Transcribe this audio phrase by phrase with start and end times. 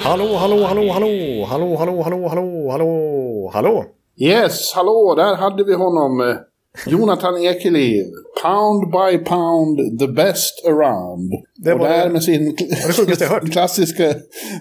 [0.00, 3.84] Hallå, hallå, hallå, hallå, hallå, hallå, hallå, hallå, hallå, hallå.
[4.20, 6.20] Yes, hallå, där hade vi honom.
[6.20, 6.36] eh,
[6.92, 8.04] Jonathan Ekeliv.
[8.42, 11.30] Pound by pound, the best around.
[11.64, 12.56] Det och där det- med sin,
[13.06, 14.14] det klassiska,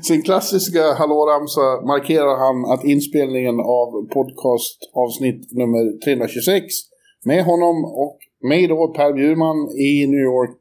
[0.03, 6.63] sin klassiska hallåramsa markerar han att inspelningen av podcast avsnitt nummer 326
[7.25, 8.17] med honom och
[8.49, 10.59] mig då, Per Bjurman i New York.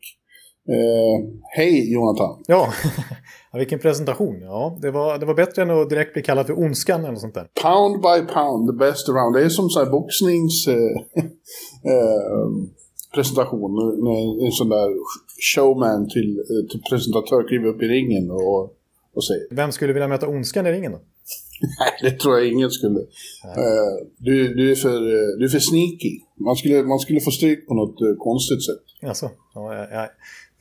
[0.69, 2.45] Eh, Hej Jonathan!
[2.47, 2.73] Ja,
[3.53, 4.41] ja, vilken presentation.
[4.41, 7.21] Ja, det var, det var bättre än att direkt bli kallad för Ondskan eller något
[7.21, 7.49] sånt där.
[7.63, 9.35] Pound by pound, the best around.
[9.37, 10.69] Det är som så här boxnings...
[10.69, 10.75] Eh,
[11.93, 12.49] eh,
[13.15, 13.71] presentation.
[14.47, 14.91] En sån där
[15.55, 18.63] showman till, eh, till presentatör kliver upp i ringen och,
[19.15, 19.47] och säger.
[19.51, 20.99] Vem skulle vilja möta Ondskan i ringen då?
[21.81, 23.01] Nej, det tror jag ingen skulle.
[23.45, 26.21] Eh, du, du, är för, eh, du är för sneaky.
[26.37, 29.09] Man skulle, man skulle få stryk på något konstigt sätt.
[29.09, 30.09] Alltså, ja, ja, ja,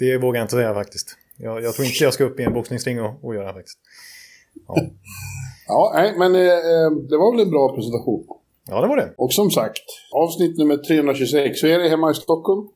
[0.03, 1.17] det vågar jag inte säga faktiskt.
[1.37, 3.79] Jag, jag tror inte jag ska upp i en boxningsring och, och göra faktiskt.
[4.67, 4.75] Ja.
[5.67, 8.25] Ja, nej, men eh, eh, det var väl en bra presentation.
[8.67, 9.13] ja, det var det.
[9.17, 11.63] Och som sagt, avsnitt nummer 326.
[11.63, 12.67] Hur är det hemma i Stockholm?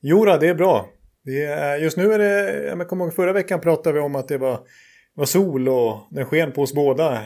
[0.00, 0.86] Jora, det är bra.
[1.24, 4.28] Det är, just nu är det, jag kommer ihåg förra veckan pratade vi om att
[4.28, 4.60] det var,
[5.14, 7.22] var sol och den sken på oss båda.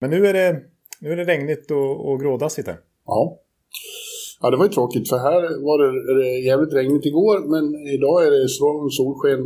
[0.00, 0.60] Men nu är det,
[1.00, 2.78] nu är det regnigt och, och grådassigt här.
[3.06, 3.38] Ja.
[4.40, 7.64] Ja, det var ju tråkigt för här var det det jävligt regnigt igår men
[7.96, 9.40] idag är det strålande solsken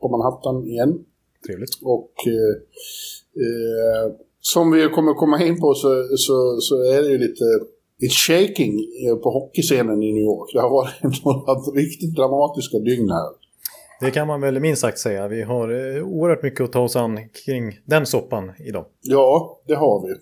[0.00, 0.92] på Manhattan igen.
[1.46, 1.74] Trevligt.
[1.82, 2.54] Och eh,
[3.44, 4.06] eh,
[4.40, 7.44] som vi kommer komma in på så, så, så är det ju lite
[8.00, 8.72] lite shaking
[9.06, 10.50] eh, på hockeyscenen i New York.
[10.52, 13.30] Det har varit några riktigt dramatiska dygn här.
[14.00, 15.28] Det kan man väl minst sagt säga.
[15.28, 18.86] Vi har eh, oerhört mycket att ta oss an kring den soppan idag.
[19.02, 20.14] Ja, det har vi.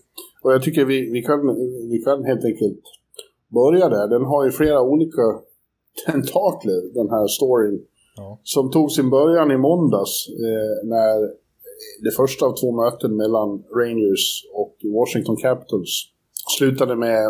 [0.42, 1.40] Och jag tycker vi, vi, kan,
[1.90, 2.80] vi kan helt enkelt
[3.60, 4.08] börja där.
[4.08, 5.22] Den har ju flera olika
[6.06, 7.80] tentakler, den här storyn.
[8.16, 8.40] Ja.
[8.42, 11.42] Som tog sin början i måndags eh, när
[12.04, 13.48] det första av två möten mellan
[13.80, 15.92] Rangers och Washington Capitals
[16.58, 17.22] slutade med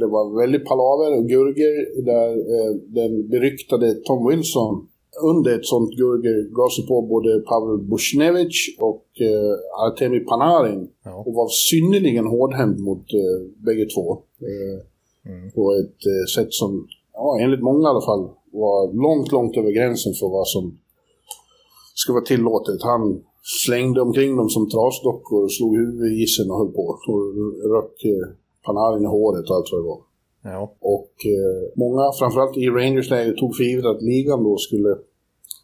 [0.00, 4.88] det var väldigt palaver och gurgor där eh, den beryktade Tom Wilson
[5.24, 11.24] under ett sånt gurgel gav sig på både Pavel Bushnevich och eh, Artemi Panarin Ja.
[11.26, 14.12] och var synnerligen hårdhänt mot eh, bägge två.
[14.40, 14.78] Eh,
[15.54, 19.70] På ett eh, sätt som, ja, enligt många i alla fall, var långt, långt över
[19.70, 20.78] gränsen för vad som
[21.94, 22.82] ska vara tillåtet.
[22.82, 23.22] Han
[23.64, 26.82] slängde omkring dem som trasdockor, slog huvudet i isen och höll på.
[26.82, 27.00] Och
[27.74, 28.28] röck eh,
[28.64, 30.00] Panarin i håret och allt vad det var.
[30.44, 30.74] Ja.
[30.80, 34.96] Och eh, många, framförallt i Rangers-läget, tog för givet att ligan då skulle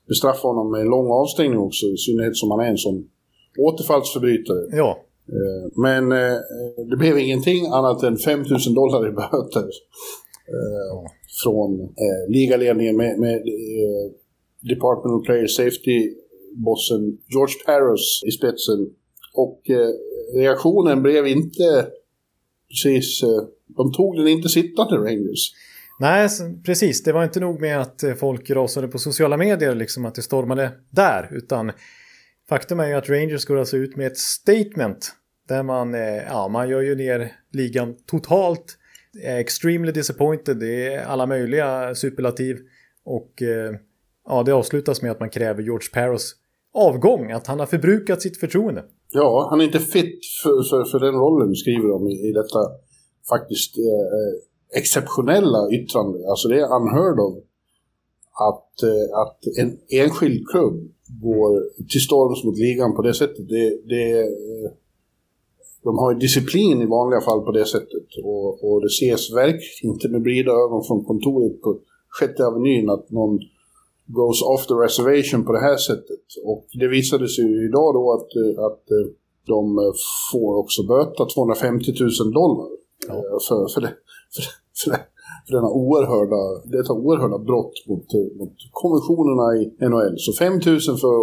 [0.09, 3.09] bestraffa honom med en lång avstängning också, i synnerhet som han är en sån
[3.59, 4.77] återfallsförbrytare.
[4.77, 4.99] ja.
[5.29, 6.39] Eh, men eh,
[6.91, 9.69] det blev ingenting annat än 5 000 dollar i böter
[10.49, 11.11] eh,
[11.43, 11.95] från
[12.29, 13.43] ligaledningen med, med
[14.61, 18.91] Department of Player Safety-bossen George Paros i spetsen.
[19.35, 19.63] Och
[20.35, 21.87] reaktionen blev inte
[22.71, 23.21] precis...
[23.77, 25.53] De tog den inte sittande, Rangers.
[26.01, 26.29] Nej,
[26.65, 27.03] precis.
[27.03, 30.73] Det var inte nog med att folk rasade på sociala medier, liksom att det stormade
[30.91, 31.29] där.
[31.33, 31.73] Utan
[32.49, 35.13] faktum är ju att Rangers går alltså ut med ett statement.
[35.49, 38.79] Där man, eh, ja, man gör ju ner ligan totalt.
[39.25, 40.57] Eh, extremely disappointed.
[40.57, 42.57] Det är alla möjliga superlativ.
[43.05, 43.75] Och eh,
[44.27, 46.35] ja, det avslutas med att man kräver George Paros
[46.75, 47.33] avgång.
[47.33, 48.85] Att han har förbrukat sitt förtroende.
[49.13, 52.59] Ja, han är inte fit för, för, för den rollen, skriver de i, i detta
[53.29, 56.19] faktiskt eh, exceptionella yttrande.
[56.29, 57.35] Alltså det är unheard of
[58.49, 60.77] att, eh, att en enskild klubb
[61.23, 61.51] går
[61.91, 63.49] till storms mot ligan på det sättet.
[63.49, 64.71] Det, det, eh,
[65.85, 69.95] de har ju disciplin i vanliga fall på det sättet och, och det ses verkligen
[69.95, 71.79] inte med blida ögon från kontoret på
[72.09, 73.39] sjätte avenyn att någon
[74.07, 76.25] goes off the reservation på det här sättet.
[76.45, 78.31] Och det visade sig ju idag då att,
[78.69, 79.07] att eh,
[79.47, 79.93] de
[80.33, 82.69] får också böta 250 000 dollar
[83.09, 83.93] eh, för, för, det,
[84.35, 84.43] för,
[84.81, 85.01] för, det,
[85.47, 88.07] för denna oerhörda, detta oerhörda brott mot,
[88.39, 90.15] mot konventionerna i NHL.
[90.19, 91.15] Så 5 000 för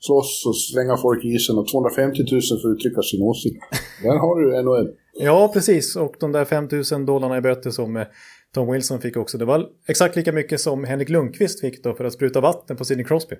[0.00, 3.62] slåss och slänga folk i isen och 250 000 för att uttrycka sin åsikt.
[4.02, 4.88] Där har du NHL.
[5.12, 5.96] Ja, precis.
[5.96, 8.06] Och de där 5000 dollarna i böter som eh,
[8.54, 9.38] Tom Wilson fick också.
[9.38, 12.84] Det var exakt lika mycket som Henrik Lundqvist fick då för att spruta vatten på
[12.84, 13.36] Sidney Crosby.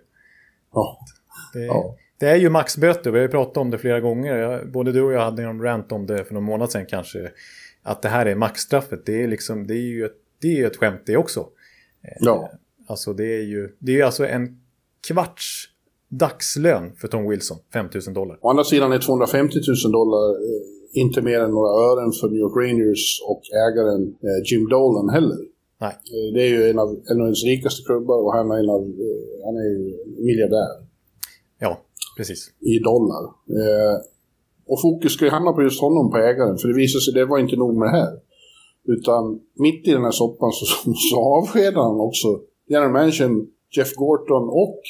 [0.73, 0.99] Ja.
[1.55, 1.97] Det, ja.
[2.19, 4.65] det är ju maxböter, vi har ju pratat om det flera gånger.
[4.65, 7.31] Både du och jag hade en rant om det för någon månad sedan kanske.
[7.83, 10.77] Att det här är maxstraffet, det är, liksom, det är ju ett, det är ett
[10.77, 11.47] skämt det också.
[12.21, 12.51] Ja.
[12.89, 14.61] Alltså det är ju det är alltså en
[15.09, 15.69] kvarts
[16.19, 18.39] dagslön för Tom Wilson, 5 000 dollar.
[18.41, 22.41] Å andra sidan är 250 000 dollar eh, inte mer än några ören för New
[22.41, 25.39] York Rangers och ägaren eh, Jim Dolan heller.
[25.81, 25.95] Nej.
[26.15, 28.83] Eh, det är ju en av, en av rikaste klubbar och han är, en av,
[29.45, 29.79] han är ju
[30.29, 30.73] miljardär.
[31.59, 31.81] Ja,
[32.17, 32.51] precis.
[32.61, 33.25] I dollar.
[33.61, 33.97] Eh,
[34.67, 37.25] och fokus ska ju hamna på just honom, på ägaren, för det visar sig det
[37.25, 38.13] var inte nog med det här.
[38.85, 40.67] Utan mitt i den här soppan så,
[41.11, 42.29] så avskedar han också
[42.69, 43.31] general manager
[43.77, 44.81] Jeff Gorton och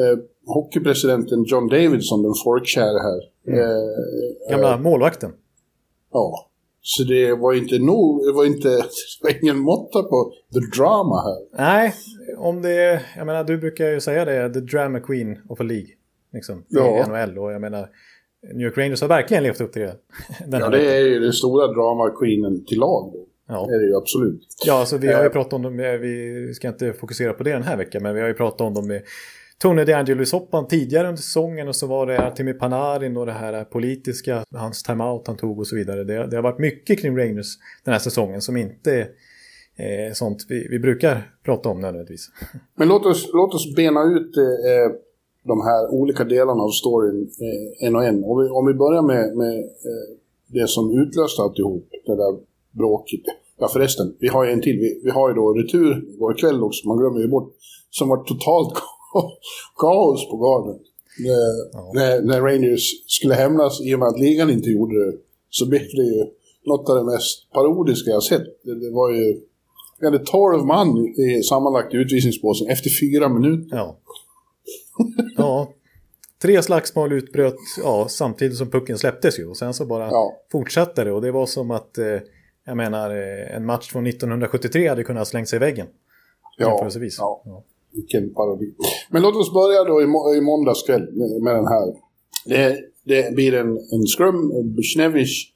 [0.00, 3.20] eh, hockeypresidenten John Davidson, den folkkäre här.
[3.46, 3.60] Mm.
[3.60, 5.32] Eh, Gamla målvakten.
[6.12, 6.50] Ja.
[6.86, 11.22] Så det var inte nog, det var inte, det var ingen måtta på the drama
[11.22, 11.66] här.
[11.66, 11.94] Nej,
[12.38, 15.88] om det jag menar du brukar ju säga det, the drama queen of a League.
[16.32, 17.06] Liksom, ja.
[17.08, 17.88] NHL och jag menar,
[18.52, 19.96] New York Rangers har verkligen levt upp till det.
[20.50, 23.26] ja, det är ju den stora drama queenen till lag då.
[23.48, 23.66] Ja.
[23.68, 24.46] Det är det ju absolut.
[24.66, 25.32] Ja, alltså vi har ju eh.
[25.32, 28.28] pratat om dem, vi ska inte fokusera på det den här veckan, men vi har
[28.28, 29.02] ju pratat om dem med
[29.64, 34.44] Tony DeAngelo-soppan tidigare under säsongen och så var det Artemi Panarin och det här politiska,
[34.54, 36.04] hans timeout han tog och så vidare.
[36.04, 37.46] Det, det har varit mycket kring Rangers
[37.84, 39.08] den här säsongen som inte
[39.76, 42.30] är eh, sånt vi, vi brukar prata om nödvändigtvis.
[42.76, 44.96] Men låt oss, låt oss bena ut eh,
[45.42, 48.24] de här olika delarna av storyn eh, en och en.
[48.24, 50.16] Om vi, om vi börjar med, med eh,
[50.46, 52.38] det som utlöste alltihop, det där
[52.70, 53.20] bråket.
[53.58, 54.78] Ja förresten, vi har ju en till.
[54.78, 57.52] Vi, vi har ju då retur igår kväll också, man glömmer ju bort,
[57.90, 58.74] som var totalt
[59.76, 60.80] kaos på garden.
[61.18, 61.92] När, ja.
[61.94, 65.18] när, när, Rangers skulle hämnas i och med att ligan inte gjorde det
[65.50, 66.24] så blev det ju
[66.66, 68.62] något av det mest parodiska jag sett.
[68.62, 69.40] Det, det var ju...
[70.00, 73.76] Vi hade 12 man i sammanlagt i utvisningsbåsen efter fyra minuter.
[73.76, 73.96] Ja.
[75.36, 75.72] ja.
[76.42, 79.46] Tre slagsmål utbröt ja, samtidigt som pucken släpptes ju.
[79.46, 80.36] Och sen så bara ja.
[80.52, 81.12] fortsatte det.
[81.12, 82.06] Och det var som att, eh,
[82.66, 85.86] jag menar, eh, en match från 1973 hade kunnat slängt sig i väggen.
[86.58, 87.42] Ja, ja.
[87.44, 87.64] ja
[87.94, 88.74] vilken parodi.
[89.10, 91.06] Men låt oss börja då i, må i måndags kväll
[91.42, 91.86] med, den här.
[92.46, 95.52] Det, det blir en, en scrum, Bushnevich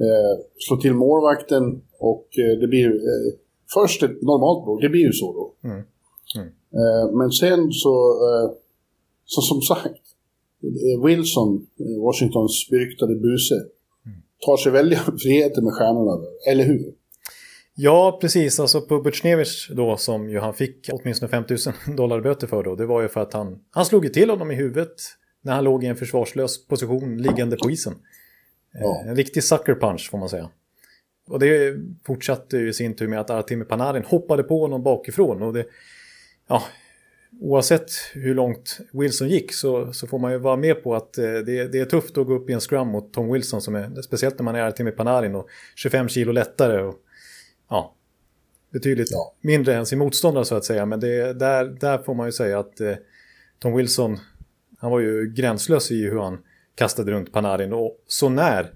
[0.00, 3.32] eh, slår till målvakten och eh, det blir eh,
[3.74, 5.68] först ett normalt mål, det blir ju så då.
[5.68, 5.82] Mm.
[6.36, 6.48] Mm.
[6.48, 7.94] Eh, men sen så,
[8.28, 8.50] eh,
[9.24, 10.04] så som sagt,
[10.62, 11.66] eh, Wilson,
[12.04, 14.18] Washingtons beryktade buse, mm.
[14.46, 16.94] tar sig väldiga friheter med stjärnorna, eller hur?
[17.82, 18.60] Ja, precis.
[18.60, 22.74] Alltså på Butchnevich då som ju han fick åtminstone 5000 dollar böter för då.
[22.74, 24.94] Det var ju för att han, han slog ju till honom i huvudet
[25.42, 27.94] när han låg i en försvarslös position liggande på isen.
[28.72, 29.04] Ja.
[29.06, 30.50] En riktig sucker punch får man säga.
[31.28, 35.42] Och det fortsatte ju i sin tur med att Artemi Panarin hoppade på honom bakifrån.
[35.42, 35.66] Och det,
[36.48, 36.62] ja,
[37.40, 41.24] oavsett hur långt Wilson gick så, så får man ju vara med på att eh,
[41.24, 43.60] det, det, är tufft att gå upp i en scrum mot Tom Wilson.
[43.60, 46.82] Som är, speciellt när man är Artemi Panarin och 25 kilo lättare.
[46.82, 46.96] Och,
[47.70, 47.94] ja,
[48.72, 49.34] betydligt ja.
[49.40, 50.86] mindre än sin motståndare så att säga.
[50.86, 52.94] Men det, där, där får man ju säga att eh,
[53.58, 54.18] Tom Wilson,
[54.78, 56.38] han var ju gränslös i hur han
[56.74, 57.72] kastade runt Panarin.
[57.72, 58.74] Och så när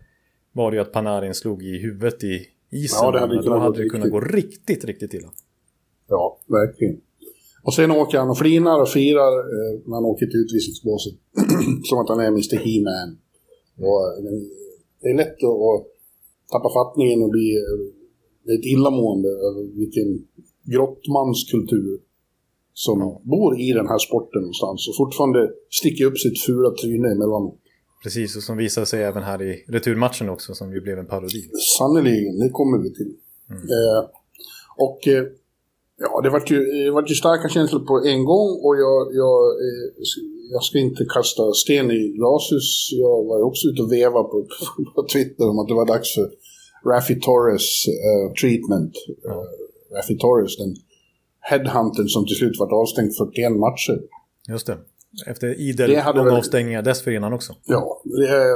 [0.52, 2.99] var det ju att Panarin slog i huvudet i isen.
[3.02, 5.29] Ja, det hade då hade det kunnat gå riktigt, riktigt illa.
[6.08, 7.00] Ja, verkligen.
[7.62, 11.14] Och sen åker han och flinar och firar eh, när han åker till utvisningsbåset.
[11.85, 12.56] som att han är Mr.
[12.56, 13.19] He-Man.
[13.79, 14.41] Och, eh,
[15.01, 15.86] det är lätt att
[16.53, 18.04] tappa fattningen och bli eh,
[18.53, 20.27] ett illamående över vilken
[20.65, 22.01] grottmanskultur
[22.74, 23.20] som ja.
[23.24, 27.60] bor i den här sporten någonstans och fortfarande sticker upp sitt fula tryne emellanåt.
[28.03, 31.51] Precis, och som visar sig även här i returmatchen också, som ju blev en parodi.
[31.79, 33.15] Sannerligen, det kommer vi till.
[33.51, 33.63] Mm.
[33.63, 34.01] Eh,
[34.77, 35.24] och eh,
[35.98, 39.39] ja, det var ju, det var ju starka känslor på en gång och jag, jag,
[39.67, 39.86] eh,
[40.53, 42.89] jag ska inte kasta sten i glashus.
[42.93, 44.46] Jag var ju också ute och vevade på,
[44.94, 46.31] på Twitter om att det var dags för
[46.86, 48.94] Raffi Torres uh, treatment.
[49.29, 50.76] Uh, Raffi Torres, den
[51.50, 53.98] headhuntern som till slut varit avstängd 41 matcher.
[54.48, 54.79] Just det.
[55.26, 56.34] Efter idel många väl...
[56.34, 57.53] avstängningar dessförinnan också.
[57.64, 58.55] Ja, det,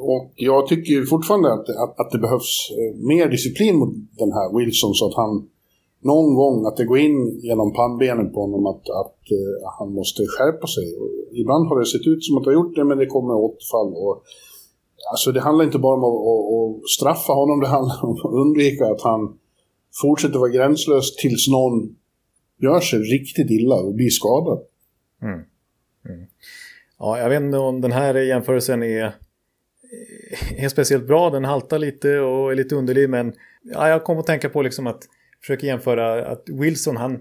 [0.00, 4.58] och jag tycker fortfarande att, att, att, det behövs eh, mer disciplin mot den här
[4.58, 5.48] Wilson så att han
[6.00, 9.22] någon gång, att det går in genom pannbenen på honom att, att
[9.78, 10.86] han måste skärpa sig.
[11.00, 13.34] Och ibland har det sett ut som att han har gjort det men det kommer
[13.34, 13.90] återfall.
[14.04, 14.16] Och
[15.10, 18.32] Alltså det handlar inte bara om att, att, att, straffa honom, det handlar om att
[18.32, 19.38] undvika att han
[20.02, 21.96] fortsätter vara gränslös tills någon
[22.58, 24.58] gör sig riktigt illa och blir skadad.
[25.22, 25.34] Mm.
[26.08, 26.26] Mm.
[26.98, 29.14] Ja, jag vet inte om den här jämförelsen är,
[30.56, 31.30] är speciellt bra.
[31.30, 34.86] Den haltar lite och är lite underlig, men ja, jag kom att tänka på liksom
[34.86, 35.02] att
[35.40, 37.12] försöka jämföra att Wilson, han,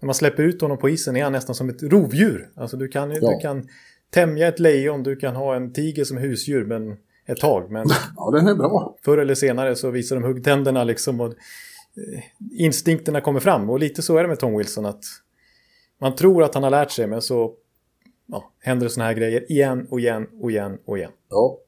[0.00, 2.50] när man släpper ut honom på isen är han nästan som ett rovdjur.
[2.56, 3.30] Alltså du kan, ja.
[3.30, 3.68] du kan
[4.10, 7.70] tämja ett lejon, du kan ha en tiger som husdjur men ett tag.
[7.70, 7.86] Men
[8.16, 8.96] Ja, den är bra.
[9.04, 12.22] förr eller senare så visar de huggtänderna liksom och eh,
[12.58, 13.70] instinkterna kommer fram.
[13.70, 15.04] Och lite så är det med Tom Wilson att
[16.00, 17.52] man tror att han har lärt sig men så
[18.26, 21.10] ja, händer det såna här grejer igen och igen och igen och igen.
[21.28, 21.58] Ja.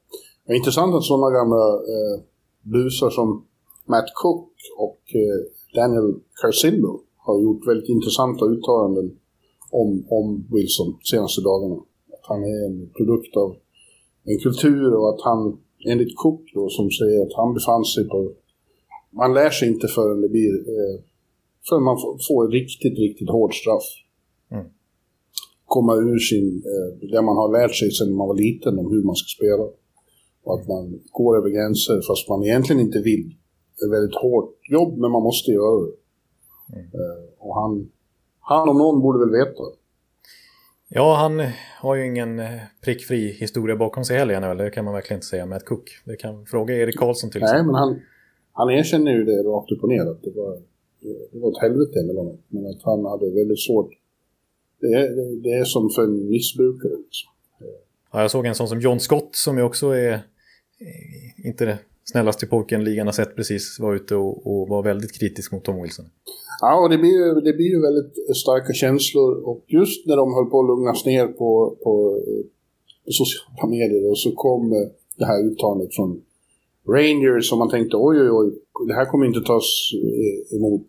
[0.47, 2.21] Det är intressant att sådana gamla eh,
[2.61, 3.45] busar som
[3.85, 9.17] Matt Cook och eh, Daniel Carcillo har gjort väldigt intressanta uttalanden
[9.71, 11.75] om, om Wilson senaste dagarna.
[12.13, 13.55] Att han är en produkt av
[14.25, 15.57] en kultur och att han,
[15.89, 18.31] enligt Cook då, som säger att han befann sig på...
[19.11, 20.53] Man lär sig inte förrän det blir...
[20.53, 20.95] Eh,
[21.69, 23.87] förrän man får, ett riktigt, riktigt hårt straff.
[24.51, 24.65] Mm.
[25.65, 26.63] Komma ur sin...
[26.73, 29.65] Eh, det man har lärt sig sedan man var liten om hur man ska spela.
[30.43, 33.35] Och att man går över gränser fast man egentligen inte vill.
[33.75, 35.93] Det är ett väldigt hårt jobb, men man måste göra det.
[36.73, 37.91] Eh, och han,
[38.39, 39.63] han om någon borde väl veta.
[40.89, 41.51] Ja, han
[41.81, 44.57] har ju ingen eh, prickfri historia bakom sig heller NHL.
[44.57, 45.89] Det kan man verkligen inte säga med ett Cook.
[46.05, 47.65] Det kan fråga Erik Karlsson till Nej, exempel.
[47.65, 48.01] men han,
[48.51, 50.11] han erkänner ju det rakt upp och ner.
[50.11, 50.61] Att det var,
[51.31, 52.37] det var ett helvete med honom.
[52.47, 53.91] Men att han hade väldigt svårt.
[54.81, 56.91] Det är, det, är som för en missbrukare.
[56.91, 57.29] Liksom.
[58.11, 61.79] Ja, jag såg en sån som John Scott som ju också är eh, inte
[62.11, 65.81] snällaste pojken ligan har sett precis var ute och, och var väldigt kritisk mot Tom
[65.81, 66.05] Wilson.
[66.61, 69.31] Ja, och det blir, ju, det blir ju väldigt starka känslor.
[69.49, 72.45] Och just när de höll på att lugnas ner på, på, eh,
[73.05, 74.77] på sociala medier och så kom eh,
[75.17, 76.21] det här uttalandet från
[76.87, 78.53] Rangers som man tänkte oj oj oj,
[78.87, 80.87] det här kommer inte tas eh, emot.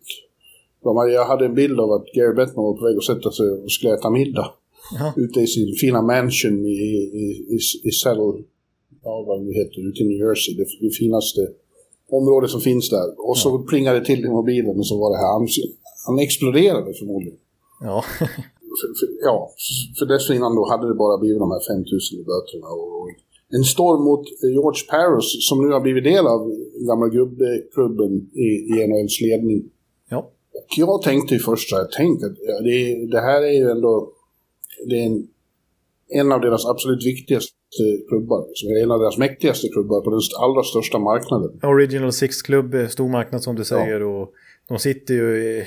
[1.13, 3.71] Jag hade en bild av att Gary Bettman var på väg att sätta sig och
[3.71, 4.51] skulle äta middag.
[4.99, 5.13] Jaha.
[5.15, 8.43] Ute i sin fina mansion i, i, i, i Settle,
[9.07, 10.51] ja vad det heter, ute i New Jersey.
[10.59, 11.41] Det, det finaste
[12.19, 13.07] området som finns där.
[13.27, 15.31] Och så plingade det till i mobilen och så var det här.
[15.37, 15.47] Han,
[16.07, 17.39] han exploderade förmodligen.
[17.81, 18.03] Ja,
[18.81, 19.37] För, för, ja,
[19.99, 22.67] för dessförinnan då hade det bara blivit de här 5000 i böterna.
[22.67, 23.09] Och
[23.57, 26.41] en storm mot George Paros som nu har blivit del av
[26.89, 28.13] gamla gubbklubben
[28.45, 29.59] i, i NHLs ledning.
[30.09, 30.31] ja.
[30.53, 33.69] Och jag tänkte ju först så här, tänk att ja, det, det här är ju
[33.69, 34.11] ändå
[34.89, 35.27] det är en,
[36.07, 37.56] en av deras absolut viktigaste
[38.09, 38.45] klubbar.
[38.53, 41.59] Som är en av deras mäktigaste klubbar på den allra största marknaden.
[41.63, 44.03] Original Six Club, eh, stor marknad som du säger.
[44.03, 44.33] Och
[44.67, 45.59] de sitter ju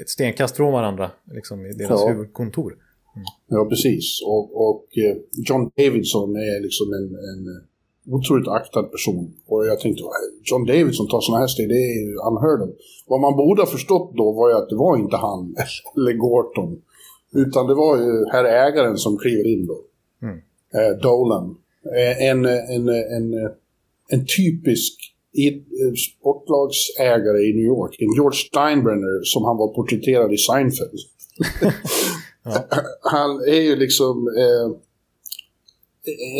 [0.00, 2.08] ett stenkast från varandra, liksom i deras Ja.
[2.08, 2.76] huvudkontor.
[3.48, 4.22] Ja, precis.
[4.26, 5.16] Och, och eh,
[5.48, 9.32] John Davidson är liksom en, en eh, otroligt aktad person.
[9.46, 10.12] Och jag tänkte, "Vad,
[10.44, 12.70] John Davidson tar sådana här steg, det är ju unheard of.
[13.06, 15.54] Vad man borde ha förstått då var ju att det var inte han
[15.96, 16.82] eller Gorton.
[17.34, 19.80] Utan det var ju herr ägaren som kliver in då.
[20.74, 21.56] Eh, Dolan.
[21.96, 23.34] Eh, en, en, en,
[24.08, 24.94] en, typisk
[25.38, 25.54] eh,
[25.94, 27.96] sportlagsägare i New York.
[27.98, 30.98] En George Steinbrenner som han var porträtterad i Seinfeld.
[33.02, 34.76] Han är ju liksom eh,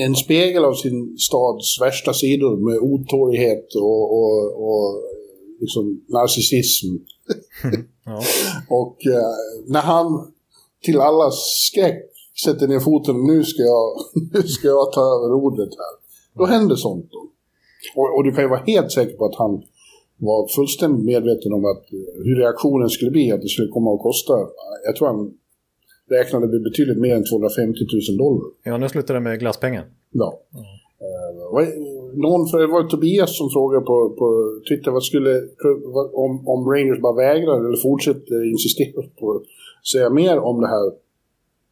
[0.04, 5.02] en spegel av sin stads värsta sidor med otålighet och, och, och
[5.60, 6.86] liksom narcissism.
[8.04, 8.22] Ja.
[8.68, 9.34] Och eh,
[9.66, 10.32] när han
[10.84, 11.34] till allas
[11.70, 12.11] skräck
[12.44, 13.86] sätter ner foten, nu ska jag,
[14.32, 15.94] nu ska jag ta över rodret här.
[16.38, 17.18] Då händer sånt då.
[17.96, 19.62] Och, och du kan ju vara helt säker på att han
[20.16, 24.02] var fullständigt medveten om att eh, hur reaktionen skulle bli, att det skulle komma att
[24.02, 24.32] kosta.
[24.86, 25.34] Jag tror han
[26.10, 27.78] räknade med betydligt mer än 250
[28.10, 28.50] 000 dollar.
[28.64, 29.84] ja, nu slutar det med glasspengen.
[30.10, 30.40] Ja.
[31.52, 31.68] Vad-
[32.14, 34.26] någon, för det var Tobias som frågade på, på
[34.68, 35.42] Twitter vad skulle,
[36.12, 39.42] om, om Rangers bara vägrar eller fortsätter insistera på att
[39.92, 40.92] säga mer om det här.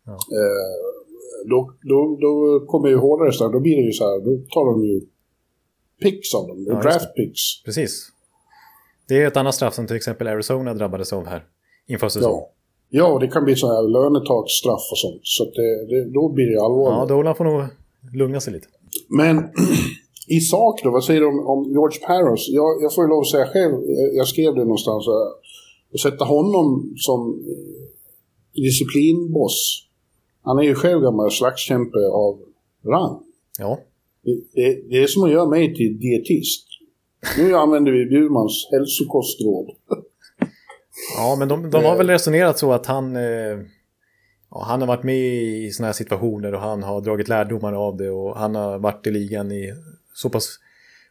[0.06, 0.12] Ja.
[0.12, 1.00] Eh,
[1.50, 4.64] då, då, då kommer ju hårdare straff, då blir det ju så här, då tar
[4.72, 5.00] de ju
[6.02, 7.62] picks av dem, Ja, draft picks.
[7.64, 8.08] Precis.
[9.08, 11.44] Det är ett annat straff som till exempel Arizona drabbades av här
[11.88, 12.38] inför säsongen.
[12.88, 13.12] Ja.
[13.12, 16.50] ja, det kan bli så här lönetaksstraff och sånt, så det, det, då blir det
[16.50, 17.08] ju Ja, allvarligt.
[17.08, 17.62] Dolan får nog
[18.14, 18.66] lugna sig lite.
[19.08, 19.36] Men
[20.28, 22.48] i sak då, vad säger du om, om George Paros?
[22.48, 25.12] Jag, jag får ju lov att säga själv, jag, jag skrev det någonstans, eh,
[25.94, 29.86] att sätta honom som eh, disciplinboss.
[30.42, 32.38] Han är ju själv gammal slagskämpe av
[32.84, 33.22] rang.
[33.58, 33.80] Ja,
[34.22, 36.66] Det, det, det är som att göra mig till dietist.
[37.38, 39.70] Nu använder vi Bjurmans hälsokostråd.
[41.16, 43.58] ja men de, de har väl resonerat så att han, eh,
[44.50, 47.96] ja, han har varit med i sådana här situationer och han har dragit lärdomar av
[47.96, 49.74] det och han har varit i ligan i
[50.14, 50.58] så pass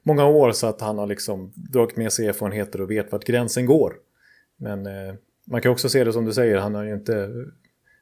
[0.04, 3.66] många år så att han har liksom dragit med sig erfarenheter och vet vart gränsen
[3.66, 3.94] går.
[4.58, 5.14] Men eh,
[5.46, 7.30] man kan också se det som du säger, han har ju inte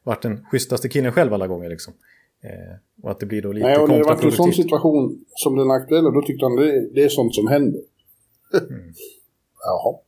[0.07, 1.93] varit den schysstaste killen själv alla gånger liksom.
[2.43, 5.25] Eh, och att det blir då lite Nej, och när det var en sån situation
[5.29, 7.81] som den aktuella, då tyckte han det, det är sånt som händer.
[9.63, 9.99] Jaha,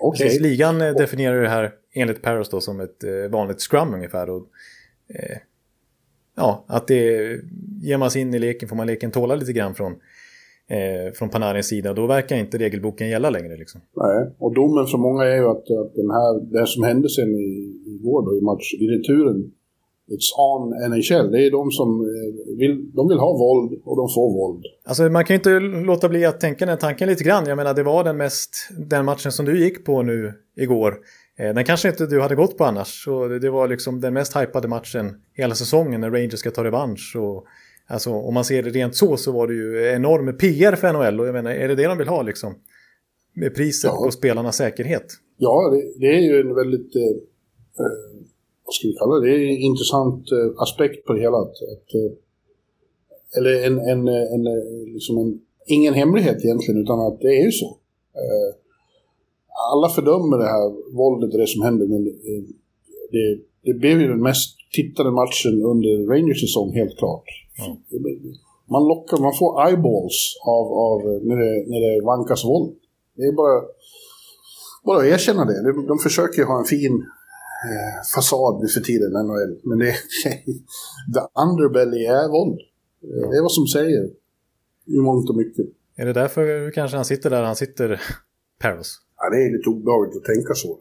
[0.00, 0.26] okej.
[0.26, 4.30] Precis, ligan eh, definierar det här enligt Paris då som ett eh, vanligt scrum ungefär.
[4.30, 4.46] Och,
[5.08, 5.38] eh,
[6.36, 7.40] ja, att det
[7.82, 10.00] ger man sig in i leken får man leken tåla lite grann från,
[10.68, 11.94] eh, från Panarins sida.
[11.94, 13.56] Då verkar inte regelboken gälla längre.
[13.56, 13.80] Liksom.
[13.96, 17.08] Nej, och domen för många är ju att, att den här, det här som hände
[17.08, 17.50] sen i,
[17.86, 19.52] igår då i match, i returen,
[20.10, 21.30] It's on NHL.
[21.30, 24.64] Det är de som eh, vill, de vill ha våld och de får våld.
[24.84, 27.46] Alltså man kan ju inte låta bli att tänka den tanken lite grann.
[27.46, 28.50] Jag menar det var den mest,
[28.90, 30.94] den matchen som du gick på nu igår.
[31.38, 33.04] Eh, den kanske inte du hade gått på annars.
[33.04, 37.16] Så det var liksom den mest hypade matchen hela säsongen när Rangers ska ta revansch.
[37.16, 37.46] Och,
[37.88, 41.20] alltså om man ser det rent så så var det ju enorm PR för NHL.
[41.20, 42.54] Och jag menar, är det det de vill ha liksom?
[43.34, 44.04] Med priset ja.
[44.04, 45.06] på spelarnas säkerhet.
[45.36, 46.96] Ja, det, det är ju en väldigt...
[46.96, 48.28] Eh, eh
[48.64, 49.26] vad ska vi kalla det?
[49.26, 51.36] Det är en intressant eh, aspekt på det hela.
[51.36, 52.12] Att, att eh,
[53.38, 54.44] eller en, en, en,
[54.94, 57.78] liksom en, ingen hemlighet egentligen, utan att det är ju så.
[58.14, 58.54] Eh,
[59.72, 62.04] alla fördömer det här våldet och det som händer, men
[63.12, 67.24] det, det blev ju den mest tittade matchen under Rangers säsong, helt klart.
[67.58, 67.76] Mm.
[68.70, 72.76] Man lockar, man får eyeballs av, av när, det, när det vankas våld.
[73.16, 73.62] Det är bara,
[74.84, 75.62] bara att erkänna det.
[75.62, 76.94] De, de försöker ha en fin
[77.68, 79.60] eh, fasad nu för tiden, NHL.
[79.62, 79.92] Men det,
[81.14, 82.60] the underbelly är våld.
[83.00, 83.28] Ja.
[83.30, 84.10] Det är vad som säger.
[84.86, 85.66] I mångt och mycket.
[85.96, 88.00] Är det därför kanske han sitter där han sitter,
[88.60, 89.00] Paros?
[89.16, 90.78] Ja, det är lite obehagligt att tänka så.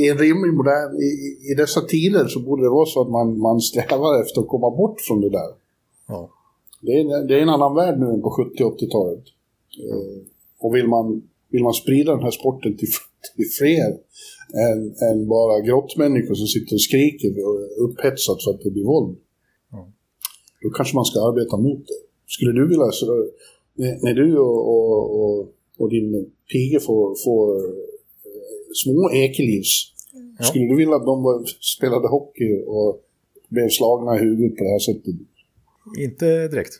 [0.00, 1.10] I en rimlig modern, i,
[1.50, 4.70] i dessa tider så borde det vara så att man, man strävar efter att komma
[4.70, 5.50] bort från det där.
[6.08, 6.30] Ja.
[6.80, 9.24] Det, är, det är en annan värld nu än på 70 80-talet.
[9.90, 10.18] Eh,
[10.58, 12.88] och vill man, vill man sprida den här sporten till
[13.36, 13.88] till fler
[14.66, 17.30] än, än bara grottmänniskor som sitter och skriker
[17.86, 19.16] upphetsat för att det blir våld.
[19.72, 19.84] Mm.
[20.62, 22.00] Då kanske man ska arbeta mot det.
[22.26, 23.06] Skulle du vilja, så,
[23.76, 27.48] när, du och, och, och, och din pige får, får
[28.84, 29.92] små ekelivs,
[30.38, 30.44] ja.
[30.44, 31.44] skulle du vilja att de
[31.76, 33.00] spelade hockey och
[33.48, 35.14] blev slagna i huvudet på det här sättet?
[35.98, 36.74] Inte direkt.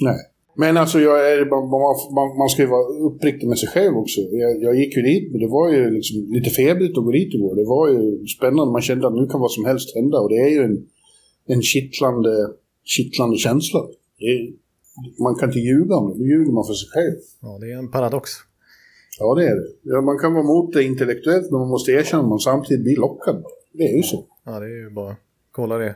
[0.00, 0.18] Nej.
[0.56, 1.64] Men alltså, jag är, man,
[2.18, 4.20] man, man ska ju vara uppriktig med sig själv också.
[4.20, 7.34] Jag, jag gick ju dit, men det var ju liksom lite febrigt att gå dit
[7.34, 7.54] igår.
[7.54, 10.18] Det var ju spännande, man kände att nu kan vad som helst hända.
[10.20, 10.86] Och det är ju en,
[11.46, 12.34] en kittlande,
[12.84, 13.80] kittlande känsla.
[14.18, 14.52] Är,
[15.22, 17.18] man kan inte ljuga om det, då ljuger man för sig själv.
[17.42, 18.30] Ja, det är en paradox.
[19.18, 19.68] Ja, det är det.
[19.82, 22.96] Ja, man kan vara mot det intellektuellt, men man måste erkänna att man samtidigt blir
[22.96, 23.44] lockad.
[23.72, 24.26] Det är ju så.
[24.44, 25.16] Ja, det är ju bara
[25.50, 25.94] kolla det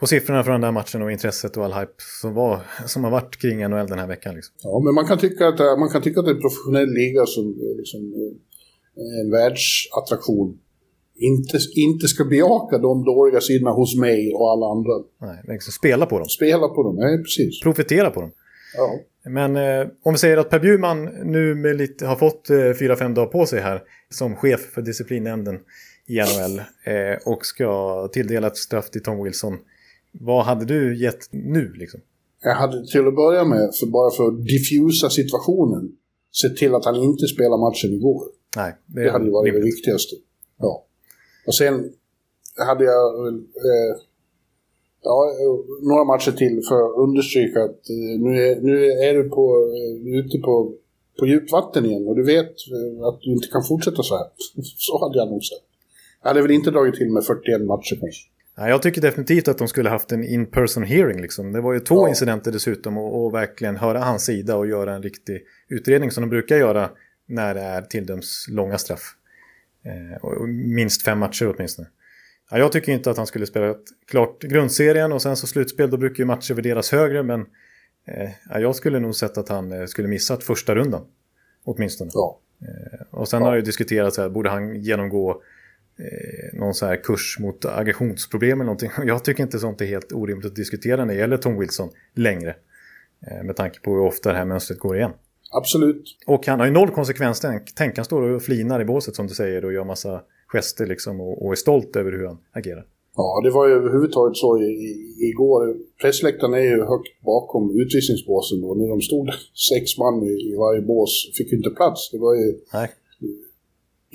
[0.00, 3.10] på siffrorna från den där matchen och intresset och all hype som, var, som har
[3.10, 4.34] varit kring NHL den här veckan.
[4.34, 4.54] Liksom.
[4.62, 7.26] Ja, men man kan, tycka att, man kan tycka att det är en professionell liga
[7.26, 7.44] som
[7.76, 8.00] liksom,
[9.22, 10.58] en världsattraktion
[11.18, 14.92] inte, inte ska bejaka de dåliga sidorna hos mig och alla andra.
[15.20, 16.28] Nej, liksom spela på dem.
[16.28, 17.60] Spela på dem, nej precis.
[17.60, 18.30] Profitera på dem.
[18.76, 19.00] Ja.
[19.30, 22.96] Men eh, om vi säger att Per Bjurman nu med lite, har fått eh, fyra,
[22.96, 25.58] fem dagar på sig här som chef för disciplinnämnden
[26.06, 29.58] i NHL eh, och ska tilldela ett straff till Tom Wilson
[30.20, 32.00] vad hade du gett nu liksom?
[32.42, 35.92] Jag hade till att börja med, för bara för att diffusa situationen,
[36.42, 38.24] sett till att han inte spelar matchen igår.
[38.56, 39.62] Nej, det, det hade varit rimligt.
[39.62, 40.16] det viktigaste.
[40.58, 40.86] Ja.
[41.46, 41.92] Och sen
[42.66, 43.96] hade jag eh,
[45.06, 45.18] ja,
[45.82, 48.74] några matcher till för att understryka att eh, nu, är, nu
[49.06, 49.44] är du på,
[49.76, 50.72] eh, ute på,
[51.18, 54.26] på djupt vatten igen och du vet eh, att du inte kan fortsätta så här.
[54.86, 55.66] så hade jag nog sagt.
[56.22, 58.22] Jag hade väl inte dragit till med 41 matcher kanske.
[58.56, 61.20] Ja, jag tycker definitivt att de skulle haft en in-person hearing.
[61.20, 61.52] Liksom.
[61.52, 62.08] Det var ju två ja.
[62.08, 66.30] incidenter dessutom och, och, verkligen höra hans sida och göra en riktig utredning som de
[66.30, 66.90] brukar göra
[67.26, 69.14] när det är tilldöms långa straff.
[69.84, 71.88] Eh, minst fem matcher åtminstone.
[72.50, 73.74] Ja, jag tycker inte att han skulle spela
[74.06, 77.40] klart grundserien och sen så slutspel då brukar ju matcher värderas högre men
[78.06, 81.06] eh, ja, jag skulle nog sett att han eh, skulle missat första rundan.
[81.64, 82.10] Åtminstone.
[82.14, 82.40] Ja.
[82.60, 83.46] Eh, och sen ja.
[83.46, 85.42] har det ju diskuterats här, borde han genomgå
[85.98, 88.90] eh, någon så här kurs mot aggressionsproblem eller någonting.
[89.06, 92.56] Jag tycker inte sånt är helt orimligt att diskutera när det gäller Tom Wilson längre.
[93.26, 95.12] Eh, med tanke på hur ofta det här mönstret går igen.
[95.50, 96.16] Absolut.
[96.26, 97.62] Och han har ju noll konsekvenstänk.
[97.74, 101.20] Tänk han står och flinar i båset som du säger och gör massa gester liksom
[101.20, 102.86] och, och är stolt över hur han agerar.
[103.16, 104.90] Ja, det var ju överhuvudtaget så i, i,
[105.30, 105.76] igår.
[106.00, 109.30] Pressläktaren är ju högt bakom utvisningsbåsen och när de stod
[109.70, 112.10] sex man i, i varje bås fick ju inte plats.
[112.12, 112.58] Det var ju...
[112.72, 112.88] Nej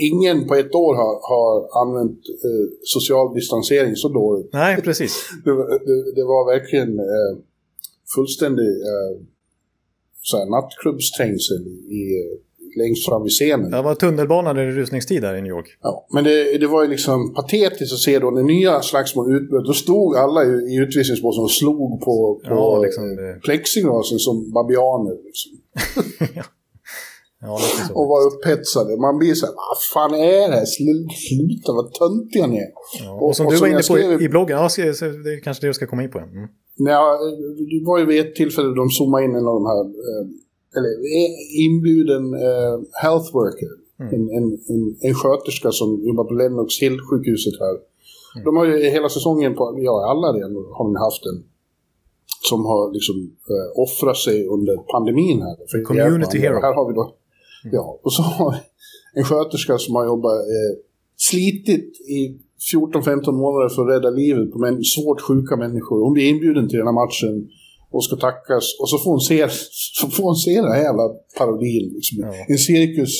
[0.02, 4.54] ingen på ett år har, har använt eh, social distansering så dåligt.
[4.54, 5.30] Nej, precis.
[5.46, 5.52] det,
[5.86, 7.34] det, det, var verkligen eh,
[8.16, 9.16] fullständig eh,
[10.50, 12.02] nattklubbsträngsel i,
[12.78, 13.72] längst fram vid scenen.
[13.72, 15.78] Det var tunnelbanan i rusningstid där i New York.
[15.82, 19.66] Ja, men det, det var ju liksom patetiskt att se då när nya slagsmål utbröt.
[19.66, 23.04] Då stod alla i, i utvisningsbåsen och slog på, på ja, liksom,
[23.44, 25.16] plexiglasen som babianer.
[25.26, 25.52] Liksom.
[26.36, 26.44] ja.
[27.44, 27.60] Ja,
[27.94, 28.98] och vara upphetsade.
[28.98, 30.66] Man blir så här, vad fan är det här?
[30.66, 32.72] Slu- Sluta vad töntiga ni är.
[33.04, 35.44] Ja, och som och du som var inne på skrev- i bloggen, ja, det är
[35.44, 36.20] kanske det jag ska komma in på.
[36.20, 36.48] Mm.
[36.78, 37.20] Ja,
[37.72, 40.26] det var ju vid ett tillfälle de zoomade in en av de här, eh,
[40.76, 40.92] eller
[41.66, 43.72] inbjuden eh, health worker.
[44.00, 47.76] En, en, en, en sköterska som jobbar på Lennox Hill-sjukhuset här.
[48.46, 51.44] De har ju hela säsongen på, ja alla redan har de haft en.
[52.50, 53.16] Som har liksom
[53.54, 55.56] eh, offrat sig under pandemin här.
[55.72, 56.62] För Community hero.
[56.62, 57.16] Här har vi då,
[57.72, 58.58] ja, och så har vi
[59.20, 60.74] en sköterska som har jobbat, eh,
[61.18, 62.38] slitit i
[62.74, 66.04] 14-15 månader för att rädda livet på män, svårt sjuka människor.
[66.04, 67.50] Hon blir inbjuden till den här matchen
[67.92, 68.80] och ska tackas.
[68.80, 71.92] Och så får hon se, så får hon se den här jävla parodin.
[71.96, 72.18] Liksom.
[72.20, 72.34] Ja.
[72.48, 73.14] En cirkus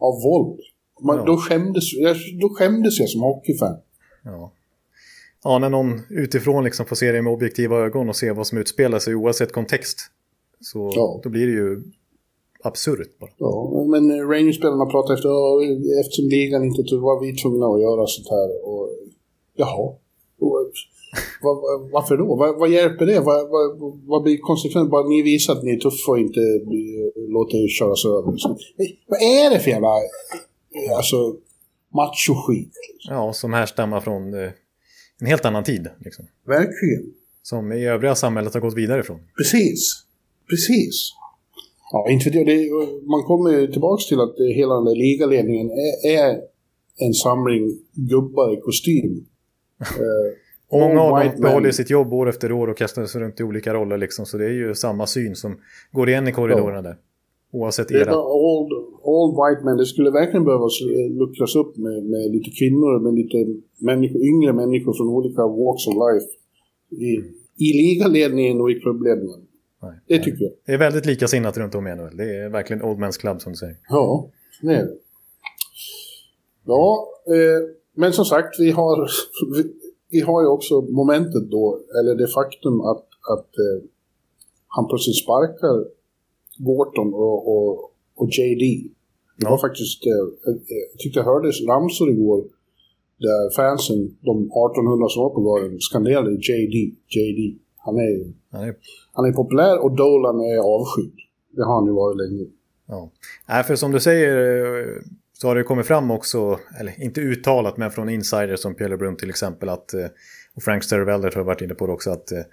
[0.00, 0.60] av våld.
[1.02, 1.24] Man, Ja.
[1.24, 1.84] då, skämdes,
[2.40, 3.76] då skämdes jag som hockeyfan.
[4.24, 4.52] Ja.
[5.44, 8.58] ja, när någon utifrån liksom får se det med objektiva ögon och se vad som
[8.58, 9.98] utspelar sig oavsett kontext.
[10.60, 11.20] Så Ja.
[11.22, 11.82] då blir det ju
[12.62, 13.30] absurt bara.
[13.38, 15.60] Ja, men Rangers-spelarna pratar efter "Ja,
[16.00, 18.68] eftersom ligan inte var vi tvungna att göra sånt här.
[18.68, 18.90] Och,
[19.56, 19.94] jaha.
[20.40, 20.70] Och,
[21.42, 22.36] vad- varför då?
[22.36, 23.20] Vad, vad hjälper det?
[23.20, 24.90] Vad, vad, vad blir konsekvensen?
[24.90, 28.28] Bara ni visar att ni är tuffa och inte eh, låter er köras över.
[28.28, 31.16] Eh, vad är det för jävla eh, alltså,
[31.94, 32.72] macho-skit?
[33.08, 34.34] Ja, som härstammar från
[35.20, 35.88] en helt annan tid.
[36.04, 36.24] Liksom.
[36.46, 37.12] Verkligen.
[37.42, 39.20] Som i övriga samhället har gått vidare ifrån.
[39.36, 40.04] Precis.
[40.50, 41.12] Precis.
[41.92, 42.44] Ja, inte det.
[42.44, 42.70] det
[43.06, 46.40] man kommer tillbaka till att hela den där ligaledningen är, är
[46.96, 49.26] en samling gubbar i kostym.
[50.72, 53.42] Många av white dem behåller sitt jobb år efter år och kastar sig runt i
[53.42, 53.98] olika roller.
[53.98, 55.56] Liksom, så det är ju samma syn som
[55.92, 56.96] går igen i korridorerna där.
[57.52, 58.04] Oavsett era.
[58.04, 58.68] bara all,
[59.12, 59.76] all white men.
[59.76, 64.52] Det skulle verkligen behöva eh, luckras upp med, med lite kvinnor, med lite människor, yngre
[64.52, 66.28] människor från olika walks of life.
[66.90, 67.12] I,
[67.66, 69.40] i ligaledningen och i klubbledningen.
[69.82, 69.92] Nej.
[70.06, 70.52] Det tycker jag.
[70.66, 72.16] Det är väldigt likasinnat runt om i NHL.
[72.16, 73.76] Det är verkligen Old Men's Club som du säger.
[73.88, 74.30] Ja,
[74.62, 74.96] det är det.
[76.64, 79.10] Ja, eh, men som sagt, vi har,
[79.56, 79.62] vi,
[80.10, 83.78] vi har ju också momentet då, eller det faktum att, att eh,
[84.66, 85.76] han plötsligt sparkar
[86.58, 87.72] Gorton och, och,
[88.16, 88.64] och JD.
[89.38, 89.50] Det Ja.
[89.50, 90.56] var faktiskt, eh, eh,
[90.92, 92.44] jag tyckte jag hördes ramsor igår
[93.18, 96.76] där fansen, de 1800 som var på galen, skanderade JD,
[97.14, 97.58] JD.
[97.76, 98.74] Han är, Han är,
[99.12, 101.16] han är populär och Dolan är avskydd.
[101.56, 102.46] Det har han ju varit länge.
[102.86, 103.10] ja.
[103.48, 104.32] Nej, för som du säger
[104.80, 105.02] eh,
[105.40, 109.16] så har det kommit fram också, eller inte uttalat, men från insiders som Pierre LeBrun
[109.16, 110.06] till exempel, att, eh,
[110.54, 112.44] och Frank Stervelder har varit inne på det också, att eh, eh,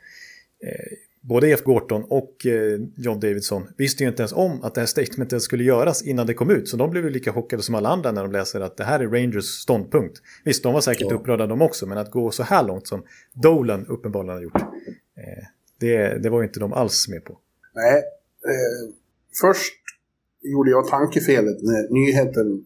[1.22, 4.86] både Jeff Gorton och eh, John Davidson visste ju inte ens om att det här
[4.86, 6.68] statementet skulle göras innan det kom ut.
[6.70, 9.00] Så de blev ju lika chockade som alla andra när de läser att det här
[9.00, 10.22] är Rangers ståndpunkt.
[10.44, 11.16] Visst, de var säkert Ja.
[11.16, 14.62] upprörda de också, men att gå så här långt som Dolan uppenbarligen har gjort,
[15.18, 15.44] eh,
[15.80, 17.38] det, det var ju inte de alls med på.
[17.74, 18.94] Nej, eh,
[19.42, 19.74] först
[20.42, 22.66] gjorde jag tankefelet när nyheten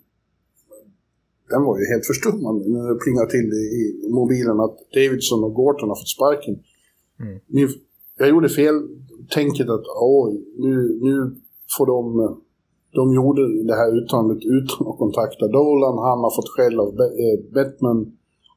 [1.51, 3.81] den var ju helt förstummande när det plingade till i,
[4.19, 6.55] mobilen att Davidson och Gorton har fått sparken.
[7.23, 7.39] Mm.
[7.55, 7.62] Ni,
[8.19, 8.75] jag gjorde fel
[9.38, 10.31] tänket att oj,
[10.63, 11.15] nu, nu
[11.77, 11.95] får de...
[12.99, 15.97] De gjorde det här uttalandet utan att kontakta Dolan.
[16.09, 17.97] Han har fått skäll av Be- eh,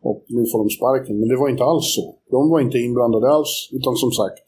[0.03, 1.19] och nu får de sparken.
[1.21, 2.17] Men det var inte alls så.
[2.31, 4.39] De var inte inblandade alls, utan som sagt,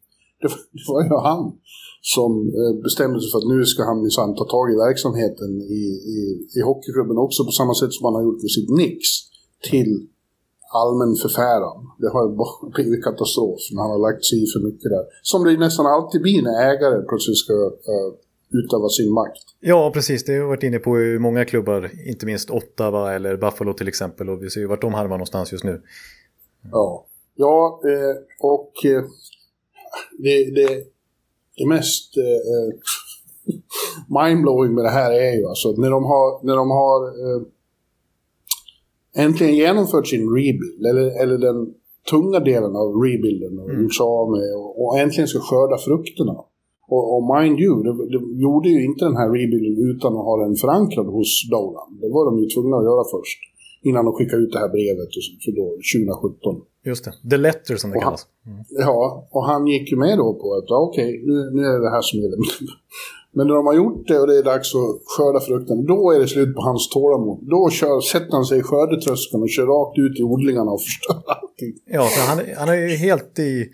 [0.41, 1.53] det var, det var ju han
[2.13, 5.85] som eh, bestämde sig för att nu ska han minsann ta tag i verksamheten i,
[6.17, 6.19] i,
[6.57, 8.99] i hockeyklubben också på samma sätt som han har gjort med sitt Nix
[9.71, 9.93] till
[10.83, 11.79] allmän förfäran.
[12.03, 12.27] Det har
[12.75, 15.05] blivit katastrof när han har lagt sig i för mycket där.
[15.23, 17.55] Som det nästan alltid blir när ägare plötsligt ska
[17.93, 18.11] uh,
[18.61, 19.45] utöva sin makt.
[19.61, 20.25] Ja, precis.
[20.25, 23.89] Det har vi varit inne på i många klubbar, inte minst Ottawa eller Buffalo till
[23.89, 24.31] exempel.
[24.31, 25.83] Och vi ser ju vart de harvar någonstans just nu.
[26.73, 28.17] Ja, ja eh,
[28.53, 28.73] och
[30.19, 30.94] det, det,
[31.57, 32.69] det mest eh,
[34.19, 37.43] mindblowing med det här är ju alltså när de har, när de har eh,
[39.25, 41.75] äntligen genomfört sin rebuild, eller, eller den
[42.11, 46.37] tunga delen av rebuilden och gjort sig av med och, och äntligen ska skörda frukterna.
[46.89, 50.37] Och, och mind you, det, det gjorde ju inte den här rebuilden utan att ha
[50.45, 51.99] den förankrad hos Dolan.
[52.01, 53.41] Det var de ju tvungna att göra först.
[53.89, 55.09] Innan de skickade ut det här brevet
[55.45, 56.63] för då, 2017.
[56.85, 57.31] Just det.
[57.31, 58.27] The Letter som det han- kallas.
[58.47, 58.65] Mm.
[58.71, 61.85] Ja, och han gick ju med då på att ja, okej, nu, nu är det
[61.85, 62.39] det här som gäller.
[63.37, 66.19] Men när de har gjort det och det är dags att skörda frukten, då är
[66.21, 67.39] det slut på hans tålamod.
[67.43, 71.23] Då kör, sätter han sig i skördetröskeln och kör rakt ut i odlingarna och förstör
[71.27, 71.75] allting.
[71.87, 73.71] Ja, för han, han är ju helt i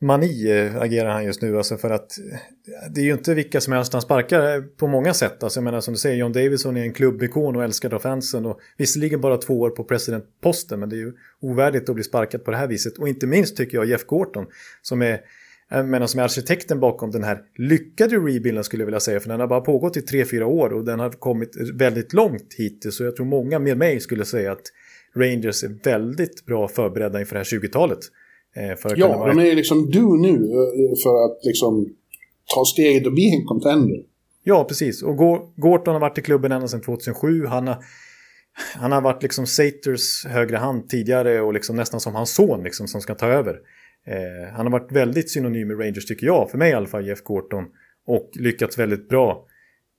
[0.00, 1.56] mani eh, agerar han just nu.
[1.56, 2.38] Alltså för att eh,
[2.90, 5.42] det är ju inte vilka som helst han sparkar eh, på många sätt.
[5.42, 8.46] Alltså jag menar som du säger, John Davidson är en klubbikon och älskad av fansen.
[8.46, 12.44] Och visserligen bara två år på presidentposten, men det är ju ovärdigt att bli sparkad
[12.44, 12.98] på det här viset.
[12.98, 14.46] Och inte minst tycker jag Jeff Gorton,
[14.82, 15.20] som är
[15.70, 19.20] menar, som är arkitekten bakom den här lyckade rebuilden skulle jag vilja säga.
[19.20, 22.54] För den har bara pågått i tre fyra år och den har kommit väldigt långt
[22.56, 22.96] hittills.
[22.96, 24.62] Så jag tror många med mig skulle säga att
[25.14, 27.98] Rangers är väldigt bra förberedda inför det här 20-talet.
[28.58, 29.34] Eh, ja, vara...
[29.34, 31.88] de är liksom du nu eh, för att liksom
[32.54, 34.02] ta steget och bli en contender.
[34.44, 35.02] Ja, precis.
[35.02, 35.16] Och
[35.56, 37.46] Gorton har varit i klubben ända sedan 2007.
[37.46, 37.76] Han har,
[38.74, 42.88] han har varit liksom Saters högra hand tidigare och liksom nästan som hans son liksom,
[42.88, 43.58] som ska ta över.
[44.06, 47.06] Eh, han har varit väldigt synonym med Rangers tycker jag, för mig i alla fall,
[47.06, 47.64] Jeff Gorton.
[48.06, 49.46] Och lyckats väldigt bra.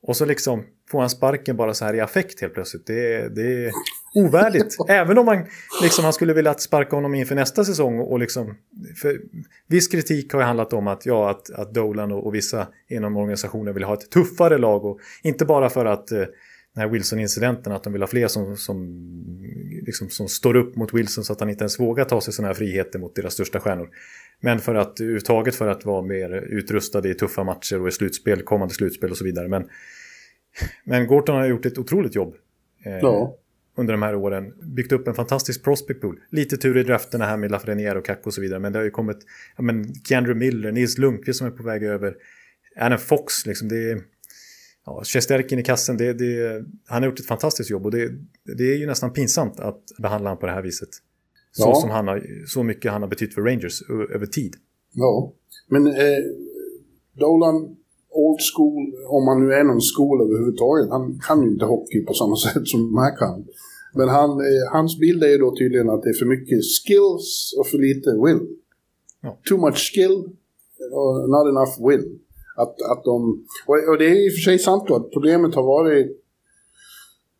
[0.02, 2.88] Och så liksom får han sparken bara så här i affekt helt plötsligt.
[2.88, 3.72] Det, det
[4.14, 4.76] ovärdigt.
[4.88, 5.46] Även om man,
[5.82, 8.00] liksom, han skulle vilja sparka honom inför nästa säsong.
[8.00, 8.56] Och liksom,
[9.02, 9.22] för
[9.68, 13.18] viss kritik har ju handlat om att, ja, att, att Dolan och, och vissa inom
[13.18, 14.86] organisationen vill ha ett tuffare lag.
[14.86, 16.26] Och inte bara för att eh,
[16.76, 19.06] den här Wilson-incidenten, att de vill ha fler som, som,
[19.86, 22.48] liksom, som står upp mot Wilson så att han inte ens vågar ta sig sådana
[22.48, 23.90] här friheter mot deras största stjärnor.
[24.42, 28.42] Men för att överhuvudtaget för att vara mer utrustade i tuffa matcher och i slutspel,
[28.42, 29.48] kommande slutspel och så vidare.
[29.48, 29.70] Men,
[30.84, 32.36] men Gorton har gjort ett otroligt jobb.
[32.86, 33.36] Eh, ja.
[33.80, 34.54] Under de här åren.
[34.76, 36.20] Byggt upp en fantastisk prospect pool.
[36.30, 38.60] Lite tur i drafterna här med Lafreniere och Kack och så vidare.
[38.60, 39.18] Men det har ju kommit
[39.58, 42.16] ja, men Keandre Miller, Nils Lundqvist som är på väg över.
[42.80, 43.68] Adam Fox, liksom.
[43.68, 44.02] Det är,
[44.86, 48.12] ja, Shesterkin i kassen, det, det, han har gjort ett fantastiskt jobb och det,
[48.58, 50.90] det är ju nästan pinsamt att behandla honom på det här viset.
[51.52, 51.76] Så, ja.
[51.76, 54.56] som han har, så mycket han har betytt för Rangers över tid.
[54.94, 55.34] Ja,
[55.68, 56.24] men eh,
[57.14, 57.56] Dolan,
[58.10, 62.14] old school, om man nu är någon skola överhuvudtaget, han kan ju inte hockey på
[62.14, 63.46] samma sätt som man kan.
[63.96, 67.56] Men han, eh, hans bild är ju då tydligen att det är för mycket skills
[67.60, 68.48] och för lite will.
[69.22, 69.40] Ja.
[69.50, 70.16] Too much skill,
[70.92, 72.20] och not enough will.
[72.56, 75.64] Att, att de, och, det är i och för sig sant då att problemet har
[75.64, 76.08] varit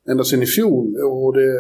[0.10, 0.96] ända sedan i fjol.
[1.12, 1.52] Och det,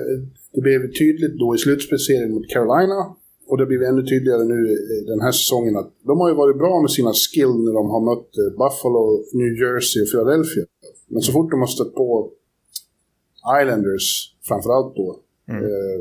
[0.53, 3.15] det blev tydligt då i slutspelserien mot Carolina.
[3.47, 6.81] Och det blir ännu tydligare nu den här säsongen att de har ju varit bra
[6.81, 10.65] med sina skill när de har mött eh, Buffalo, New Jersey och Philadelphia.
[11.07, 12.31] Men så fort de har stött på
[13.61, 15.63] Islanders, framförallt då, mm.
[15.63, 15.99] eh,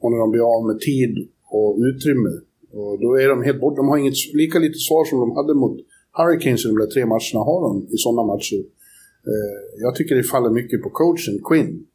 [0.00, 1.28] och när de blir av med tid
[1.58, 2.32] och utrymme,
[2.72, 3.76] och då är de helt bort.
[3.76, 5.76] De har inget lika lite svar som de hade mot
[6.18, 8.60] Hurricanes i de där tre matcherna har de i sådana matcher.
[9.30, 11.86] Eh, jag tycker det faller mycket på coachen, Quinn.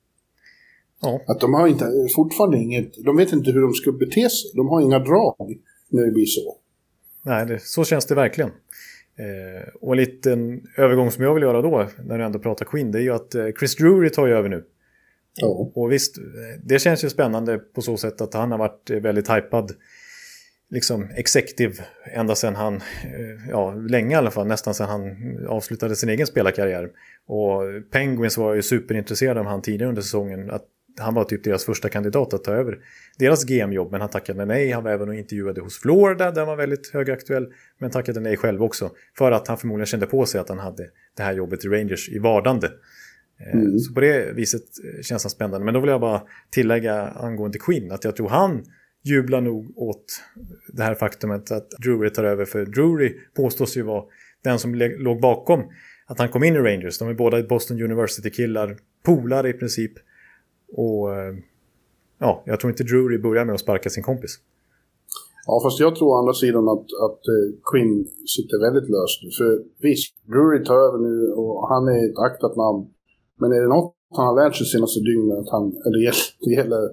[1.01, 1.21] Ja.
[1.27, 4.51] Att de har inte, fortfarande inget, de vet inte hur de ska bete sig.
[4.55, 5.57] De har inga drag
[5.89, 6.57] när det blir så.
[7.25, 8.49] Nej, det, så känns det verkligen.
[9.19, 12.91] Eh, och en liten övergång som jag vill göra då, när du ändå pratar Quinn,
[12.91, 14.63] det är ju att eh, Chris Drury tar ju över nu.
[15.41, 15.71] Oh.
[15.77, 16.17] Och visst,
[16.63, 19.71] det känns ju spännande på så sätt att han har varit väldigt hypad
[20.69, 21.73] liksom executive
[22.13, 25.15] ända sedan han, eh, ja länge i alla fall, nästan sedan han
[25.47, 26.89] avslutade sin egen spelarkarriär.
[27.27, 30.65] Och Penguins var ju superintresserade av han tidigare under säsongen, att
[30.99, 32.77] han var typ deras första kandidat att ta över
[33.19, 34.71] deras GM-jobb, men han tackade nej.
[34.71, 37.47] Han var även och intervjuade hos Florida, där han var väldigt högaktuell,
[37.77, 38.91] men tackade nej själv också.
[39.17, 42.09] För att han förmodligen kände på sig att han hade det här jobbet i Rangers
[42.09, 42.67] i vardande.
[43.39, 43.79] Eh, mm.
[43.79, 44.63] Så på det viset
[45.01, 45.65] känns han spännande.
[45.65, 46.21] Men då vill jag bara
[46.51, 48.63] tillägga angående Quinn, att jag tror han
[49.03, 50.05] jublar nog åt
[50.73, 52.45] det här faktumet att Drury tar över.
[52.45, 54.03] För Drury påstås ju vara
[54.43, 55.63] den som låg bakom
[56.07, 56.99] att han kom in i Rangers.
[56.99, 59.91] De är båda Boston University-killar, polare i princip.
[60.73, 61.35] Och eh,
[62.19, 64.39] ja, jag tror inte Drury börjar med att sparka sin kompis.
[65.45, 67.21] Ja, fast jag tror å andra sidan att, att
[67.71, 69.29] Quinn sitter väldigt löst nu.
[69.39, 72.81] För visst, Drury tar över nu och han är ett aktat namn.
[73.37, 75.99] Men är det något han har lärt sig senaste dygnet, att han, eller
[76.45, 76.89] det gäller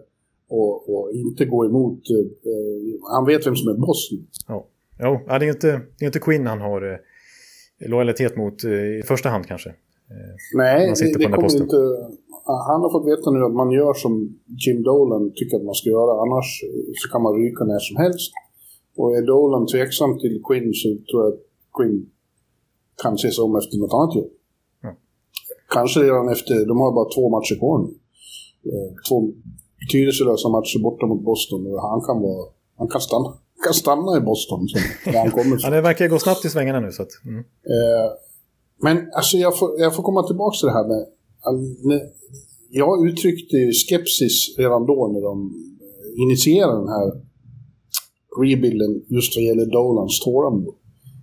[0.48, 1.98] och, och inte gå emot...
[2.10, 4.18] Eh, han vet vem som är boss nu.
[4.48, 4.66] Ja,
[4.98, 6.98] jo, det, är inte, det är inte Quinn han har eh,
[7.88, 9.68] lojalitet mot eh, i första hand kanske.
[9.70, 11.76] Eh, Nej, det, det kommer inte...
[12.70, 15.90] Han har fått veta nu att man gör som Jim Dolan tycker att man ska
[15.90, 16.22] göra.
[16.22, 16.48] Annars
[17.00, 18.32] så kan man ryka när som helst.
[18.96, 21.40] Och är Dolan tveksam till Quinn så tror jag att
[21.76, 22.10] Quinn
[23.02, 24.30] kan se sig om efter något annat jobb.
[25.68, 27.90] Kanske redan efter, de har bara två matcher kvar nu.
[28.70, 29.16] Eh, två
[29.80, 31.60] betydelselösa matcher borta mot Boston.
[31.92, 32.48] Han kan, vara,
[32.78, 33.28] han kan, stanna,
[33.64, 34.66] kan stanna i Boston,
[35.04, 36.92] där han kommer ja, det verkar gå snabbt i svängarna nu.
[36.92, 37.38] Så att, mm.
[37.38, 38.08] eh,
[38.82, 42.10] men alltså, jag, får, jag får komma tillbaka till det här med...
[42.70, 45.52] Jag uttryckte skepsis redan då när de
[46.24, 47.08] initierade den här
[48.42, 50.74] rebuilden just vad gäller Dolans tålamod.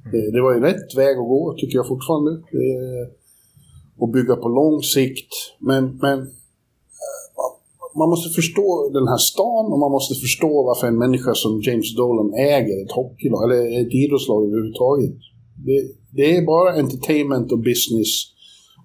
[0.06, 0.32] Mm.
[0.34, 2.32] Det var ju rätt väg att gå, tycker jag fortfarande.
[4.02, 5.34] Att bygga på lång sikt.
[5.60, 6.18] Men, men
[7.96, 11.96] man måste förstå den här stan och man måste förstå varför en människa som James
[11.96, 15.16] Dolan äger ett hockeylag, eller ett idrottslag överhuvudtaget.
[15.68, 15.80] Det,
[16.18, 18.12] det är bara entertainment och business.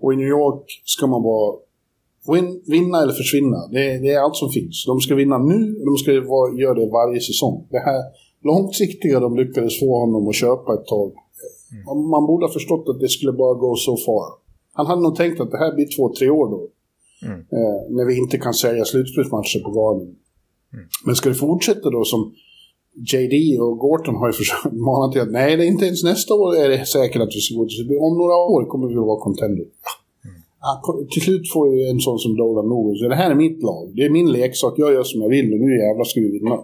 [0.01, 1.57] Och i New York ska man bara
[2.33, 3.61] win, vinna eller försvinna.
[3.73, 4.85] Det, det, är allt som finns.
[4.87, 7.67] De ska vinna nu och de ska vara, göra det varje säsong.
[7.71, 8.03] Det här,
[8.43, 11.13] långsiktiga de lyckades få honom att köpa ett tag.
[11.73, 12.11] Mm.
[12.11, 14.46] Man borde ha förstått att det skulle bara gå så far.
[14.77, 16.69] Han hade nog tänkt att det här blir två, tre år då.
[17.27, 17.39] Mm.
[17.41, 20.09] Eh, när vi inte kan sälja slutspelsmatcher på Garden.
[20.73, 20.87] Mm.
[21.07, 22.35] Men ska det fortsätta då som
[23.13, 26.35] JD och Gorton har ju försökt mana till att nej, det är inte ens nästa
[26.35, 29.11] år är det säkert att vi ska gå till Om några år kommer vi att
[29.13, 29.67] vara contender.
[30.25, 30.37] Mm.
[30.61, 33.63] Ja, till slut får ju en sån som Dolan nog så det här är mitt
[33.63, 33.93] lag.
[33.97, 36.59] Det är min leksak, jag gör som jag vill och nu jävlar ska vi vinna.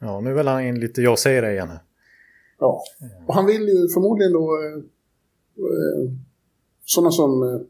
[0.00, 1.68] Ja, nu vill han in lite jag säger det igen.
[2.60, 2.82] Ja,
[3.26, 4.76] och han vill ju förmodligen då eh,
[5.70, 6.10] eh,
[6.84, 7.60] sådana som eh,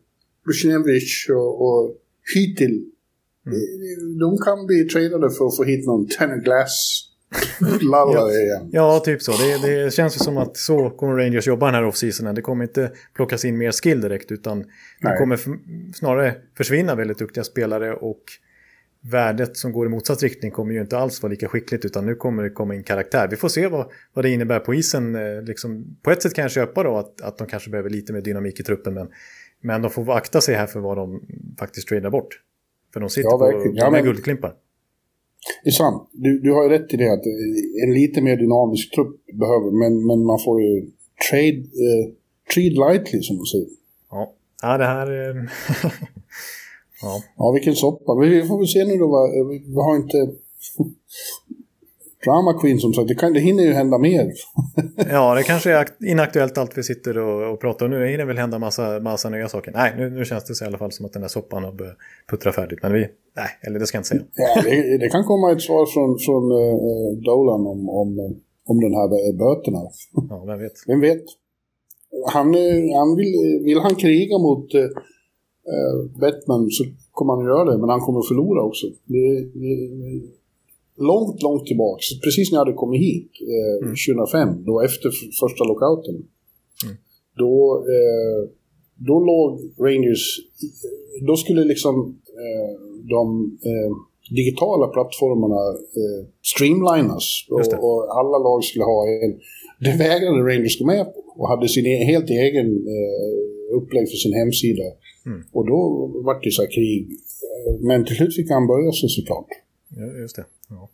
[0.47, 1.95] Bushnevich och, och
[2.35, 2.85] Hytil.
[3.47, 3.59] Mm.
[3.81, 7.05] De, de kan bli tradade för att få hit någon Tanner Glass
[7.81, 8.69] ja, igen.
[8.73, 9.33] Ja, typ så.
[9.33, 12.35] Det, det, känns ju som att så kommer Rangers jobba den här off-seasonen.
[12.35, 14.67] Det kommer inte plockas in mer skill direkt utan Nej.
[15.01, 15.41] det kommer
[15.95, 18.23] snarare försvinna väldigt duktiga spelare och
[19.11, 22.15] värdet som går i motsatt riktning kommer ju inte alls vara lika skickligt utan nu
[22.15, 23.29] kommer det komma in karaktär.
[23.31, 25.15] Vi får se vad, vad det innebär på isen.
[25.15, 28.13] Eh, liksom, på ett sätt kan jag köpa då att, att de kanske behöver lite
[28.13, 29.09] mer dynamik i truppen men,
[29.61, 31.23] men de får akta sig här för vad de
[31.59, 32.41] faktiskt tradar bort.
[32.93, 34.05] För de sitter ja, på ja, men...
[34.05, 34.55] guldklimpar.
[35.65, 36.09] Det är sant.
[36.13, 37.27] Du, du har ju rätt i det att
[37.85, 40.91] en lite mer dynamisk trupp behöver, men, men man får ju
[41.31, 42.13] trade, uh,
[42.55, 43.69] treat lightly som man säger.
[44.11, 45.09] Ja, ja det här...
[47.03, 47.23] Ja.
[47.37, 48.15] ja, vilken soppa.
[48.15, 49.07] Men vi får väl se nu då.
[49.07, 49.29] Va?
[49.67, 50.19] Vi har inte...
[52.25, 54.33] Drama Queen som sagt, det, kan, det hinner ju hända mer.
[55.11, 57.99] ja, det kanske är inaktuellt allt vi sitter och, och pratar om nu.
[57.99, 59.73] Det hinner väl hända massa, massa nya saker.
[59.73, 61.73] Nej, nu, nu känns det så i alla fall som att den där soppan har
[61.73, 61.97] börjat
[62.31, 62.79] puttra färdigt.
[62.83, 63.01] Men vi,
[63.37, 64.23] nej, eller det ska jag inte säga.
[64.35, 68.09] ja, det, det, kan komma ett svar från, från uh, Dolan om, om,
[68.67, 69.81] om den här böterna.
[70.31, 70.73] ja, vem vet.
[70.87, 71.25] Vem vet.
[72.33, 72.55] Han,
[72.95, 74.81] han vill, vill han kriga mot uh,
[76.21, 78.87] Batman så kommer han göra det, men han kommer att förlora också.
[79.05, 79.75] Det, det,
[80.97, 83.95] långt, långt tillbaka, precis när jag hade kommit hit, eh, mm.
[84.09, 86.97] 2005, då efter första lockouten, mm.
[87.37, 88.49] då, eh,
[89.09, 90.25] då låg Rangers,
[91.27, 92.73] då skulle liksom eh,
[93.15, 93.25] de
[93.71, 93.91] eh,
[94.31, 95.63] digitala plattformarna
[96.01, 99.33] eh, streamlinas och, och, alla lag skulle ha en.
[99.81, 104.17] Det vägrade Rangers gå med på och hade sin e helt egen eh, upplägg för
[104.17, 104.83] sin hemsida.
[105.27, 105.43] Mm.
[105.53, 105.79] Och då
[106.25, 107.19] var det så här krig.
[107.81, 109.49] Men till slut fick han börja sig såklart.
[109.89, 110.45] Ja, just det.
[110.69, 110.91] Ja.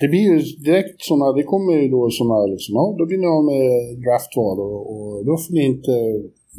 [0.00, 3.26] Det blir ju direkt sådana, det kommer ju då sådana liksom, ja då blir ni
[3.26, 5.92] av med draftval och, och då får ni inte,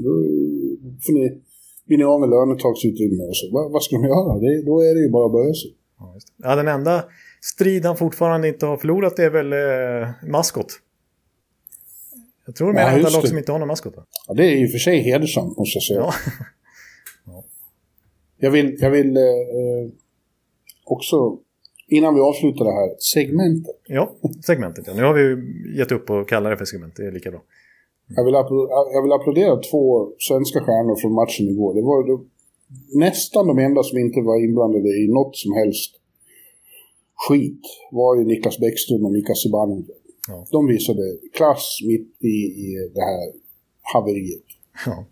[0.06, 0.12] då
[1.06, 1.42] får ni,
[1.86, 3.52] blir ni av med lönetagsutrymme och så.
[3.52, 4.40] Va, vad ska de göra?
[4.40, 5.74] Det, då är det ju bara att börja sig.
[6.00, 7.04] Ja, ja, den enda
[7.42, 10.68] strid han fortfarande inte har förlorat är väl eh, maskot.
[12.46, 13.94] Jag tror det är ja, enda lag som inte har någon maskot.
[14.28, 16.00] Ja, det är ju för sig hedersamt måste jag säga.
[16.00, 16.14] Ja.
[18.46, 19.86] Jag vill, jag vill eh, eh
[20.86, 21.38] också
[21.88, 23.80] Innan vi avslutar det här, segmentet.
[23.88, 24.84] Ja, segmentet.
[24.88, 24.94] Ja.
[24.94, 25.24] Nu har vi
[25.78, 27.42] gett upp och kallar det för segment, det är lika bra.
[28.16, 28.34] Jag, vill
[28.94, 31.74] jag vill applådera två svenska stjärnor från matchen igår.
[31.74, 32.18] Det var det,
[33.06, 35.92] nästan de enda som inte var inblandade i något som helst
[37.28, 39.90] skit var ju Niklas Bäckström och Mika Zibanejad.
[40.28, 40.48] Ja.
[40.52, 43.28] De visade klass mitt i, i det här
[43.94, 44.48] haveriet.
[44.86, 45.06] Ja.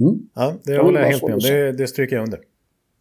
[0.00, 0.18] Mm.
[0.34, 1.40] ja det håller jag helt med om.
[1.40, 2.40] Det, det stryker jag under.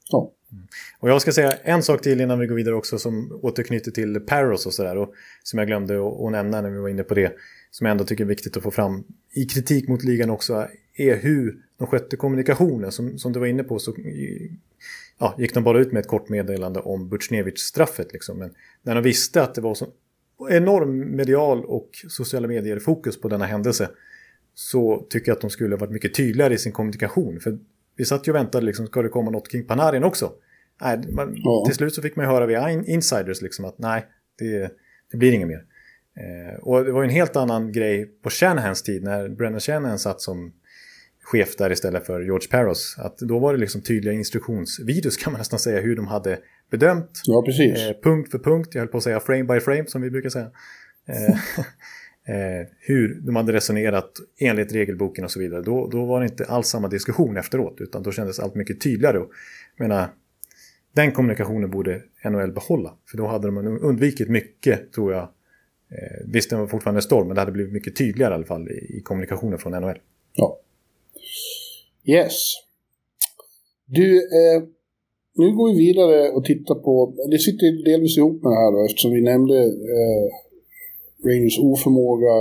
[0.09, 0.31] Ja.
[0.51, 0.67] Mm.
[0.99, 4.19] Och jag ska säga en sak till innan vi går vidare också som återknyter till
[4.19, 5.07] Paros och sådär.
[5.43, 7.33] Som jag glömde att nämna när vi var inne på det.
[7.71, 10.67] Som jag ändå tycker är viktigt att få fram i kritik mot ligan också.
[10.97, 12.91] Är hur de skötte kommunikationen.
[12.91, 13.95] Som, som du var inne på så
[15.19, 18.13] ja, gick de bara ut med ett kort meddelande om Butjnevitj-straffet.
[18.13, 18.39] Liksom.
[18.39, 19.87] Men när de visste att det var så
[20.49, 23.89] enorm medial och sociala medier-fokus på denna händelse.
[24.59, 27.39] Så tycker jag att de skulle ha varit mycket tydligare i sin kommunikation.
[27.39, 27.57] För
[27.95, 30.31] vi satt ju och väntade, liksom, ska det komma något kring Panarin också?
[30.81, 31.63] Nej, man, ja.
[31.65, 34.05] Till slut så fick man ju höra via insiders liksom att nej,
[34.39, 34.71] det,
[35.11, 35.63] det blir inget mer.
[36.17, 39.99] Eh, och det var ju en helt annan grej på Shanahans tid när Brennan Shanahan
[39.99, 40.53] satt som
[41.23, 42.95] chef där istället för George Paros.
[42.97, 46.39] Att då var det liksom tydliga instruktionsvideos kan man nästan säga hur de hade
[46.71, 47.21] bedömt.
[47.25, 47.79] Ja, precis.
[47.79, 50.29] Eh, punkt för punkt, jag höll på att säga frame by frame som vi brukar
[50.29, 50.51] säga.
[51.07, 51.37] Eh,
[52.27, 55.61] eh, hur de hade resonerat enligt regelboken och så vidare.
[55.61, 59.17] Då, då var det inte alls samma diskussion efteråt utan då kändes allt mycket tydligare.
[59.17, 59.29] Jag
[59.87, 60.09] menar,
[60.93, 62.93] den kommunikationen borde NHL behålla.
[63.09, 65.23] För då hade de undvikit mycket, tror jag.
[65.91, 68.67] Eh, visst, det var fortfarande storm, men det hade blivit mycket tydligare i alla fall
[68.71, 69.97] i, i kommunikationen från NHL.
[70.33, 70.59] Ja.
[72.05, 72.33] Yes.
[73.85, 74.63] Du, eh,
[75.35, 78.85] nu går vi vidare och tittar på, det sitter delvis ihop med det här då,
[78.85, 80.27] eftersom vi nämnde eh,
[81.27, 82.33] Rangers oförmåga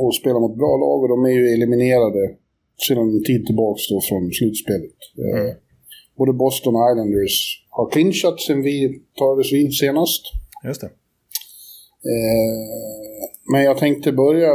[0.00, 2.22] att spela mot bra lag och de är ju eliminerade
[2.86, 4.98] sedan en tid tillbaka då från slutspelet.
[5.24, 5.56] Eh, mm.
[6.18, 7.36] både Boston Islanders
[7.70, 10.22] har clinchat sen vi tagits vid senast.
[10.64, 10.90] Just det.
[12.12, 12.62] Eh,
[13.52, 14.50] men jag tänkte börja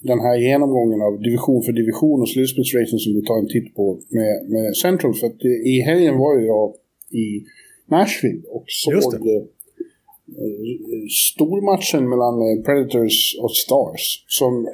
[0.00, 4.00] den här genomgången av division för division och slutspelsracing som vi tar en titt på
[4.08, 5.14] med, med Central.
[5.14, 5.44] För att
[5.74, 6.74] i helgen var ju jag
[7.10, 7.44] i
[7.90, 9.12] Nashville och såg
[11.08, 14.24] stormatchen mellan eh, Predators och Stars.
[14.26, 14.68] Som,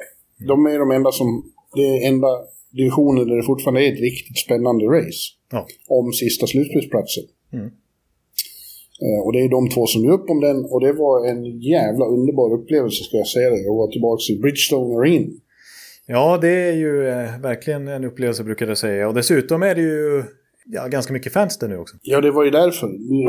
[0.47, 2.27] de är de enda som, det är enda
[2.71, 5.21] divisionen där det fortfarande är ett riktigt spännande race.
[5.51, 5.67] Ja.
[5.87, 7.23] Om sista slutspelsplatsen.
[7.53, 7.65] Mm.
[9.03, 11.59] Eh, och det är de två som gör upp om den och det var en
[11.59, 13.61] jävla underbar upplevelse ska jag säga det.
[13.61, 15.31] Jag var tillbaka i Bridgestone Arena.
[16.05, 19.07] Ja, det är ju eh, verkligen en upplevelse brukar jag säga.
[19.07, 20.23] Och dessutom är det ju
[20.65, 21.95] ja, ganska mycket fans där nu också.
[22.01, 22.87] Ja, det var ju därför.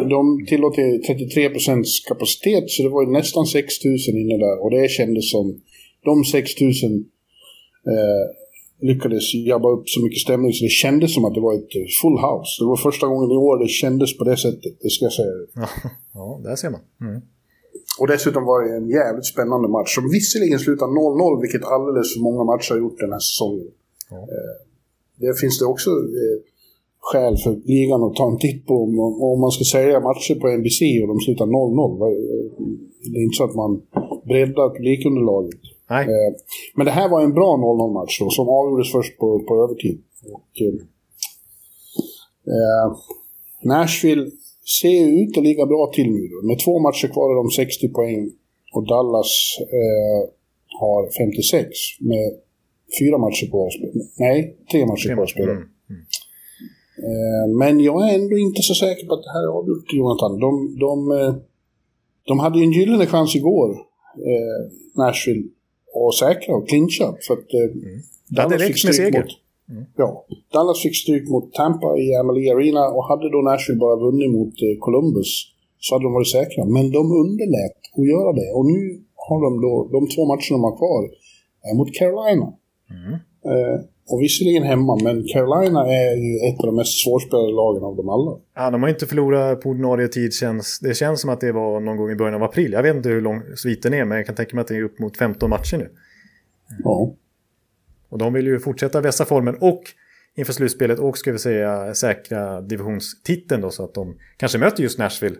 [0.08, 4.62] De tillåter 33% kapacitet så det var ju nästan 6 000 inne där.
[4.62, 5.60] Och det kändes som
[6.04, 6.70] de 6 000
[7.92, 8.24] eh,
[8.88, 11.72] lyckades jobba upp så mycket stämning så det kändes som att det var ett
[12.02, 12.52] full house.
[12.60, 15.32] Det var första gången i år det kändes på det sättet, det ska jag säga.
[16.14, 16.80] Ja, där ser man.
[17.00, 17.22] Mm.
[18.00, 22.20] Och dessutom var det en jävligt spännande match som visserligen slutade 0-0, vilket alldeles för
[22.20, 23.70] många matcher har gjort den här säsongen.
[24.10, 24.16] Ja.
[24.16, 24.54] Eh,
[25.22, 26.36] det finns det också eh,
[27.08, 28.92] skäl för ligan att ta en titt på om,
[29.30, 31.98] om man ska sälja matcher på NBC och de slutar 0-0.
[33.12, 33.70] Det är inte så att man
[34.30, 35.60] breddar publikunderlaget.
[35.90, 36.04] Nej.
[36.04, 36.32] Eh,
[36.76, 39.98] men det här var en bra 0-0 match då, som avgjordes först på, på övertid.
[40.34, 40.74] Och, eh,
[42.54, 42.86] eh
[43.64, 44.30] Nashville
[44.80, 46.24] ser ut att ligga bra till nu.
[46.48, 48.30] Med två matcher kvar är de 60 poäng
[48.74, 50.20] och Dallas eh,
[50.80, 51.68] har 56
[52.00, 52.28] med
[52.98, 53.68] fyra matcher kvar.
[54.18, 55.50] Nej, tre matcher kvar att spela.
[55.50, 55.62] Mm.
[55.90, 56.02] Mm.
[57.08, 60.40] Eh, men jag är ändå inte så säker på att det här är avgjort, Jonathan.
[60.40, 61.34] De, de, eh,
[62.26, 63.70] de hade ju en gyllene chans igår,
[64.30, 64.60] eh,
[64.96, 65.44] Nashville,
[65.94, 67.06] och säkra och clincha.
[67.26, 68.00] För att eh, mm.
[68.28, 69.32] Dallas fick stryk mot,
[69.70, 69.84] mm.
[69.96, 74.30] ja, Dallas fick stryk mot Tampa i Amalie Arena och hade då Nashville bara vunnit
[74.30, 75.30] mot eh, Columbus
[75.78, 76.64] så hade de varit säkra.
[76.64, 78.80] Men de underlät att göra det och nu
[79.26, 81.02] har de då, de två matcherna de har kvar
[81.68, 82.48] är mot Carolina.
[82.96, 83.12] Mm.
[83.50, 87.96] Eh, och visserligen hemma, men Carolina är ju ett av de mest svårspelade lagen av
[87.96, 88.38] dem alla.
[88.54, 90.34] Ja, de har inte förlorat på ordinarie tid.
[90.34, 92.72] Känns, det känns som att det var någon gång i början av april.
[92.72, 94.82] Jag vet inte hur lång sviten är, men jag kan tänka mig att det är
[94.82, 95.90] upp mot 15 matcher nu.
[96.84, 97.14] Ja.
[98.08, 99.82] Och de vill ju fortsätta vässa formen och
[100.36, 104.98] inför slutspelet och ska vi säga säkra divisionstiteln då så att de kanske möter just
[104.98, 105.36] Nashville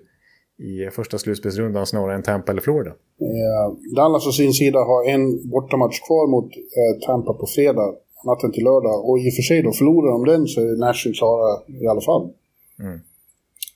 [0.59, 2.91] i första slutspelsrundan snarare än Tampa eller Florida.
[2.91, 7.95] Eh, Dallas å sin sida har en bortamatch kvar mot eh, Tampa på fredag
[8.25, 9.09] natten till lördag.
[9.09, 11.49] Och i och för sig då, förlorar de den så är Nashville klara
[11.83, 12.31] i alla fall.
[12.79, 13.01] Mm.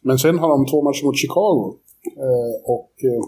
[0.02, 1.74] Men sen har de två matcher mot Chicago.
[2.26, 3.22] Eh, och eh,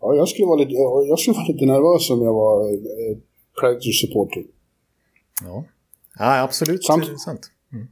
[0.00, 0.74] ja, jag, skulle vara lite,
[1.08, 3.16] jag skulle vara lite nervös om jag var eh,
[3.60, 4.44] Predator-supporter.
[5.44, 5.64] Ja.
[6.18, 6.84] ja, absolut.
[6.84, 7.04] Samt.
[7.72, 7.86] Mm.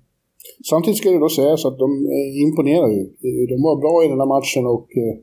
[0.71, 1.89] Samtidigt ska det då sägas att de
[2.45, 3.03] imponerar ju.
[3.47, 5.15] De var bra i den här matchen och eh,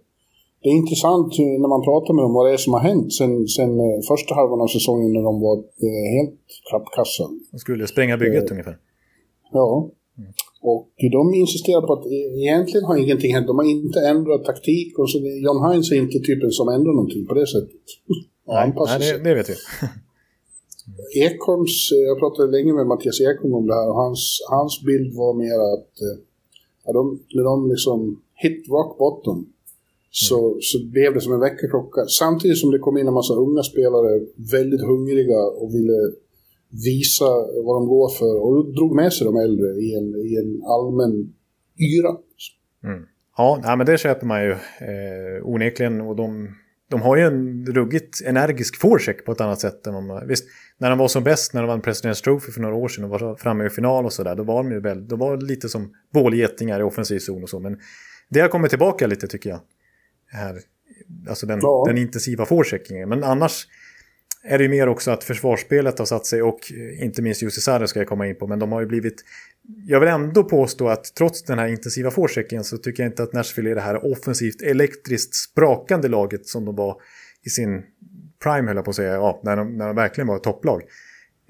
[0.62, 1.32] det är intressant
[1.64, 4.36] när man pratar med dem vad det är som har hänt sen, sen eh, första
[4.36, 6.40] halvan av säsongen när de var eh, helt
[6.70, 7.24] klappkassa.
[7.52, 8.78] De skulle spränga bygget eh, ungefär.
[9.52, 9.90] Ja.
[10.18, 10.32] Mm.
[10.62, 13.48] Och de insisterar på att e- egentligen har ingenting hänt.
[13.48, 17.26] De har inte ändrat taktik och så John Hines är inte typen som ändrar någonting
[17.26, 17.86] på det sättet.
[18.48, 19.56] Nej, nej det, det, vet vi.
[21.26, 25.16] Ekholms, eh, jag pratade länge med Mattias Ekholm om det här och hans, hans bild
[25.16, 25.92] var mer att
[26.86, 29.54] ja, de, när de liksom hit rock bottom
[30.12, 32.06] så, så blev det som en väckarklocka.
[32.06, 34.20] Samtidigt som det kom in en massa unga spelare,
[34.52, 36.00] väldigt hungriga och ville
[36.86, 37.30] visa
[37.66, 38.42] vad de går för.
[38.46, 41.34] Och drog med sig de äldre i en, i en allmän
[41.78, 42.18] yra.
[42.84, 43.06] Mm.
[43.38, 46.02] Ja, men det köper man ju eh, onekligen.
[46.02, 46.56] Och de,
[46.90, 49.88] de har ju en ruggigt energisk forecheck på ett annat sätt.
[49.88, 50.46] Än man, visst,
[50.78, 53.10] när de var som bäst, när de vann President's Trophy för några år sedan och
[53.10, 55.94] var framme i final och sådär, då var de ju väl, då var lite som
[56.14, 57.60] bålgetingar i offensiv zon och så.
[57.60, 57.80] Men
[58.30, 59.60] det har kommit tillbaka lite tycker jag
[60.32, 60.60] här,
[61.30, 61.84] alltså den, ja.
[61.88, 63.10] den intensiva forecheckingen.
[63.10, 63.68] Men annars
[64.44, 66.60] är det ju mer också att försvarsspelet har satt sig och
[67.00, 68.48] inte minst Jussi Sarre ska jag komma in på.
[68.48, 69.24] Men de har ju blivit...
[69.86, 73.34] Jag vill ändå påstå att trots den här intensiva forecheckingen så tycker jag inte att
[73.34, 77.02] Nashville är det här offensivt elektriskt sprakande laget som de var
[77.44, 77.84] i sin
[78.44, 79.14] prime höll jag på att säga.
[79.14, 80.84] Ja, när de, när de verkligen var ett topplag.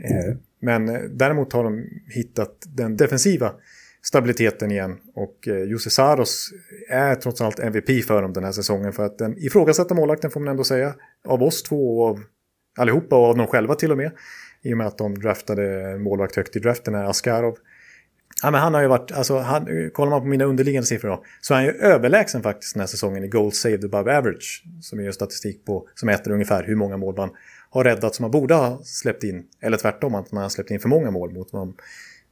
[0.04, 0.38] Mm.
[0.62, 3.54] Men eh, däremot har de hittat den defensiva
[4.02, 4.98] stabiliteten igen.
[5.16, 6.50] Och eh, Jose Saros
[6.90, 8.94] är trots allt MVP för dem den här säsongen.
[8.94, 10.94] För att den ifrågasatta målvakten får man ändå säga.
[11.28, 12.20] Av oss två och av
[12.78, 14.12] allihopa och av dem själva till och med.
[14.62, 17.58] I och med att de draftade målvakt högt i draften, är Askarov.
[18.44, 21.24] Ja, men han har ju varit, alltså, han, kollar man på mina underliggande siffror då,
[21.42, 24.64] så är han ju överlägsen faktiskt den här säsongen i goal saved above average.
[24.82, 27.30] Som är ju statistik på, som mäter ungefär hur många mål man
[27.70, 29.44] har räddat som man borde ha släppt in.
[29.62, 31.76] Eller tvärtom, att man har släppt in för många mål mot vad man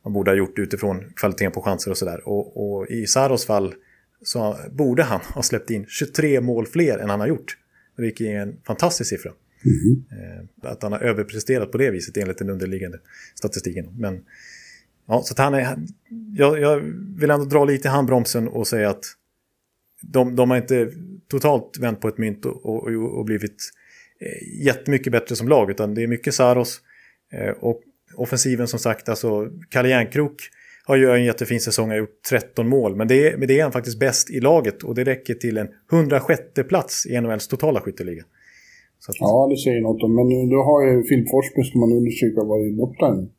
[0.03, 2.27] borde ha gjort utifrån kvaliteten på chanser och sådär.
[2.27, 3.73] Och, och, i Saros fall
[4.21, 7.57] så borde han ha släppt in 23 mål fler än han har gjort
[7.97, 9.31] vilket är en fantastisk siffra.
[9.65, 10.47] Mm.
[10.61, 12.99] Att han har överpresterat på det viset enligt den underliggande
[13.35, 13.85] statistiken.
[13.97, 14.25] Men,
[15.07, 15.77] ja, så han är,
[16.35, 16.79] jag, jag
[17.19, 19.05] vill ändå dra lite i handbromsen och säga att
[20.01, 20.91] de, de har inte
[21.27, 23.71] totalt vänt på ett mynt och, och, och blivit
[24.19, 25.71] eh, jättemycket bättre som lag.
[25.71, 26.81] Utan det är mycket Saros.
[27.31, 27.81] Eh, och
[28.17, 30.49] offensiven som sagt, alltså Kalle Järnkrok
[30.87, 32.95] har ju en jättefin säsong, har gjort 13 mål.
[32.95, 35.57] Men det, är, men det är han faktiskt bäst i laget och det räcker till
[35.57, 38.23] en 106 plats i NHLs totala skytteliga.
[39.09, 39.15] Att...
[39.19, 40.15] Ja, det säger något om.
[40.15, 43.29] Men då har ju Filip Forsberg, ska man undersöka, varit borta en,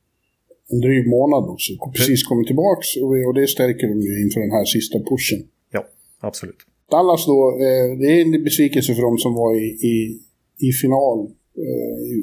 [0.72, 1.72] en dryg månad också.
[1.96, 5.40] Precis kommit tillbaka och, och det stärker dem ju inför den här sista pushen.
[5.72, 5.82] Ja,
[6.20, 6.60] absolut.
[6.90, 9.96] Dallas då, eh, det är en besvikelse för dem som var i, i,
[10.68, 11.18] i final
[11.66, 12.14] eh, i,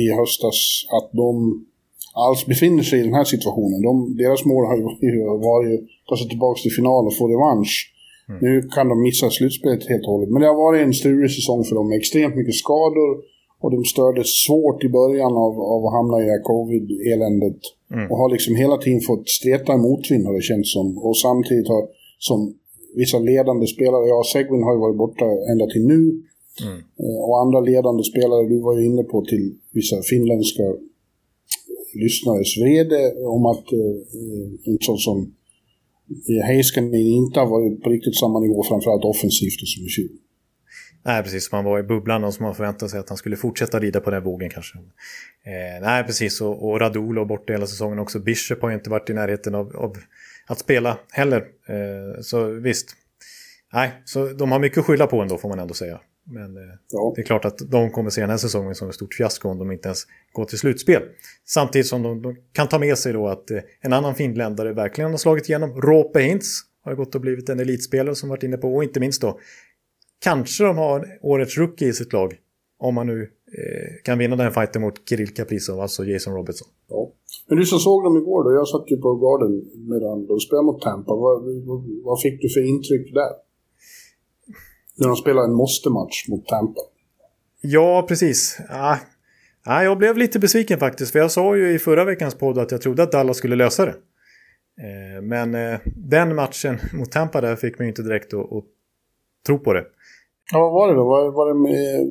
[0.00, 1.64] i höstas att de
[2.14, 3.82] alls befinner sig i den här situationen.
[3.82, 4.82] De, deras mål har ju
[5.50, 7.74] varit att ta sig tillbaka till final och få revansch.
[8.28, 8.38] Mm.
[8.44, 10.30] Nu kan de missa slutspelet helt och hållet.
[10.30, 13.10] Men det har varit en strulig säsong för dem med extremt mycket skador.
[13.62, 17.60] Och de stördes svårt i början av, av att hamna i det här covid-eländet.
[17.94, 18.10] Mm.
[18.10, 20.98] Och har liksom hela tiden fått streta motvind har det känts som.
[20.98, 21.84] Och samtidigt har,
[22.18, 22.54] som
[22.94, 26.00] vissa ledande spelare, ja Segwin har ju varit borta ända till nu.
[26.64, 26.78] Mm.
[27.28, 30.62] Och andra ledande spelare, du var ju inne på till vissa finländska
[31.94, 33.78] lyssnares vrede om att eh,
[34.18, 35.34] eh, en sån som
[36.44, 40.18] Heiskanen inte har varit på riktigt samma nivå, framförallt offensivt som i fjol.
[41.04, 41.52] Nej, precis.
[41.52, 44.10] Man var i bubblan och som man förväntade sig att han skulle fortsätta rida på
[44.10, 44.78] den vågen kanske.
[44.78, 46.40] Eh, nej, precis.
[46.40, 48.18] Och, och Radul borta hela säsongen också.
[48.18, 49.96] Bishop har ju inte varit i närheten av, av
[50.46, 51.36] att spela heller.
[51.68, 52.96] Eh, så visst.
[53.72, 56.00] Nej, så de har mycket att skylla på ändå får man ändå säga.
[56.24, 56.62] Men eh,
[56.92, 57.12] ja.
[57.16, 59.58] det är klart att de kommer se den här säsongen som ett stort fiasko om
[59.58, 61.02] de inte ens går till slutspel.
[61.44, 65.10] Samtidigt som de, de kan ta med sig då att eh, en annan finländare verkligen
[65.10, 65.80] har slagit igenom.
[65.80, 68.74] Rope Hintz har gått och blivit en elitspelare som varit inne på.
[68.74, 69.38] Och inte minst då,
[70.18, 72.38] kanske de har årets rookie i sitt lag.
[72.78, 76.68] Om man nu eh, kan vinna den fighten mot Kirill Kaprizov, alltså Jason Robertson.
[76.88, 77.12] Ja.
[77.48, 80.66] Men du som såg dem igår då, jag satt ju på Garden medan de spelade
[80.66, 81.14] mot Tampa.
[81.14, 83.32] Vad, vad, vad fick du för intryck där?
[84.98, 86.80] När de spelar en måste-match mot Tampa.
[87.60, 88.60] Ja, precis.
[88.68, 88.98] Ja.
[89.64, 91.12] Ja, jag blev lite besviken faktiskt.
[91.12, 93.84] För jag sa ju i förra veckans podd att jag trodde att Dallas skulle lösa
[93.84, 93.94] det.
[94.80, 98.64] Eh, men eh, den matchen mot Tampa där fick mig inte direkt att, att
[99.46, 99.84] tro på det.
[100.52, 101.04] Ja, vad var det då?
[101.04, 102.10] Var, var det med,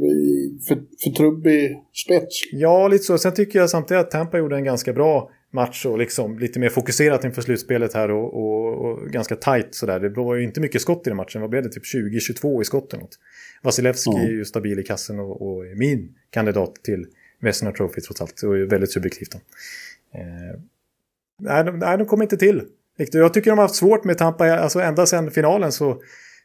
[0.68, 2.42] för, för trubbig spets?
[2.52, 3.18] Ja, lite så.
[3.18, 6.70] Sen tycker jag samtidigt att Tampa gjorde en ganska bra match och liksom lite mer
[6.70, 10.00] fokuserat inför slutspelet här och, och, och ganska tajt sådär.
[10.00, 11.42] Det var ju inte mycket skott i den matchen.
[11.42, 11.70] Vad blev det?
[11.70, 13.00] Typ 20-22 i skotten.
[13.62, 14.26] Vasilevski mm.
[14.26, 17.08] är ju stabil i kassen och, och är min kandidat till
[17.42, 18.44] Vesna Trophy trots allt.
[18.44, 19.36] Och är väldigt subjektivt.
[19.36, 20.60] Eh,
[21.40, 22.64] nej, de, nej, de kommer inte till.
[23.12, 26.02] Jag tycker de har haft svårt med Tampa, alltså ända sedan finalen så,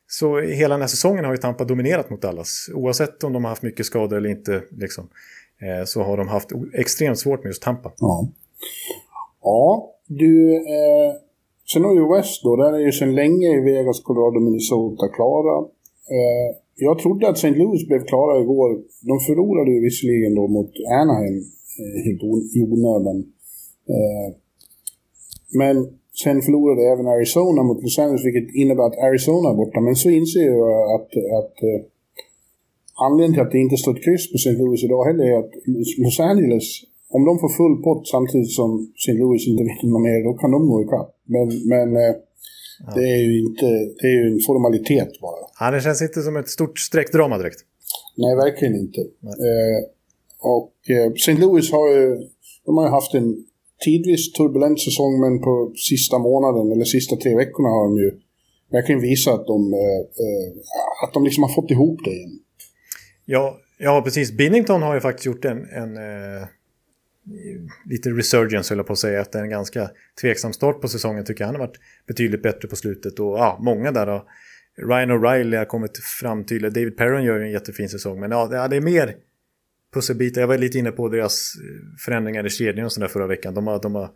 [0.06, 2.70] så hela den här säsongen har ju Tampa dominerat mot Dallas.
[2.74, 5.08] Oavsett om de har haft mycket skador eller inte, liksom,
[5.60, 7.92] eh, så har de haft extremt svårt med just Tampa.
[7.96, 8.28] Ja.
[9.42, 10.56] Ja, du...
[10.56, 11.12] Eh,
[11.72, 15.58] sen har ju West då, där är ju sedan länge i Vegas, Colorado, Minnesota klara.
[16.16, 17.50] Eh, jag trodde att St.
[17.50, 18.70] Louis blev klara igår.
[19.00, 21.36] De förlorade ju visserligen då mot Anaheim
[21.80, 22.22] eh, helt
[22.56, 23.18] i onödan.
[23.88, 24.34] Eh,
[25.60, 25.76] men
[26.22, 29.80] sen förlorade även Arizona mot Los Angeles, vilket innebär att Arizona är borta.
[29.80, 31.80] Men så inser jag att, att eh,
[33.06, 34.52] anledningen till att det inte står ett kryss på St.
[34.52, 35.52] Louis idag heller är att
[35.98, 36.66] Los Angeles
[37.08, 39.12] om de får full pott samtidigt som St.
[39.12, 41.10] Louis inte vinner mer, då kan de gå ikapp.
[41.34, 42.14] Men, men eh,
[42.86, 42.92] ja.
[42.94, 43.66] det är ju inte,
[43.98, 45.42] det är ju en formalitet bara.
[45.60, 47.60] Ja, det känns inte som ett stort streckdrama direkt.
[48.16, 49.00] Nej, verkligen inte.
[49.48, 49.78] Eh,
[50.56, 51.34] och eh, St.
[51.42, 52.16] Louis har ju,
[52.66, 53.44] de har ju haft en
[53.84, 58.10] tidvis turbulent säsong, men på sista månaden, eller sista tre veckorna har de ju
[58.70, 60.48] verkligen visat att de, eh, eh,
[61.04, 62.38] att de liksom har fått ihop det igen.
[63.24, 64.32] Ja, ja precis.
[64.32, 66.46] Binnington har ju faktiskt gjort en, en eh
[67.84, 69.20] lite resurgence höll jag på att säga.
[69.20, 72.76] Efter en ganska tveksam start på säsongen tycker jag han har varit betydligt bättre på
[72.76, 73.20] slutet.
[73.20, 74.24] Och ja, många där har
[74.76, 76.74] Ryan O'Reilly har kommit fram tydligt.
[76.74, 78.20] David Perron gör ju en jättefin säsong.
[78.20, 79.16] Men ja, det är mer
[79.94, 80.40] pusselbitar.
[80.40, 83.54] Jag var lite inne på deras eh, förändringar i kedjan och sådär förra veckan.
[83.54, 84.10] De har, de har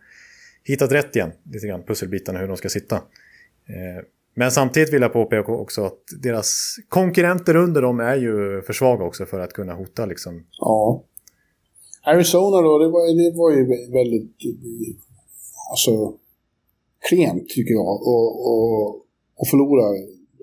[0.65, 2.97] hittat rätt igen, lite grann, pusselbitarna hur de ska sitta.
[2.97, 4.05] Eh,
[4.35, 9.05] men samtidigt vill jag påpeka också att deras konkurrenter under dem är ju för svaga
[9.05, 10.47] också för att kunna hota liksom.
[10.59, 11.05] Ja.
[12.03, 14.37] Arizona då, det var, det var ju väldigt
[15.71, 16.15] alltså,
[17.09, 17.93] klent tycker jag.
[18.13, 18.89] Och, och,
[19.37, 19.97] och förlora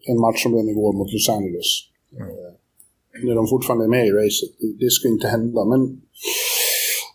[0.07, 1.69] en match som den igår mot Los Angeles.
[2.15, 3.27] Mm.
[3.27, 4.49] När de fortfarande är med i racet.
[4.59, 6.01] Det, det ska inte hända, men...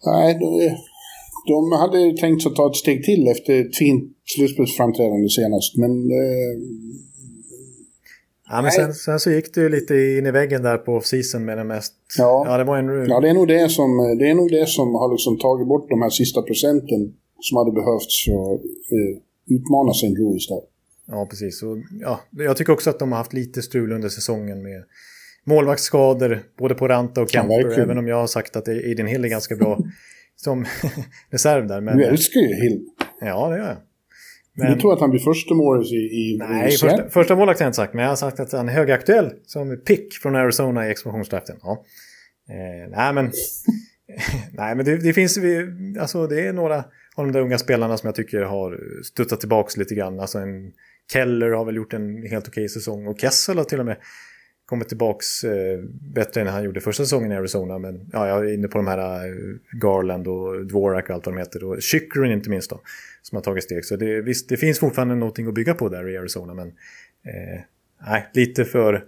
[0.06, 0.76] Nej, de,
[1.46, 5.90] de hade tänkt sig att ta ett steg till efter ett fint slutspelsframträdande senast, men...
[6.10, 6.54] Eh,
[8.52, 11.58] Ja, men sen, sen, så gick ju lite in i väggen där på off-season med
[11.58, 11.94] den mest...
[12.18, 12.44] Ja.
[12.46, 13.08] ja, det var en...
[13.08, 15.88] Ja, det är nog det som, det är nog det som har liksom tagit bort
[15.88, 18.60] de här sista procenten som hade behövts för att
[18.96, 20.08] eh, utmana St.
[20.18, 20.60] Louis där.
[21.06, 21.62] Ja, precis.
[21.62, 24.84] Och, ja, jag tycker också att de har haft lite strul under säsongen med
[25.44, 29.24] målvaktsskador, både på Ranta och Kemper, ja, även om jag har sagt att Aiden Hill
[29.24, 29.78] är ganska bra
[30.36, 30.64] som
[31.30, 31.80] reserv där.
[31.80, 32.86] Men, du älskar ju Hill.
[33.20, 33.76] Ja, det gör jag.
[34.54, 37.58] Men, du tror att han blir första målet i, i Nej, i första, första målet
[37.58, 40.36] har jag inte sagt, men jag har sagt att han är högaktuell som pick från
[40.36, 41.56] Arizona i expansionsdraften.
[41.62, 41.84] Ja.
[42.48, 43.24] Eh, nej, men,
[44.52, 45.38] nej, men det, det finns,
[46.00, 46.76] alltså det är några
[47.14, 50.20] av de där unga spelarna som jag tycker har studsat tillbaka lite grann.
[50.20, 50.72] Alltså en
[51.12, 53.96] Keller har väl gjort en helt okej säsong och Kessel har till och med
[54.72, 55.80] kommit tillbaks eh,
[56.14, 57.78] bättre än han gjorde första säsongen i Arizona.
[57.78, 59.32] Men ja, jag är inne på de här eh,
[59.80, 61.64] Garland och Dvorak och allt vad de heter.
[61.64, 62.80] Och Chikrin inte minst då,
[63.22, 63.84] som har tagit steg.
[63.84, 66.54] Så det, visst, det finns fortfarande någonting att bygga på där i Arizona.
[66.54, 67.60] Men eh,
[68.06, 69.04] nej, lite för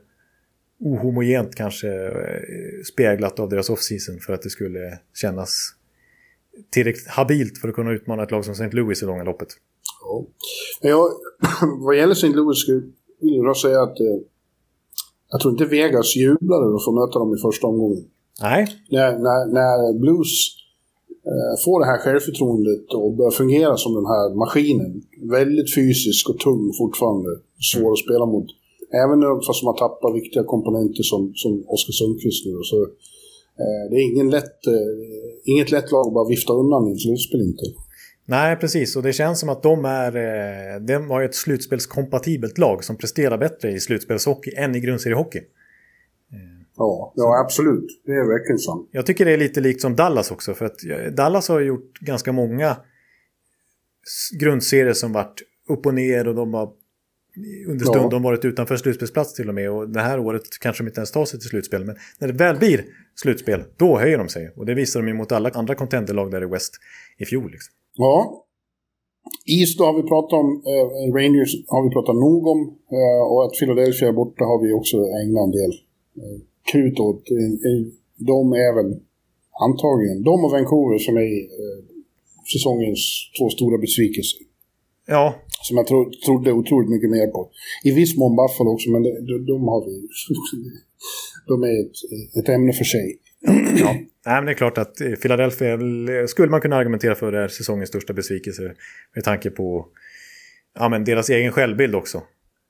[0.80, 5.74] ohomogent kanske eh, speglat av deras offseason för att det skulle kännas
[6.70, 8.70] tillräckligt habilt för att kunna utmana ett lag som St.
[8.70, 9.48] Louis i långa loppet.
[10.02, 10.26] Ja.
[10.80, 11.10] Jag,
[11.78, 12.28] vad gäller St.
[12.28, 12.82] Louis skulle
[13.20, 14.33] jag säga att eh,
[15.34, 18.04] jag tror inte Vegas jublade att få möta dem i första omgången.
[18.46, 18.62] Nej.
[18.94, 20.32] När, när, när Blues
[21.30, 24.92] eh, får det här självförtroendet och börjar fungera som den här maskinen.
[25.38, 27.30] Väldigt fysisk och tung fortfarande.
[27.72, 28.48] Svår att spela mot.
[29.02, 32.52] Även fast de har tappat viktiga komponenter som, som Oskar Sundqvist nu.
[32.70, 32.78] Så,
[33.62, 34.94] eh, det är ingen lätt, eh,
[35.52, 37.66] inget lätt lag att bara vifta undan i ett slutspel inte.
[38.26, 38.96] Nej, precis.
[38.96, 40.16] Och det känns som att de är...
[40.16, 45.40] Eh, de har ett slutspelskompatibelt lag som presterar bättre i slutspelshockey än i grundseriehockey.
[46.76, 48.02] Ja, ja, absolut.
[48.06, 48.88] Det är verkligen sant.
[48.92, 50.54] Jag tycker det är lite likt som Dallas också.
[50.54, 50.78] För att
[51.16, 52.76] Dallas har gjort ganska många
[54.40, 56.72] grundserier som varit upp och ner och de har
[57.68, 58.18] under stund ja.
[58.18, 59.70] varit utanför slutspelsplats till och med.
[59.70, 61.84] Och det här året kanske de inte ens tar sig till slutspel.
[61.84, 64.52] Men när det väl blir slutspel, då höjer de sig.
[64.56, 66.74] Och det visar de ju mot alla andra contenderlag där i West
[67.18, 67.50] i fjol.
[67.50, 67.74] Liksom.
[67.96, 68.44] Ja.
[69.46, 70.86] East har vi pratat om, eh,
[71.18, 72.60] Rangers har vi pratat nog om.
[72.98, 75.72] Eh, och att Philadelphia är borta har vi också ägnat en del
[76.20, 76.38] eh,
[76.70, 77.22] krut åt.
[78.32, 78.90] De är väl
[79.66, 81.30] antagligen, de och Vancouver som är
[81.62, 81.80] eh,
[82.52, 83.02] säsongens
[83.38, 84.40] två stora besvikelser.
[85.06, 85.34] Ja.
[85.62, 87.50] Som jag tro, trodde otroligt mycket mer på.
[87.84, 89.94] I viss mån Buffalo också, men de, de, de har vi...
[91.50, 91.96] de är ett,
[92.38, 93.18] ett ämne för sig.
[93.76, 93.94] Ja.
[94.26, 95.78] Nej, men det är klart att Philadelphia
[96.26, 98.74] skulle man kunna argumentera för är säsongens största besvikelse.
[99.14, 99.88] Med tanke på
[100.74, 102.22] ja, men deras egen självbild också.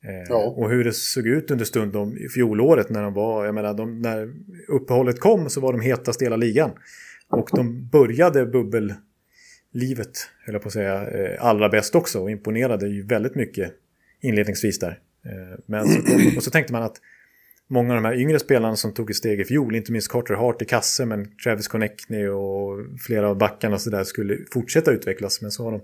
[0.05, 0.37] Eh, ja.
[0.37, 4.03] Och hur det såg ut under stundom i fjolåret när de var, jag menar, de,
[4.03, 4.33] när
[4.69, 6.71] uppehållet kom så var de hetast i hela ligan.
[7.29, 12.89] Och de började bubbellivet, höll jag på att säga, eh, allra bäst också och imponerade
[12.89, 13.73] ju väldigt mycket
[14.21, 14.99] inledningsvis där.
[15.25, 16.97] Eh, men så kom, och så tänkte man att
[17.71, 20.35] många av de här yngre spelarna som tog ett steg i fjol, inte minst Carter
[20.35, 25.43] Hart i kasse, men Travis Connectney och flera av backarna så där skulle fortsätta utvecklas.
[25.43, 25.81] Men så har de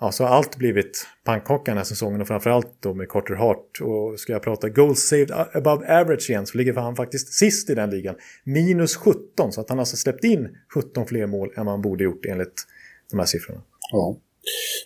[0.00, 3.80] ja, så har allt blivit pannkaka den här säsongen och framförallt då med Carter Hart.
[3.80, 7.74] Och ska jag prata goals saved above average igen så ligger han faktiskt sist i
[7.74, 8.14] den ligan.
[8.44, 12.26] Minus 17, så att han alltså släppt in 17 fler mål än man borde gjort
[12.26, 12.62] enligt
[13.10, 13.60] de här siffrorna.
[13.92, 14.16] Ja.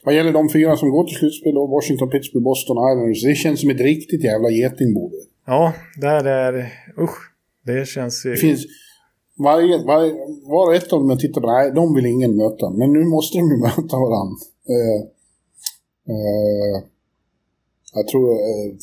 [0.05, 3.61] Vad gäller de fyra som går till slutspel då, Washington, Pittsburgh, Boston Islanders, det känns
[3.61, 5.11] som ett riktigt jävla getingbo.
[5.49, 6.73] Ja, där är...
[6.99, 7.19] Usch,
[7.67, 8.23] det känns...
[8.23, 8.67] Det finns...
[9.39, 12.71] Varje, varje, var och ett av dem jag tittar på, nej, de vill ingen möta.
[12.71, 14.37] Men nu måste de ju möta varandra.
[14.69, 15.01] Eh,
[16.15, 16.83] eh,
[17.95, 18.75] jag tror eh,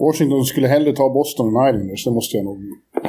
[0.00, 2.58] Washington skulle hellre ta Boston än Islanders, det måste jag nog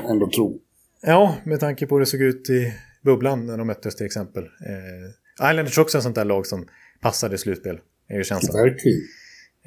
[0.10, 0.60] ändå tro.
[1.02, 2.74] Ja, med tanke på hur det såg ut i
[3.04, 4.44] bubblan när de möttes till exempel.
[4.44, 6.68] Eh, Islanders också en sånt där lag som
[7.02, 8.64] passade i slutspel, är ju känslan.
[8.64, 9.02] Verkligen.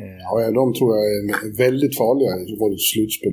[0.00, 0.16] Eh.
[0.18, 2.30] Ja, de tror jag är väldigt farliga
[2.74, 3.32] i slutspel.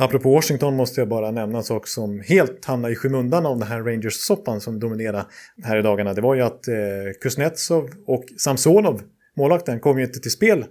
[0.00, 3.68] Apropå Washington måste jag bara nämna en sak som helt hamnar i skymundan av den
[3.68, 5.24] här Rangers-soppan som dominerar
[5.62, 6.14] här i dagarna.
[6.14, 6.74] Det var ju att eh,
[7.20, 9.02] Kuznetsov och Samsonov,
[9.36, 10.64] målvakten, kom ju inte till spel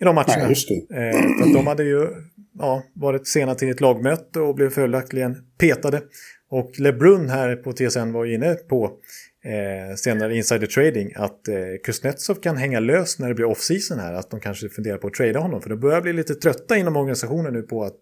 [0.00, 0.36] i de matcherna.
[0.36, 0.74] Nej, just det.
[0.74, 2.08] Eh, för de hade ju
[2.58, 6.02] ja, varit sena till ett lagmöte och blev följaktligen petade.
[6.50, 8.90] Och LeBrun här på TSN var inne på
[9.44, 14.12] eh, senare insider trading att eh, Kuznetsov kan hänga lös när det blir off-season här.
[14.12, 15.62] Att de kanske funderar på att trada honom.
[15.62, 18.00] För de börjar bli lite trötta inom organisationen nu på att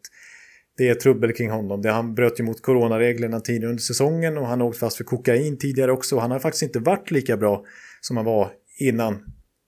[0.78, 1.82] det är trubbel kring honom.
[1.82, 5.04] Det, han bröt ju mot coronareglerna tidigare under säsongen och han har åkt fast för
[5.04, 6.18] kokain tidigare också.
[6.18, 7.64] Han har faktiskt inte varit lika bra
[8.00, 9.18] som han var innan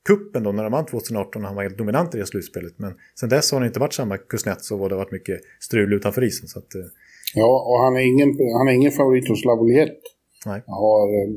[0.08, 2.78] kuppen då när de vann 2018 när han var helt dominant i det slutspelet.
[2.78, 5.92] Men sen dess har han inte varit samma Kuznetsov och det har varit mycket strul
[5.92, 6.48] utanför isen.
[6.48, 6.80] Så att, eh...
[7.34, 9.92] Ja, och han är ingen, han är ingen favorit hos Lavoliette.
[10.46, 10.62] Nej.
[10.66, 11.30] Har eh,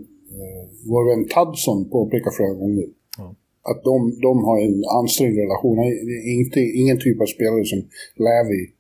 [0.86, 2.88] vår vän Tadson påpekat flera gånger.
[3.18, 3.36] Ja.
[3.72, 5.78] att de, de har en ansträngd relation.
[6.26, 7.80] Inte, ingen typ av spelare som
[8.16, 8.72] Lävi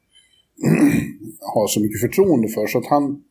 [1.53, 2.67] har så mycket förtroende för.
[2.67, 3.23] Så att han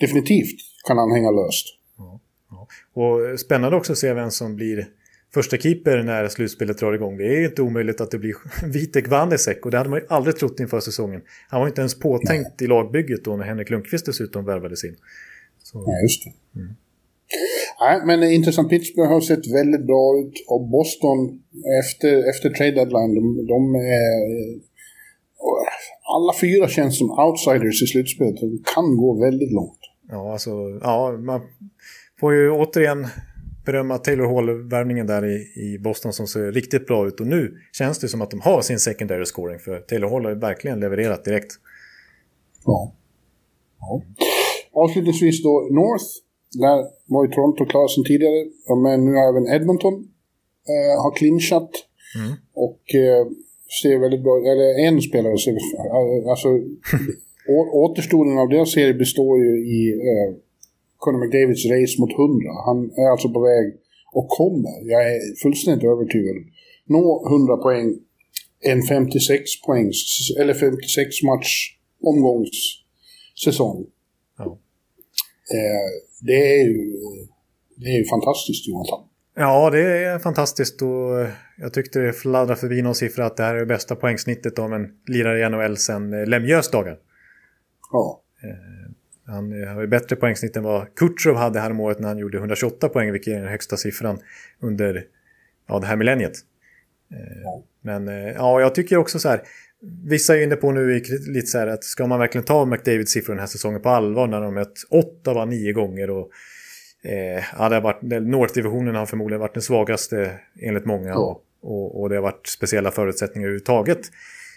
[0.00, 1.66] definitivt kan han hänga löst.
[1.98, 2.66] Ja, ja.
[3.02, 4.88] Och spännande också att se vem som blir
[5.34, 7.16] första keeper när slutspelet drar igång.
[7.16, 8.34] Det är inte omöjligt att det blir
[8.72, 11.22] Vitek Vanesek och det hade man ju aldrig trott inför säsongen.
[11.48, 12.64] Han var inte ens påtänkt Nej.
[12.64, 14.96] i lagbygget då när Henrik Lundqvist dessutom värvades in.
[15.62, 15.86] Så...
[15.86, 16.60] Nej, just det.
[16.60, 16.74] Mm.
[17.84, 18.70] Nej, men intressant.
[18.70, 21.18] Pittsburgh har sett väldigt bra ut och Boston
[21.82, 24.18] efter, efter trade deadline, de, de är...
[26.16, 28.36] Alla fyra känns som outsiders i slutspelet.
[28.40, 29.78] De kan gå väldigt långt.
[30.08, 30.50] Ja, alltså,
[30.82, 31.40] ja, man
[32.20, 33.06] får ju återigen
[33.66, 37.20] berömma Taylor Hall-värvningen där i, i Boston som ser riktigt bra ut.
[37.20, 40.30] Och nu känns det som att de har sin secondary scoring för Taylor Hall har
[40.30, 41.52] ju verkligen levererat direkt.
[42.64, 42.92] Ja.
[43.80, 44.02] ja.
[44.72, 46.23] Avslutningsvis då North.
[46.62, 48.40] Där var ju Toronto klar sedan tidigare.
[48.84, 49.94] Men nu har även Edmonton
[50.72, 51.70] eh, har clinchat.
[52.18, 52.32] Mm.
[52.66, 53.26] Och eh,
[53.82, 55.54] ser väldigt bra Eller en spelare ser...
[56.30, 56.48] Alltså,
[57.84, 59.80] återstoden av deras serie består ju i
[60.10, 60.30] eh,
[60.96, 62.50] Conor McDavids race mot 100.
[62.66, 63.66] Han är alltså på väg
[64.12, 66.36] och kommer, jag är fullständigt övertygad,
[66.86, 67.98] nå 100 poäng
[68.60, 73.86] en 56 poängs, eller 56 match omgångssäsong.
[74.38, 74.58] Ja.
[75.56, 75.90] Eh,
[76.26, 76.92] det, är ju,
[77.76, 79.08] det är ju fantastiskt Jonathan.
[79.36, 81.26] Ja, det är fantastiskt och
[81.58, 84.74] jag tyckte det fladdrade förbi någon siffra att det här är det bästa poängsnittet av
[84.74, 86.98] en lirare i NHL sedan eh, Lemieux dagar.
[87.92, 88.22] Ja.
[88.42, 88.90] Eh,
[89.26, 92.88] han har ju bättre poängsnitt än vad Kutjov hade här året när han gjorde 128
[92.88, 94.18] poäng, vilket är den högsta siffran
[94.60, 95.04] under
[95.68, 96.34] ja, det här millenniet.
[97.10, 99.42] Eh, men eh, ja, jag tycker också så här,
[100.04, 103.34] vissa är inne på nu lite så här att ska man verkligen ta McDavids siffror
[103.34, 106.30] den här säsongen på allvar när de mött åtta var nio gånger och
[107.04, 110.30] eh, ja, det har varit, North-divisionen har förmodligen varit den svagaste
[110.60, 111.16] enligt många ja.
[111.16, 114.10] och, och, och, det har varit speciella förutsättningar överhuvudtaget.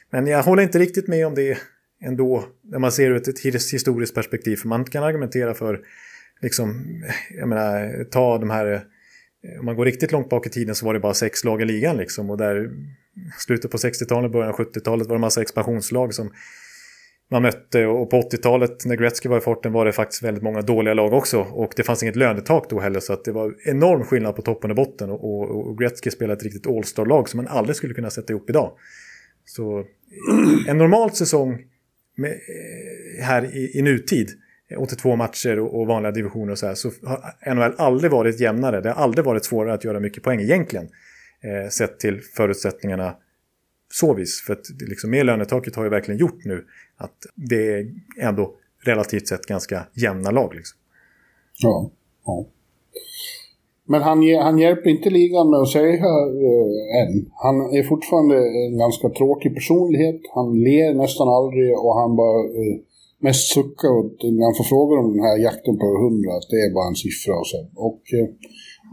[0.09, 1.57] Men jag håller inte riktigt med om det
[2.01, 3.39] ändå, när man ser ur ett,
[3.73, 4.55] historiskt perspektiv.
[4.55, 5.79] För man kan argumentera för,
[6.41, 6.85] liksom,
[7.37, 8.83] jag menar, ta de här,
[9.59, 11.65] om man går riktigt långt bak i tiden så var det bara sex lag i
[11.65, 12.29] ligan liksom.
[12.29, 12.69] Och där,
[13.37, 16.31] slutet på 60-talet, början av 70-talet var det en massa expansionslag som
[17.31, 17.85] man mötte.
[17.85, 21.13] Och på 80-talet när Gretzky var i farten var det faktiskt väldigt många dåliga lag
[21.13, 21.39] också.
[21.39, 24.69] Och det fanns inget lönetak då heller så att det var enorm skillnad på toppen
[24.69, 25.09] och botten.
[25.09, 28.49] Och, och, och Gretzky spelade ett riktigt All-star-lag som man aldrig skulle kunna sätta ihop
[28.49, 28.71] idag.
[29.45, 29.85] Så eh,
[30.69, 31.57] en normal säsong
[32.17, 34.29] med, eh, här i, i nutid,
[34.71, 38.39] eh, 82 matcher och, och, vanliga divisioner och så här, så har NHL aldrig varit
[38.39, 38.81] jämnare.
[38.81, 40.89] Det har aldrig varit svårare att göra mycket poäng egentligen.
[41.43, 43.15] Eh, sett till förutsättningarna
[43.93, 44.41] så vis.
[44.41, 46.65] För att liksom, med lönetaket har ju verkligen gjort nu
[46.97, 50.55] att det är ändå relativt sett ganska jämna lag.
[50.55, 50.77] Liksom.
[51.57, 51.91] Ja,
[52.25, 52.45] ja.
[53.89, 57.31] Men han, han hjälper inte ligan med att säga eh, än.
[57.43, 58.35] Han är fortfarande
[58.67, 60.21] en ganska tråkig personlighet.
[60.35, 62.75] Han ler nästan aldrig och han bara eh,
[63.19, 66.59] mest suckar åt, när han får frågor om den här jakten på 100, att det
[66.65, 67.59] är bara en siffra och så.
[67.75, 68.27] Och eh,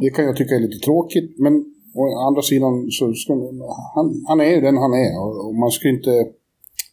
[0.00, 3.32] det kan jag tycka är lite tråkigt, men å andra sidan så ska
[3.94, 6.26] han, han är ju den han är och, och man ska inte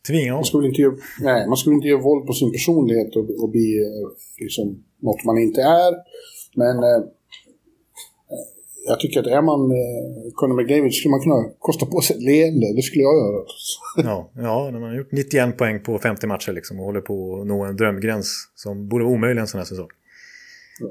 [0.08, 3.44] Tvinga man ska inte göra, nej, man ska inte göra våld på sin personlighet och,
[3.44, 3.70] och bli
[4.40, 5.94] liksom, något man inte är.
[6.56, 6.76] Men
[8.88, 12.24] jag tycker att är man eh, Conor McDavid skulle man kunna kosta på sig ett
[12.24, 12.74] leende.
[12.76, 13.44] Det skulle jag göra.
[13.98, 17.42] ja, ja, när man har gjort 91 poäng på 50 matcher liksom och håller på
[17.42, 19.90] att nå en drömgräns som borde vara omöjlig en sån här säsong.
[20.80, 20.88] Ja.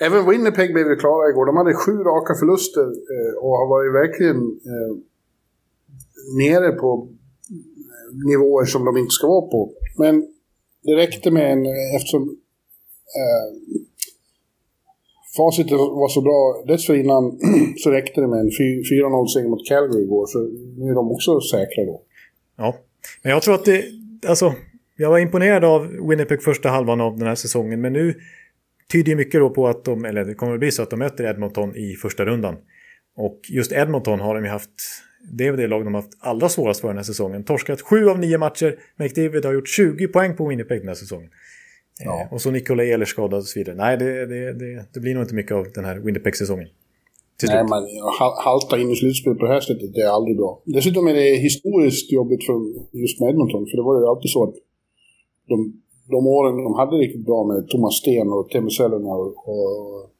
[0.00, 1.46] Även Winnipeg blev ju klara igår.
[1.46, 4.40] De hade sju raka förluster eh, och har varit verkligen
[4.72, 4.92] eh,
[6.38, 7.08] nere på
[7.50, 9.72] eh, nivåer som de inte ska vara på.
[9.98, 10.26] Men
[10.82, 12.22] det räckte med en, eh, eftersom
[13.20, 13.48] eh,
[15.36, 17.38] facit var så bra dessförinnan
[17.76, 20.26] så räckte det med en 4-0-seger mot Calgary igår.
[20.26, 20.38] Så
[20.78, 22.02] nu är de också säkra då.
[22.56, 22.76] Ja,
[23.22, 23.84] men jag tror att det...
[24.26, 24.52] Alltså,
[24.96, 27.80] jag var imponerad av Winnipeg första halvan av den här säsongen.
[27.80, 28.14] Men nu
[28.92, 31.24] tyder mycket då på att de, eller det kommer att bli så att de möter
[31.24, 32.56] Edmonton i första rundan.
[33.16, 34.70] Och just Edmonton har de ju haft,
[35.32, 37.44] det är det lag de har haft allra svårast för den här säsongen.
[37.44, 41.30] Torskat sju av nio matcher, McDavid har gjort 20 poäng på Winnipeg den här säsongen.
[42.04, 42.20] Ja.
[42.20, 43.76] Eh, och så Nikola Ehlers skadad och så vidare.
[43.76, 46.68] Nej, det, det, det, det, blir nog inte mycket av den här Winnipeg-säsongen.
[47.42, 47.82] Nej, men
[48.44, 50.62] halta in i slutspelet på det här sättet, det är aldrig bra.
[50.64, 52.54] Dessutom är det historiskt jobbigt för
[52.92, 54.54] just med Edmonton, för det var ju alltid så att
[55.48, 60.10] de, de åren de hade riktigt bra med Thomas Sten och Teemu Selänne och, och,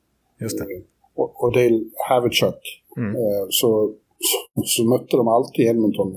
[1.15, 2.63] och, och Dale Havachuk,
[2.97, 3.11] mm.
[3.11, 6.13] Eh, så, så, så, mötte de alltid Edmonton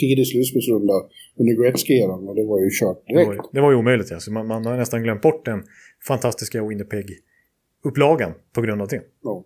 [0.00, 0.94] tidig slutspelsrunda
[1.36, 3.30] under Gretzky-eran och det var ju kört direkt.
[3.30, 4.20] Det var, det var ju omöjligt ja.
[4.20, 5.62] Så man, man, har nästan glömt bort den
[6.08, 9.02] fantastiska Winnipeg-upplagan på grund av det.
[9.22, 9.44] Ja.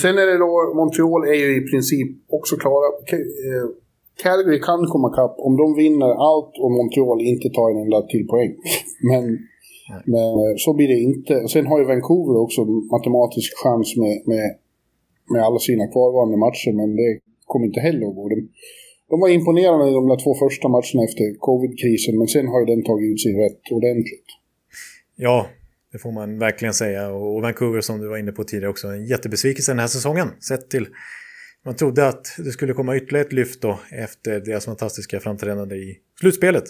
[0.00, 2.86] Sen är det då, Montreal är ju i princip också klara.
[4.22, 8.26] Calgary kan komma kapp om de vinner allt och Montreal inte tar en enda till
[8.32, 8.52] poäng.
[9.10, 9.24] Men,
[10.14, 11.48] men eh, så blir det inte.
[11.48, 14.46] Sen har ju Vancouver också matematisk chans med, med,
[15.32, 17.10] med alla sina kvarvarande matcher, men det
[17.44, 18.28] kommer inte heller att gå.
[18.28, 18.48] De,
[19.10, 22.66] de var imponerande i de där två första matcherna efter covid-krisen, men sen har ju
[22.66, 24.28] den tagit ut sig rätt ordentligt.
[25.16, 25.46] Ja,
[25.92, 27.10] det får man verkligen säga.
[27.10, 30.28] Och Vancouver som du var inne på tidigare också, en jättebesvikelse den här säsongen.
[30.48, 30.86] Sett till,
[31.66, 35.98] man trodde att det skulle komma ytterligare ett lyft då efter deras fantastiska framträdande i
[36.20, 36.64] slutspelet.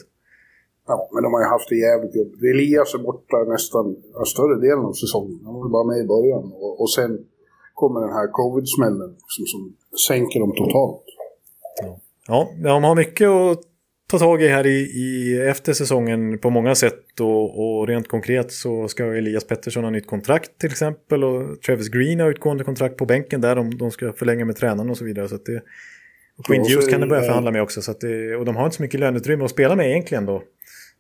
[0.87, 2.43] Ja, men de har ju haft det jävligt jobbigt.
[2.43, 5.41] Elias är borta nästan större delen av säsongen.
[5.45, 6.45] Han var bara med i början.
[6.53, 7.19] Och, och sen
[7.75, 9.63] kommer den här covid-smällen som, som
[10.09, 11.05] sänker dem totalt.
[11.83, 12.01] Ja.
[12.27, 13.63] ja, de har mycket att
[14.11, 17.21] ta tag i här i, i efter säsongen på många sätt.
[17.21, 21.25] Och, och, rent konkret så ska Elias Pettersson ha nytt kontrakt till exempel.
[21.25, 23.57] Och Travis Green har utgående kontrakt på bänken där.
[23.57, 25.29] De, de ska förlänga med tränaren och så vidare.
[25.29, 25.63] Så att det,
[26.39, 27.83] och Quinn Hughes kan de börja förhandla med också.
[27.83, 30.43] Så att det, och de har inte så mycket löneutrymme att spela med egentligen då.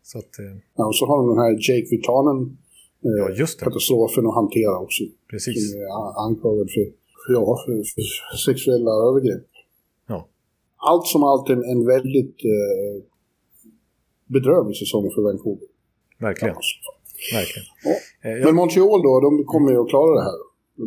[0.02, 2.58] Så att, eh, ja, och så har de den här Jake Vitanen.
[3.04, 3.64] Eh, ja, just det.
[3.64, 5.04] Katastrofen att hantera också.
[5.30, 5.72] Precis.
[5.72, 6.84] Som är anklagad för,
[7.32, 9.46] ja, för, för sexuella övergrepp
[10.90, 12.94] allt som allt en, en väldigt eh,
[14.34, 15.68] bedrövlig säsong för Vancouver.
[16.26, 16.56] Verkligen.
[17.36, 17.66] Verkligen.
[17.84, 17.94] Ja.
[18.28, 20.40] Eh, Men Montreal då, de kommer ju att klara det här.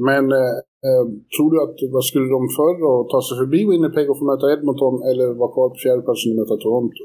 [0.10, 0.56] Men eh,
[0.88, 1.04] eh,
[1.36, 2.88] tror du att, vad skulle de föredra?
[3.02, 6.38] Att ta sig förbi Winnipeg och få möta Edmonton eller vara kvar på fjärdeplatsen och
[6.42, 7.04] möta Toronto?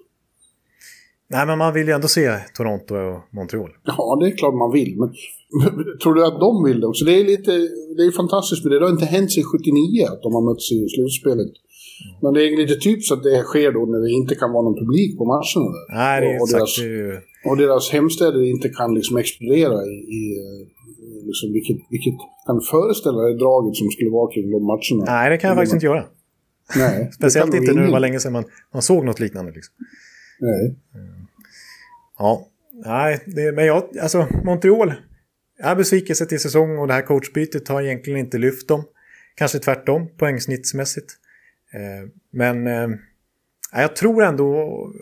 [1.34, 2.26] Nej, men man vill ju ändå se
[2.56, 3.70] Toronto och Montreal.
[3.84, 4.92] Ja, det är klart man vill.
[5.00, 5.08] Men
[6.02, 7.04] tror du att de vill det också?
[7.04, 7.52] Det är lite,
[7.96, 8.78] det är fantastiskt med det.
[8.78, 11.52] Det har inte hänt sedan 79 att de har mötts i slutspelet.
[12.22, 14.78] Men det är lite typiskt att det sker då när det inte kan vara någon
[14.82, 15.70] publik på matcherna.
[16.00, 16.78] Nej, det är och, deras,
[17.48, 20.20] och deras hemstäder inte kan liksom explodera i, i
[21.28, 22.14] liksom, vilket, vilket
[22.46, 25.04] kan föreställa dig draget som skulle vara kring de matcherna.
[25.12, 26.04] Nej, det kan jag faktiskt inte göra.
[26.76, 29.52] Nej, Speciellt inte när det var länge sedan man, man såg något liknande.
[29.52, 29.74] Liksom.
[30.40, 30.76] Nej.
[32.18, 32.48] Ja,
[32.86, 34.92] nej, det, men jag, alltså Montreal,
[35.58, 38.84] är besvikelse till säsong och det här coachbytet har egentligen inte lyft dem.
[39.34, 41.12] Kanske tvärtom, poängsnittsmässigt.
[41.74, 42.88] Eh, men eh,
[43.72, 44.54] jag tror ändå,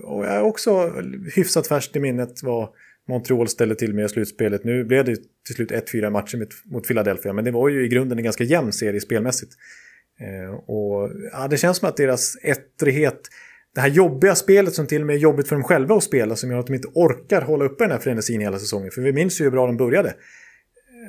[0.05, 0.93] och jag är också
[1.35, 2.69] hyfsat färskt i minnet vad
[3.09, 4.65] Montreal ställde till med i slutspelet.
[4.65, 5.17] Nu blev det
[5.47, 8.73] till slut 1-4 matcher mot Philadelphia, men det var ju i grunden en ganska jämn
[8.73, 9.53] serie spelmässigt.
[10.21, 13.21] Eh, och ja, det känns som att deras ettrighet,
[13.75, 16.37] det här jobbiga spelet som till och med är jobbigt för dem själva att spela,
[16.37, 18.91] som gör att de inte orkar hålla uppe den här frenesin hela säsongen.
[18.91, 20.15] För vi minns ju hur bra de började, eh,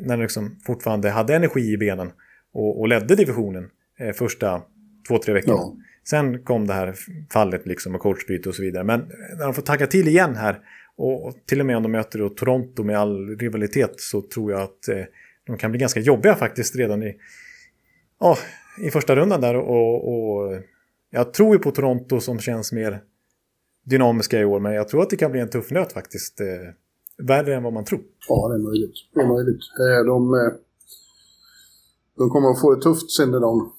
[0.02, 2.12] när de liksom fortfarande hade energi i benen
[2.54, 4.62] och, och ledde divisionen eh, första
[5.08, 5.54] två, tre veckor.
[5.54, 5.76] Ja.
[6.10, 6.96] Sen kom det här
[7.32, 8.84] fallet liksom och coachbyte och så vidare.
[8.84, 9.00] Men
[9.38, 10.60] när de får tagga till igen här
[10.96, 14.62] och, till och med om de möter då Toronto med all rivalitet så tror jag
[14.62, 15.04] att eh,
[15.48, 17.16] de kan bli ganska jobbiga faktiskt redan i,
[18.20, 18.38] oh,
[18.80, 19.56] i första rundan där.
[19.56, 20.62] Och, och,
[21.10, 23.02] jag tror ju på Toronto som känns mer
[23.86, 26.42] dynamiska i år, men jag tror att det kan bli en tuff nöt faktiskt.
[26.42, 26.48] Eh,
[27.18, 28.02] värre än vad man tror.
[28.28, 28.94] Ja, det är möjligt.
[29.14, 29.62] Det är möjligt.
[29.80, 30.54] Eh, de, eh,
[32.18, 33.74] de kommer att få det tufft sen när de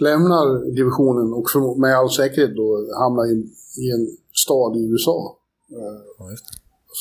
[0.00, 2.66] lämnar divisionen och för, med all säkerhet då
[3.02, 3.34] hamnar i,
[3.82, 5.36] i en stad i USA.
[5.70, 6.24] Eh, ja,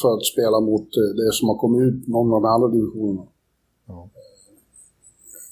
[0.02, 3.28] för att spela mot eh, det som har kommit ut någon av de andra divisionerna.
[3.88, 4.10] Ja.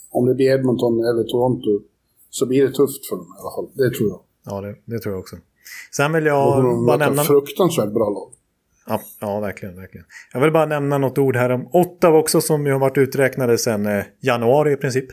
[0.09, 1.81] Om det blir Edmonton eller Toronto
[2.29, 3.67] så blir det tufft för dem i alla fall.
[3.73, 4.21] Det tror jag.
[4.45, 5.35] Ja, det, det tror jag också.
[5.95, 7.23] Sen vill jag bara nämna...
[7.23, 8.31] fruktansvärt bra lag.
[8.87, 10.05] Ja, ja, verkligen, verkligen.
[10.33, 13.57] Jag vill bara nämna något ord här om Ottawa också som ju har varit uträknade
[13.57, 15.07] sedan eh, januari i princip.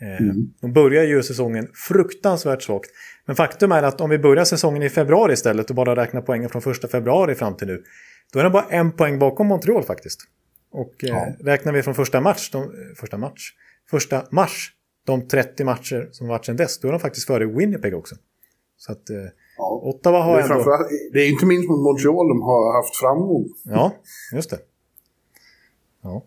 [0.00, 0.36] Eh, mm.
[0.60, 2.90] De börjar ju säsongen fruktansvärt svagt.
[3.26, 6.50] Men faktum är att om vi börjar säsongen i februari istället och bara räknar poängen
[6.50, 7.82] från första februari fram till nu.
[8.32, 10.20] Då är det bara en poäng bakom Montreal faktiskt.
[10.72, 11.34] Och eh, ja.
[11.40, 13.52] räknar vi från första match, de, första match,
[13.90, 14.72] första mars,
[15.06, 18.14] de 30 matcher som varit sedan dess, då är de faktiskt före Winnipeg också.
[18.76, 19.16] Så att eh,
[19.56, 19.80] ja.
[19.84, 20.88] Ottawa har det är ändå...
[21.12, 23.48] Det är inte minst mot Montreal de har haft framgång.
[23.64, 23.92] Ja,
[24.32, 24.58] just det.
[26.02, 26.24] Ja.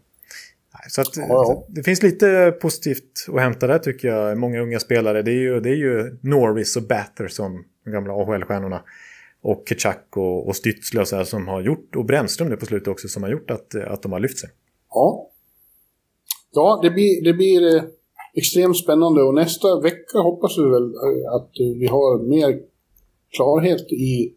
[0.89, 1.65] Så att, ja, ja.
[1.69, 4.38] det finns lite positivt att hämta där tycker jag.
[4.38, 5.21] Många unga spelare.
[5.21, 8.81] Det är ju, det är ju Norris och Batter som de gamla AHL-stjärnorna.
[9.41, 12.65] Och Ketchak och, och Stützle och så här som har gjort, och Brännström nu på
[12.65, 14.49] slutet också, som har gjort att, att de har lyft sig.
[14.89, 15.29] Ja.
[16.51, 17.84] Ja, det blir, det blir eh,
[18.34, 22.59] extremt spännande och nästa vecka hoppas vi väl eh, att vi har mer
[23.36, 24.34] klarhet i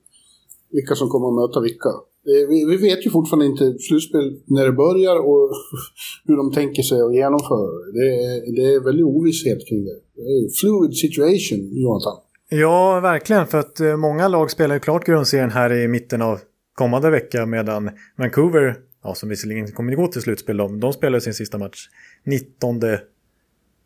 [0.70, 1.88] vilka som kommer att möta vilka.
[2.28, 5.50] Eh, vi, vi, vet ju fortfarande inte slutspel när det börjar och
[6.24, 8.08] hur de tänker sig att genomföra det.
[8.24, 9.98] Är, det är väldigt ovisshet kring det.
[10.14, 12.16] Det är fluid situation, Jonathan.
[12.48, 13.46] Ja, verkligen.
[13.46, 16.40] För att eh, många lag spelar ju klart grundserien här i mitten av
[16.74, 21.20] kommande vecka medan Vancouver, ja, som visserligen kommer att gå till slutspel, de, de spelar
[21.20, 21.88] sin sista match
[22.24, 22.80] 19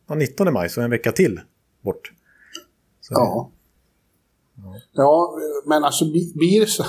[0.08, 1.40] ja, 19 maj, så en vecka till
[1.84, 2.12] bort.
[3.00, 3.50] Så Ja.
[4.92, 5.34] Ja,
[5.66, 6.84] men alltså bli- blir det så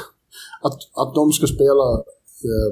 [0.67, 1.87] att, att de ska spela
[2.49, 2.69] eh,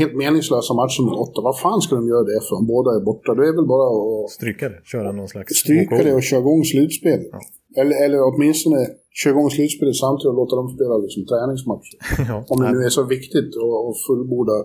[0.00, 3.02] helt meningslösa matcher mot åtta, vad fan ska de göra det för om båda är
[3.10, 3.34] borta?
[3.34, 5.48] Det är väl bara att Stryka det, köra någon slags...
[5.64, 7.28] stryka det och köra igång slutspelet.
[7.32, 7.40] Ja.
[7.80, 8.80] Eller, eller åtminstone
[9.20, 11.96] köra igång slutspelet samtidigt och låta dem spela liksom träningsmatcher.
[12.30, 13.50] ja, Om det nu är så viktigt
[13.90, 14.56] att fullborda...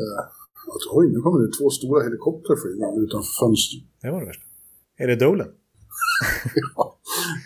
[0.00, 0.20] Eh,
[0.74, 3.82] att, oj, nu kommer det två stora helikoptrar flygande utanför fönstret.
[4.02, 4.46] det var det värsta.
[5.02, 5.50] Är det Dolan?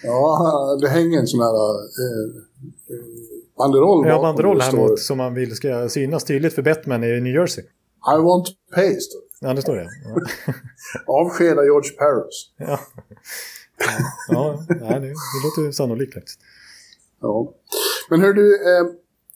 [0.02, 1.56] Ja, det hänger en sån här
[2.04, 2.26] eh,
[3.58, 7.34] banderoll Ja, banderoll här mot, som man vill ska synas tydligt för Batman i New
[7.34, 7.64] Jersey.
[8.16, 9.00] I want pay.
[9.00, 9.46] står det.
[9.46, 9.88] Ja, det står det.
[10.04, 10.52] Ja,
[11.06, 12.50] Avskeda George Paris.
[12.58, 12.78] ja.
[14.28, 16.40] ja nej, det, det låter sannolikt faktiskt.
[17.20, 17.54] Ja.
[18.10, 18.86] Men hör du, eh,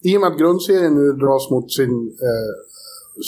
[0.02, 1.94] i och med att grundserien nu dras mot sin
[2.28, 2.52] eh,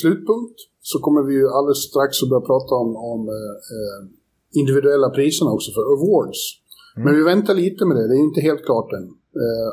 [0.01, 4.01] slutpunkt så kommer vi ju alldeles strax att börja prata om, om eh, eh,
[4.61, 6.41] individuella priserna också för awards.
[7.05, 9.07] Men vi väntar lite med det, det är inte helt klart än.
[9.45, 9.71] Eh,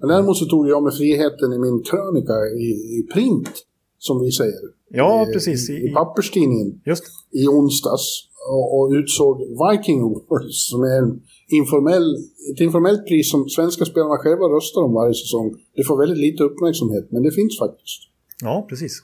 [0.00, 2.36] men däremot så tog jag med friheten i min krönika
[2.66, 2.68] i,
[2.98, 3.50] i print,
[3.98, 4.60] som vi säger.
[4.90, 5.70] Ja, i, precis.
[5.70, 8.06] I, I, papperstidningen just i onsdags
[8.50, 12.14] och, och utsåg Viking Awards som är en informell,
[12.52, 15.54] ett informellt pris som svenska spelarna själva röstar om varje säsong.
[15.76, 18.00] Det får väldigt lite uppmärksamhet, men det finns faktiskt.
[18.42, 19.02] Ja, precis.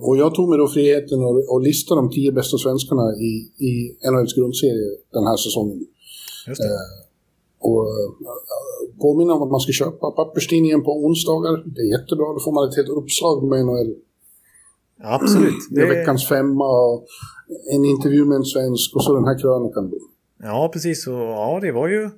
[0.00, 1.18] Och jag tog mig då friheten
[1.54, 3.32] att lista de tio bästa svenskarna i,
[3.68, 3.72] i
[4.10, 5.78] NHLs grundserie den här säsongen.
[6.48, 6.68] Just det.
[7.58, 11.52] Och äh, påminna om att man ska köpa papperstidningen på onsdagar.
[11.74, 13.94] Det är jättebra, då får man ett helt uppslag med NHL.
[15.02, 15.54] Absolut.
[15.70, 17.06] Det är veckans femma och
[17.74, 19.92] en intervju med en svensk och så den här krönikan.
[20.42, 21.06] Ja, precis.
[21.06, 22.10] Och, ja, det var ju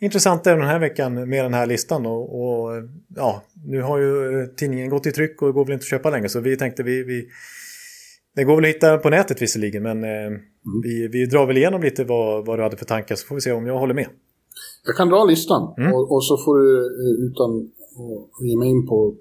[0.00, 2.06] intressant även den här veckan med den här listan.
[2.06, 2.70] Och, och
[3.16, 6.10] ja, nu har ju eh, tidningen gått i tryck och går väl inte att köpa
[6.10, 6.28] längre.
[6.28, 7.02] Så vi tänkte vi...
[7.02, 7.28] vi
[8.34, 10.38] det går väl att hitta på nätet visserligen, men eh,
[10.82, 13.40] vi, vi drar väl igenom lite vad, vad du hade för tankar så får vi
[13.40, 14.06] se om jag håller med.
[14.86, 15.94] Jag kan dra listan Mm.
[15.94, 17.50] och, och så får du eh, utan
[18.40, 19.14] att ge mig in på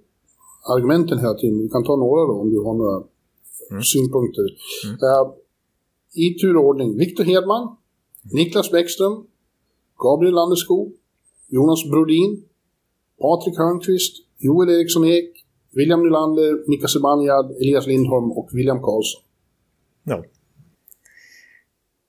[0.76, 1.57] argumenten hela tiden.
[1.57, 3.03] Du kan ta några då om du har några
[3.72, 3.84] Mm.
[3.84, 4.43] synpunkter.
[5.07, 5.26] Eh,
[6.26, 6.97] I tur och ordning.
[6.97, 7.76] Viktor Hedman,
[8.34, 9.24] Niklas Bäckström,
[10.03, 10.93] Gabriel Landeskog,
[11.47, 12.43] Jonas Brodin,
[13.22, 15.45] Patrik Hörnqvist, Joel Eriksson Ek,
[15.76, 19.22] William Nylander, Mika Zibanejad, Elias Lindholm och William Karlsson.
[20.03, 20.24] Ja.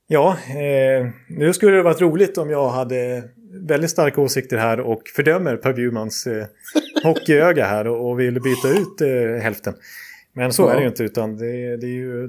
[0.09, 3.25] Ja, eh, nu skulle det varit roligt om jag hade
[3.69, 6.47] väldigt starka åsikter här och fördömer Per Bjurmans eh,
[7.03, 9.75] hockeyöga här och, och vill byta ut eh, hälften.
[10.33, 10.71] Men så Ja.
[10.71, 12.29] är det ju inte utan det, det är ju...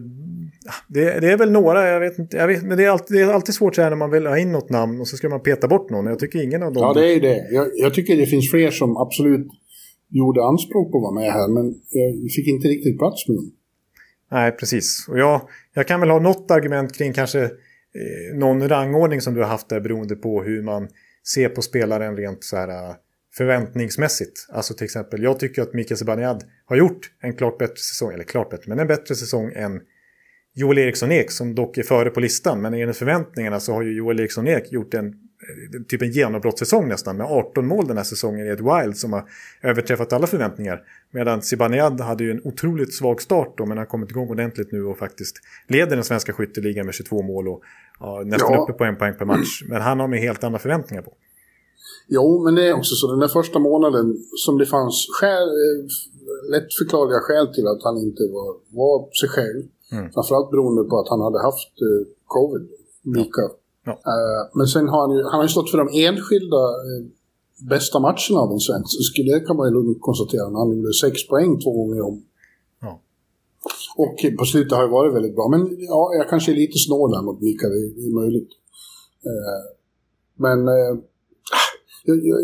[0.87, 3.23] Det, det är väl några, jag vet inte, jag vet, men det är, alltid, det
[3.23, 5.29] är alltid svårt så här när man vill ha in något namn och så ska
[5.29, 6.05] man peta bort någon.
[6.05, 6.83] Jag tycker ingen av dem...
[6.83, 7.47] Ja, det är ju det.
[7.51, 9.47] Jag, jag tycker det finns fler som absolut
[10.09, 11.65] gjorde anspråk på att vara med här, men
[12.23, 13.51] jag fick inte riktigt plats med dem.
[14.31, 15.05] Nej, precis.
[15.09, 15.41] Och jag,
[15.73, 17.49] jag kan väl ha något argument kring kanske
[17.95, 20.89] Eh, någon rangordning som du har haft där beroende på hur man
[21.33, 22.95] ser på spelaren rent så här eh,
[23.37, 24.47] förväntningsmässigt.
[24.49, 28.23] Alltså till exempel, jag tycker att Mikael Zibanejad har gjort en klart bättre säsong, eller
[28.23, 29.81] klart bättre, men en bättre säsong än
[30.53, 32.61] Joel Eriksson Ek som dock är före på listan.
[32.61, 35.13] Men enligt förväntningarna så har ju Joel Eriksson Ek gjort en
[35.87, 39.23] typ en genombrottssäsong nästan med 18 mål den här säsongen i ett Wild som har
[39.61, 40.81] överträffat alla förväntningar.
[41.11, 44.85] Medan Zibanejad hade ju en otroligt svag start då men har kommit igång ordentligt nu
[44.85, 45.35] och faktiskt
[45.67, 47.61] leder den svenska skytteligan med 22 mål och
[47.99, 48.63] ja, nästan Ja.
[48.63, 49.63] uppe på en poäng per match.
[49.69, 51.13] Men han har med helt andra förväntningar på.
[52.07, 55.79] Jo, men det är också så den där första månaden som det fanns skäl, eh,
[56.51, 59.63] lättförklarliga skäl till att han inte var, var sig själv.
[59.91, 60.11] Mm.
[60.11, 62.67] Framförallt beroende på att han hade haft eh, covid,
[63.03, 63.45] Mika.
[63.87, 63.93] Ja.
[64.13, 67.01] Eh, men sen har han ju, han har ju stått för de enskilda eh,
[67.73, 68.89] bästa matcherna av en svensk.
[68.97, 70.43] Så skulle- Det kan man ju lugnt konstatera.
[70.61, 72.15] Han gjorde sex poäng två gånger om.
[72.81, 73.01] Ja.
[74.03, 75.47] Och på slutet har det varit väldigt bra.
[75.47, 77.75] Men ja, jag kanske är lite snål där mot Mika, det,
[78.09, 78.49] är möjligt.
[79.29, 79.61] Eh,
[80.35, 80.67] men...
[80.67, 80.93] Eh,
[82.05, 82.37] jag, jag,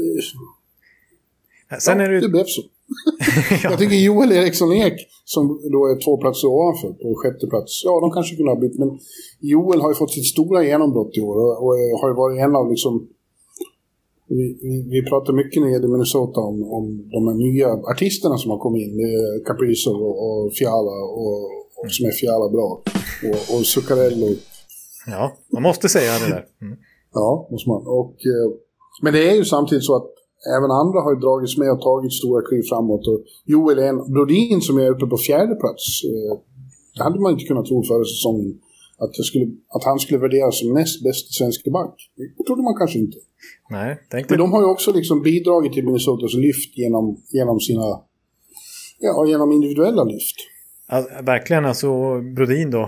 [1.82, 2.62] Sen ja, är det det blev så.
[3.64, 4.94] Jag tycker Joel Eriksson Ek,
[5.26, 8.80] som då är två platser ovanför, på sjätte plats, ja de kanske kunde ha bytt,
[8.80, 8.90] men
[9.40, 12.56] Joel har ju fått sitt stora genombrott i år och, och har ju varit en
[12.56, 13.08] av liksom
[14.28, 18.38] vi, vi, vi pratar mycket när det gäller Minnesota om, om de här nya artisterna
[18.38, 18.98] som har kommit in.
[18.98, 21.44] Det är och, och Fiala och,
[21.78, 22.82] och som är Fiala bra.
[23.30, 24.28] Och, och Zuccarello.
[25.08, 26.46] Ja, man måste säga det där.
[26.62, 26.78] Mm.
[27.14, 27.88] Ja, måste man.
[27.88, 28.58] Och, eh,
[29.02, 30.12] men det är ju samtidigt så att
[30.58, 33.08] även andra har ju dragits med och tagit stora kliv framåt.
[33.08, 35.84] Och Joel en Brodin som är uppe på fjärde plats.
[36.04, 36.34] Eh,
[36.96, 38.60] det hade man inte kunnat tro förra säsongen.
[38.98, 41.96] Att, skulle, att han skulle värderas som näst bäst svensk back.
[42.38, 43.18] Det trodde man kanske inte.
[43.70, 48.02] Nej, tänk Men de har ju också liksom bidragit till Minnesotas lyft genom, genom sina...
[49.00, 50.36] Ja, genom individuella lyft.
[50.88, 52.84] Ja, verkligen, alltså Brodin då.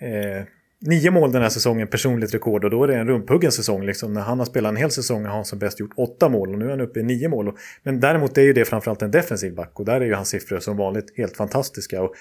[0.00, 0.44] Eh,
[0.80, 2.64] nio mål den här säsongen, personligt rekord.
[2.64, 3.86] Och då är det en rumphuggen säsong.
[3.86, 4.12] Liksom.
[4.12, 6.52] När han har spelat en hel säsong har han som bäst gjort åtta mål.
[6.52, 7.52] Och nu är han uppe i nio mål.
[7.82, 9.80] Men däremot är ju det framförallt en defensiv back.
[9.80, 12.02] Och där är ju hans siffror som vanligt helt fantastiska.
[12.02, 12.14] Och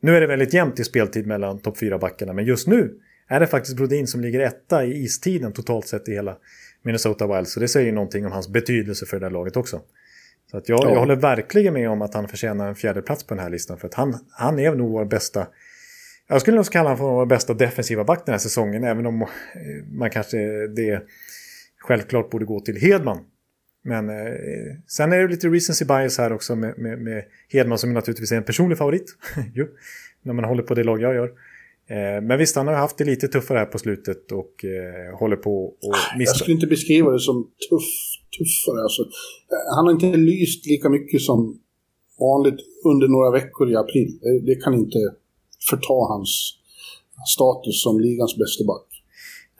[0.00, 2.32] nu är det väldigt jämnt i speltid mellan topp fyra backarna.
[2.32, 2.94] Men just nu
[3.28, 6.36] är det faktiskt Brodin som ligger etta i istiden totalt sett i hela
[6.82, 7.48] Minnesota Wild.
[7.48, 9.80] Så det säger ju någonting om hans betydelse för det där laget också.
[10.50, 10.90] Så att jag, ja.
[10.90, 13.78] jag håller verkligen med om att han förtjänar en fjärde plats på den här listan.
[13.78, 15.46] För att han, han är nog vår bästa...
[16.28, 18.84] Jag skulle nog kalla honom för vår bästa defensiva back den här säsongen.
[18.84, 19.26] Även om
[19.98, 21.02] man kanske det
[21.78, 23.18] självklart borde gå till Hedman.
[23.84, 27.92] Men eh, sen är det lite recency bias här också med, med, med Hedman som
[27.92, 29.16] naturligtvis är en personlig favorit.
[29.54, 29.66] jo,
[30.22, 31.30] när man håller på det lag jag gör.
[31.90, 35.36] Eh, men visst, han har haft det lite tuffare här på slutet och eh, håller
[35.36, 36.30] på att mista.
[36.30, 37.90] Jag skulle inte beskriva det som tuff,
[38.38, 38.82] tuffare.
[38.82, 39.02] Alltså,
[39.76, 41.58] han har inte lyst lika mycket som
[42.20, 44.18] vanligt under några veckor i april.
[44.20, 44.98] Det, det kan inte
[45.70, 46.58] förta hans
[47.34, 48.86] status som ligans bästa back.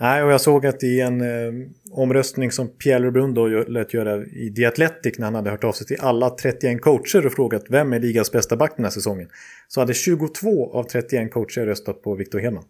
[0.00, 1.52] Nej, och jag såg att i en eh,
[1.92, 5.72] omröstning som Pierre Lebrun då lät göra i The Athletic när han hade hört av
[5.72, 9.28] sig till alla 31 coacher och frågat vem är ligans bästa back den här säsongen.
[9.68, 12.64] Så hade 22 av 31 coacher röstat på Victor Hedman.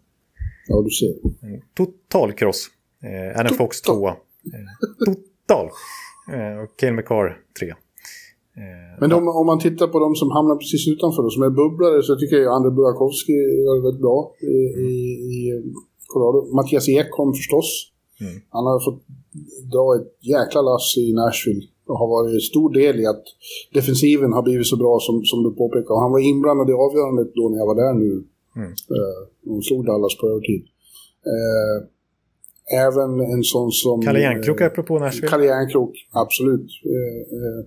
[0.67, 1.13] Ja, du ser.
[1.47, 2.67] En total kross.
[3.03, 4.11] Eh, Adam Fox tvåa.
[4.11, 5.69] Eh, total.
[6.33, 7.73] Eh, och Cale McCarr tre.
[8.61, 11.49] Eh, Men de, om man tittar på de som hamnar precis utanför och som är
[11.49, 13.33] bubblare så tycker jag André Burakovsky
[13.65, 14.55] gör det väldigt bra i,
[14.87, 14.93] i,
[15.35, 15.37] i
[16.11, 16.55] Colorado.
[16.55, 17.69] Mattias Ekholm förstås.
[18.21, 18.33] Mm.
[18.49, 19.01] Han har fått
[19.73, 23.25] dra ett jäkla lass i Nashville och har varit stor del i att
[23.73, 26.01] defensiven har blivit så bra som, som du påpekar.
[26.05, 28.11] han var inblandad i avgörandet då när jag var där nu.
[28.55, 28.69] Mm.
[28.95, 30.63] Eh, de slog Dallas på övertid.
[31.33, 31.77] Eh,
[32.87, 34.01] även en sån som...
[34.01, 35.27] Kalle Järnkrok eh, apropå Nashville.
[35.27, 36.69] Kalle Järnkrok, absolut.
[36.85, 37.65] Eh, eh,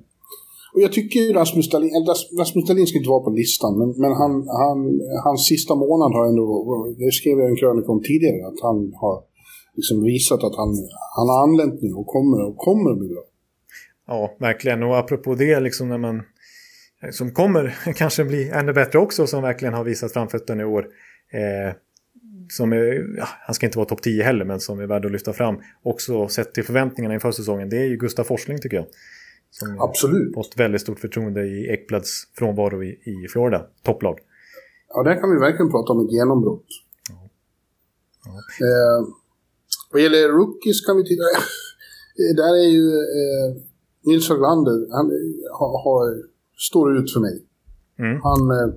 [0.76, 1.90] och jag tycker ju Rasmus Dahlin,
[2.38, 4.78] Rasmus Dahlin ska inte vara på listan, men, men han, han,
[5.24, 6.46] hans sista månad har ändå,
[6.98, 9.16] det skrev jag en krönika om tidigare, att han har
[9.76, 10.70] liksom visat att han,
[11.16, 13.24] han har anlänt nu och kommer, och kommer att bli bra.
[14.06, 14.82] Ja, verkligen.
[14.82, 16.22] Och apropå det, liksom när man
[17.10, 20.86] som kommer kanske bli ännu bättre också, som verkligen har visat framfötterna i år.
[21.32, 21.74] Eh,
[22.48, 25.12] som är, ja, han ska inte vara topp 10 heller, men som är värd att
[25.12, 25.56] lyfta fram.
[25.82, 28.86] Också sett till förväntningarna inför säsongen, det är ju Gustav Forsling tycker jag.
[29.50, 30.34] Som Absolut.
[30.34, 34.18] fått väldigt stort förtroende i Ekblads frånvaro i, i Florida, topplag.
[34.88, 36.66] Ja, där kan vi verkligen prata om ett genombrott.
[37.08, 37.30] Ja.
[38.24, 38.66] Ja.
[38.66, 39.06] Eh,
[39.92, 41.22] vad gäller rookies kan vi titta...
[42.18, 42.88] Eh, där är ju
[43.18, 43.48] eh,
[44.06, 45.06] Nils Höglander, han
[45.58, 46.22] har, har,
[46.68, 47.42] står ut för mig.
[47.98, 48.20] Mm.
[48.22, 48.50] Han...
[48.50, 48.68] Eh,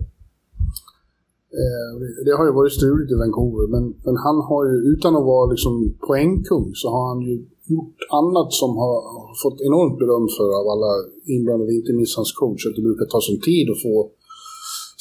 [1.59, 1.91] eh,
[2.25, 5.51] det har ju varit struligt i Vancouver, men, men han har ju, utan att vara
[5.51, 8.95] liksom poängkung, så har han ju gjort annat som har
[9.43, 10.91] fått enormt beröm för av alla
[11.35, 13.95] inblandade, inte minst hans coach, att det brukar ta sån tid att få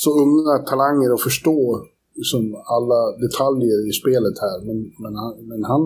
[0.05, 1.59] så unga talanger att förstå
[2.21, 2.43] liksom,
[2.77, 4.59] alla detaljer i spelet här.
[4.69, 5.83] Men, men, han, men han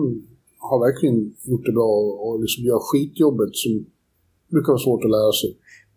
[0.69, 1.17] har verkligen
[1.49, 3.71] gjort det bra och, och liksom gör skitjobbet som
[4.51, 5.51] brukar vara svårt att lära sig.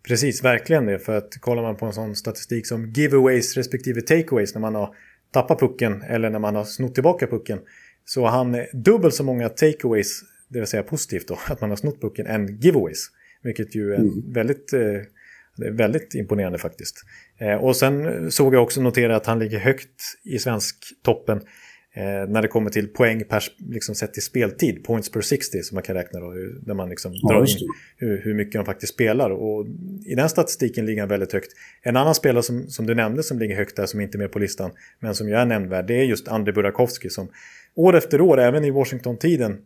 [0.07, 0.99] Precis, verkligen det.
[0.99, 4.89] För att kollar man på en sån statistik som giveaways respektive takeaways när man har
[5.33, 7.59] tappat pucken eller när man har snott tillbaka pucken
[8.05, 11.77] så har han dubbelt så många takeaways det vill säga positivt då, att man har
[11.77, 13.07] snott pucken än giveaways.
[13.43, 14.33] Vilket ju är mm.
[14.33, 16.95] väldigt, eh, väldigt imponerande faktiskt.
[17.37, 21.37] Eh, och sen såg jag också notera att han ligger högt i svensk toppen
[21.93, 25.75] eh, när det kommer till poäng per, liksom sett till speltid, points per 60 som
[25.75, 27.67] man kan räkna då, där man liksom ja, drar in
[27.97, 29.29] hur, hur, mycket de faktiskt spelar.
[29.29, 29.65] Och
[30.05, 31.51] i den statistiken ligger han väldigt högt.
[31.81, 34.31] En annan spelare som, som du nämnde som ligger högt där, som inte är med
[34.31, 37.29] på listan, men som ju är nämnvärd, det är just Andrei Burakovsky som
[37.75, 39.57] år efter år, även i Washington-tiden,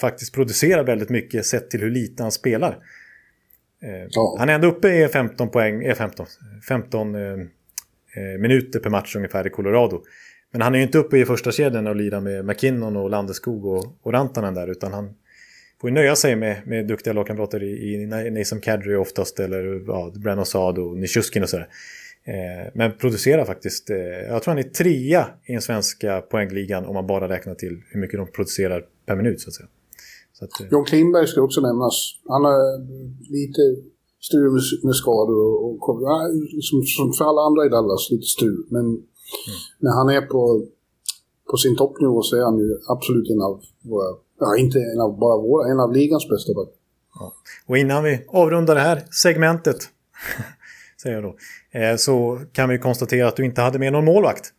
[0.00, 2.78] faktiskt producerar väldigt mycket sett till hur lite han spelar.
[3.82, 4.36] Eh, ja.
[4.38, 6.26] Han är ändå uppe i 15 poäng, eh, 15,
[6.68, 7.20] 15 eh,
[8.38, 10.02] minuter per match ungefär i Colorado.
[10.52, 13.64] Men han är ju inte uppe i första kedjan och lirar med McKinnon och Landeskog
[13.64, 15.14] och, och Rantanen där utan han
[15.80, 20.12] får ju nöja sig med, med duktiga lagkamrater i, i Nason Kadri oftast eller ja,
[20.16, 21.68] Brennan Saad och Nishuskin och sådär.
[22.24, 26.94] Eh, men producerar faktiskt, eh, jag tror han är trea i den svenska poängligan om
[26.94, 29.68] man bara räknar till hur mycket de producerar per minut så att säga.
[30.40, 31.94] Att, eh, John Klingberg ska också nämnas.
[32.28, 32.58] Han har
[33.32, 33.62] lite
[34.20, 36.00] strul med skador och, och
[36.54, 38.66] liksom, som för alla andra i Dallas, lite strul.
[38.68, 39.02] Men mm.
[39.78, 40.66] när han är på,
[41.50, 45.18] på sin toppnivå så är han ju absolut en av våra, ja inte en av
[45.18, 46.74] bara våra, en av ligans bästa backar.
[47.14, 47.32] Ja.
[47.66, 49.76] Och innan vi avrundar det här segmentet,
[51.02, 51.36] säger jag då,
[51.78, 54.52] eh, så kan vi konstatera att du inte hade med någon målvakt.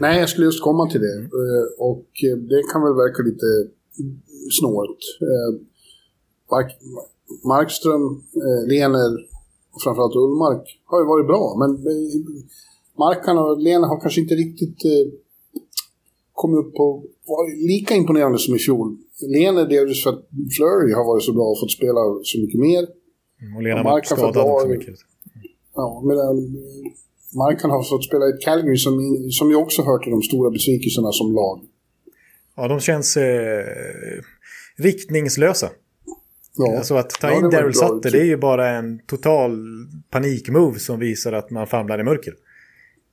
[0.00, 1.16] Nej, jag skulle just komma till det.
[1.16, 1.30] Mm.
[1.78, 2.06] Och
[2.50, 3.46] det kan väl verka lite
[4.50, 4.98] snålt.
[5.28, 5.50] Eh,
[7.44, 8.04] Markström,
[8.46, 9.10] eh, Lener
[9.74, 12.20] och framförallt Ullmark har ju varit bra, men eh,
[12.98, 14.82] Markan och Lener har kanske inte riktigt
[16.32, 18.96] kommit upp på, var lika imponerande som i fjol.
[19.26, 20.22] Lene delvis för att
[20.56, 22.82] Flurry har varit så bra och fått spela så mycket mer.
[23.42, 24.94] Mm, och Lena var skadad också mycket.
[25.74, 26.34] Ja, medan
[27.36, 28.94] Markan har fått spela i ett Calgary som,
[29.30, 31.60] som ju också hör till de stora besvikelserna som lag.
[32.56, 33.64] Ja, de känns eh,
[34.78, 35.70] riktningslösa.
[36.56, 36.76] Ja.
[36.78, 39.66] Alltså att ta in ja, Daryl Sutter, det är ju bara en total
[40.10, 42.34] panikmove som visar att man famlar i mörker.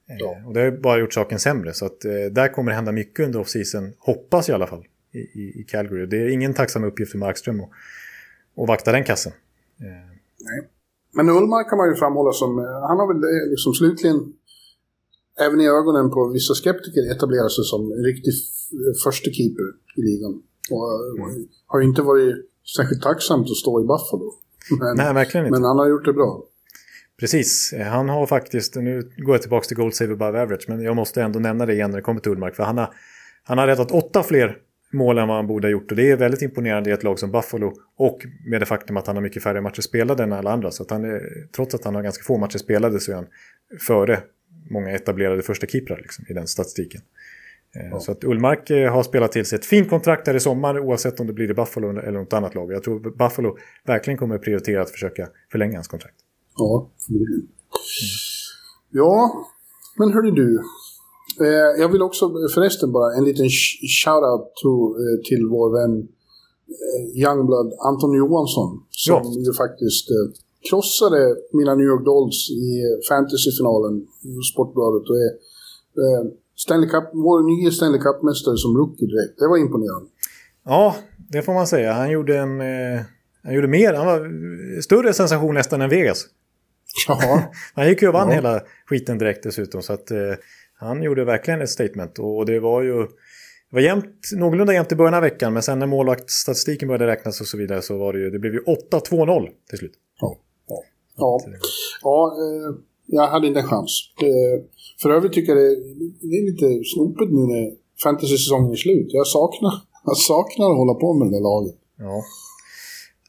[0.09, 0.41] Eh, ja.
[0.45, 1.73] Och det har bara gjort saken sämre.
[1.73, 4.85] Så att eh, där kommer det hända mycket under off-season, hoppas jag i alla fall,
[5.11, 6.05] i, i, i Calgary.
[6.05, 7.69] Det är ingen tacksam uppgift för Markström att,
[8.57, 9.31] att vakta den kassen.
[9.79, 9.85] Eh.
[10.39, 10.69] Nej.
[11.13, 14.33] Men Ullmark kan man ju framhålla som, eh, han har väl eh, liksom slutligen,
[15.45, 18.33] även i ögonen på vissa skeptiker, etablerat sig som en riktig
[19.03, 19.67] första keeper
[19.97, 20.41] i ligan.
[20.71, 21.47] Och mm.
[21.67, 22.35] har inte varit
[22.77, 24.33] särskilt tacksamt att stå i Buffalo.
[24.79, 25.59] Men, Nej, verkligen inte.
[25.59, 26.43] Men han har gjort det bra.
[27.19, 30.95] Precis, han har faktiskt, nu går jag tillbaka till Gold Save Above Average, men jag
[30.95, 32.93] måste ändå nämna det igen när det kommer till Ullmark, för han har,
[33.43, 34.57] han har räddat åtta fler
[34.93, 35.91] mål än vad han borde ha gjort.
[35.91, 37.73] Och det är väldigt imponerande i ett lag som Buffalo.
[37.97, 40.71] Och med det faktum att han har mycket färre matcher spelade än alla andra.
[40.71, 41.21] Så att han är,
[41.55, 43.27] trots att han har ganska få matcher spelade så är han
[43.79, 44.19] före
[44.69, 47.01] många etablerade första keeprar liksom, i den statistiken.
[47.75, 47.99] Eh, ja.
[47.99, 51.19] Så att Ullmark eh, har spelat till sig ett fint kontrakt där i sommar oavsett
[51.19, 52.71] om det blir i Buffalo eller något annat lag.
[52.71, 56.15] Jag tror Buffalo verkligen kommer prioritera att försöka förlänga hans kontrakt.
[56.57, 57.39] Ja, förmodligen.
[57.39, 57.49] Mm.
[58.91, 59.45] Ja,
[59.97, 60.59] men hörni du.
[61.41, 63.49] Eh, jag vill också förresten bara en liten
[64.05, 64.71] shout-out to,
[65.01, 66.07] eh, till vår vän
[66.67, 68.83] eh, Youngblood Anton Johansson.
[68.89, 69.33] Som ja.
[69.47, 70.25] ju faktiskt eh,
[70.69, 72.67] krossade mina New York Dolls i
[73.09, 73.95] fantasyfinalen
[74.31, 75.09] i Sportbladet.
[75.09, 75.31] Och är
[76.55, 79.39] Stanley Cup, vår nya Stanley Cup-mästare som rookie direkt.
[79.39, 80.09] Det var imponerande.
[80.65, 80.95] Ja,
[81.29, 81.93] det får man säga.
[81.93, 82.61] Han gjorde en...
[82.61, 83.01] Eh,
[83.43, 83.93] han gjorde mer.
[83.93, 84.19] Han var
[84.81, 86.25] större sensation nästan än Vegas.
[87.07, 87.41] Ja.
[87.73, 88.35] han gick ju och vann ja.
[88.35, 89.81] hela skiten direkt dessutom.
[89.81, 90.11] Så att...
[90.11, 90.17] Eh,
[90.77, 93.07] han gjorde verkligen ett statement och det var ju
[93.69, 97.41] det var jämnt, någorlunda jämnt i början av veckan men sen när målvaktsstatistiken började räknas
[97.41, 99.93] och så vidare så var det ju, det blev ju 8-2-0 till slut.
[100.21, 100.37] Ja,
[100.67, 100.83] ja.
[101.17, 101.39] ja.
[102.01, 102.75] ja eh,
[103.05, 104.13] jag hade inte en chans.
[105.01, 105.75] För övrigt tycker jag det,
[106.29, 107.71] det är lite snopet nu när
[108.03, 109.07] fantasy-säsongen är slut.
[109.09, 109.73] Jag saknar,
[110.05, 111.75] jag saknar att hålla på med det där laget.
[111.97, 112.21] Ja.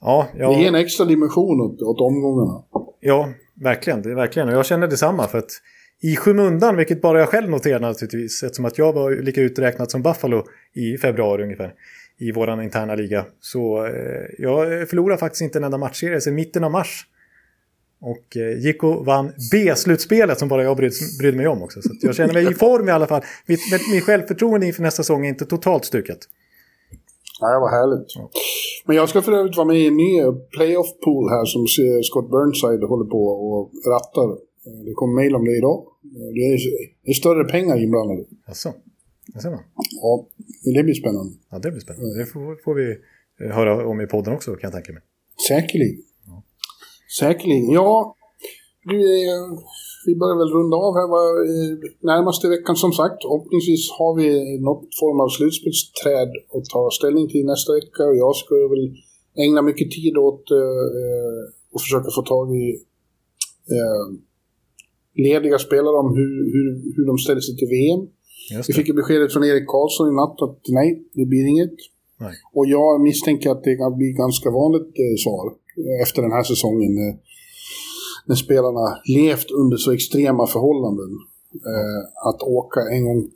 [0.01, 0.53] Ja, ja.
[0.53, 2.63] Det ger en extra dimension åt, åt omgångarna.
[3.01, 4.03] Ja, verkligen.
[4.03, 4.49] Det är verkligen.
[4.49, 5.51] Och jag känner detsamma för att
[6.03, 10.03] i skymundan, vilket bara jag själv noterade naturligtvis, eftersom att jag var lika uträknad som
[10.03, 10.45] Buffalo
[10.75, 11.75] i februari ungefär
[12.19, 13.27] i våran interna liga.
[13.41, 13.93] Så eh,
[14.39, 17.07] jag förlorade faktiskt inte en enda matchserie sedan mitten av mars.
[18.01, 21.83] Och eh, gick och vann B-slutspelet som bara jag brydde, brydde mig om också.
[21.83, 23.23] Så jag känner mig i form i alla fall.
[23.47, 23.61] Mitt,
[23.93, 26.19] mitt självförtroende inför nästa säsong är inte totalt stukat.
[27.43, 28.07] Nej, vad härligt.
[28.15, 28.31] Ja.
[28.87, 30.23] Men jag ska för övrigt vara med i en ny
[30.57, 31.67] playoff-pool här som
[32.03, 34.31] Scott Burnside håller på och rattar.
[34.67, 35.87] Eh, det kom mejl om det idag.
[36.05, 36.59] Eh, det är,
[37.05, 38.25] det är större pengar inblandade.
[38.47, 38.73] Jaså?
[39.35, 39.61] Det ser man.
[40.03, 40.27] Ja,
[40.75, 41.33] det blir spännande.
[41.51, 42.19] Ja, det blir spännande.
[42.19, 42.97] Det får, får vi
[43.41, 45.03] eh, höra om i podden också kan jag tänka mig.
[45.49, 46.03] Säkerligen.
[47.21, 47.71] Säkerligen.
[47.71, 48.17] Ja,
[48.91, 48.99] du,
[50.07, 51.29] vi börjar väl runda av här var,
[52.13, 53.19] närmaste veckan som sagt.
[53.23, 54.29] Förhoppningsvis har vi
[54.69, 58.03] något form av slutspelsträd att ta ställning till nästa vecka.
[58.11, 58.87] Och jag ska väl
[59.45, 61.39] ägna mycket tid åt eh,
[61.75, 62.67] att försöka få tag i
[63.77, 64.05] eh,
[65.27, 68.03] lediga spelare om hur, hur, hur de ställer sig till VM.
[68.67, 70.89] Vi fick ju beskedet från Erik Karlsson i natt att nej,
[71.19, 71.77] det blir inget.
[72.21, 72.35] Nej.
[72.57, 75.47] Och jag misstänker att det kan bli ganska vanligt eh, svar
[76.03, 76.93] efter den här säsongen.
[76.99, 77.15] Eh,
[78.27, 81.11] när spelarna levt under så extrema förhållanden.
[81.55, 83.31] Eh, att åka en gång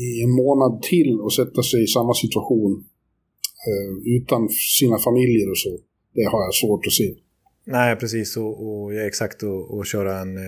[0.00, 2.84] i, en månad till och sätta sig i samma situation
[3.68, 4.48] eh, utan
[4.80, 5.78] sina familjer och så.
[6.14, 7.14] Det har jag svårt att se.
[7.66, 8.36] Nej, precis.
[8.36, 9.42] Och, och ja, exakt.
[9.42, 10.42] Och, och köra en eh,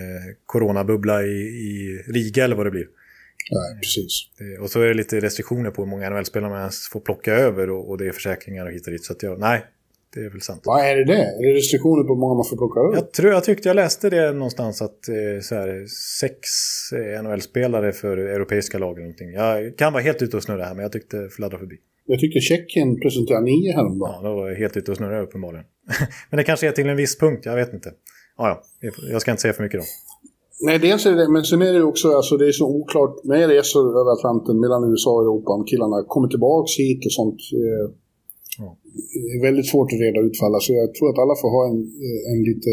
[0.46, 1.36] coronabubbla i,
[1.68, 2.86] i Riga eller vad det blir.
[3.50, 4.12] Nej, precis.
[4.38, 7.32] Det, och så är det lite restriktioner på hur många NHL-spelare man ens får plocka
[7.32, 9.04] över och, och det är försäkringar och hit och dit.
[9.04, 9.64] Så att jag, nej,
[10.14, 10.62] det är väl sant.
[10.64, 11.22] Vad är det det?
[11.22, 12.94] Är det restriktioner på hur många man får plocka över?
[12.94, 15.86] Jag, tror, jag tyckte jag läste det någonstans att eh, så här,
[16.20, 16.38] sex
[16.92, 19.32] eh, NHL-spelare för europeiska lag eller någonting.
[19.32, 21.76] Jag kan vara helt ute och snurra här men jag tyckte fladdra förbi.
[22.06, 24.14] Jag tyckte Tjeckien presenterade nio häromdagen.
[24.22, 25.64] Ja, då var jag helt ute och snurrade uppenbarligen.
[26.30, 27.92] men det kanske är till en viss punkt, jag vet inte.
[28.38, 29.86] Ja, ja, jag ska inte säga för mycket då.
[30.60, 33.48] Nej, dels är det men sen är det också, alltså det är så oklart med
[33.48, 37.40] resor över Atlanten mellan USA och Europa om killarna kommer tillbaka hit och sånt.
[37.62, 37.86] Eh,
[39.34, 41.62] är väldigt svårt att reda ut för alla, så jag tror att alla får ha
[41.70, 41.78] en,
[42.32, 42.70] en lite...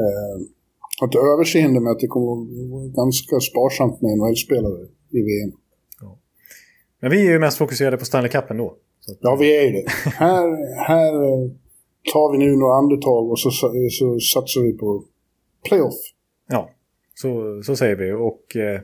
[0.00, 0.36] Eh,
[1.04, 5.52] ett överseende med att det kommer att vara ganska sparsamt med NHL-spelare i VM.
[7.00, 8.76] Men vi är ju mest fokuserade på Stanley Cup ändå.
[9.10, 9.18] Att...
[9.20, 9.84] Ja, vi är ju det.
[10.10, 11.12] här, här
[12.12, 13.50] tar vi nu några andetag och så,
[13.90, 15.04] så satsar vi på
[15.68, 15.94] playoff.
[16.48, 16.70] Ja,
[17.14, 18.12] så, så säger vi.
[18.12, 18.80] Och eh,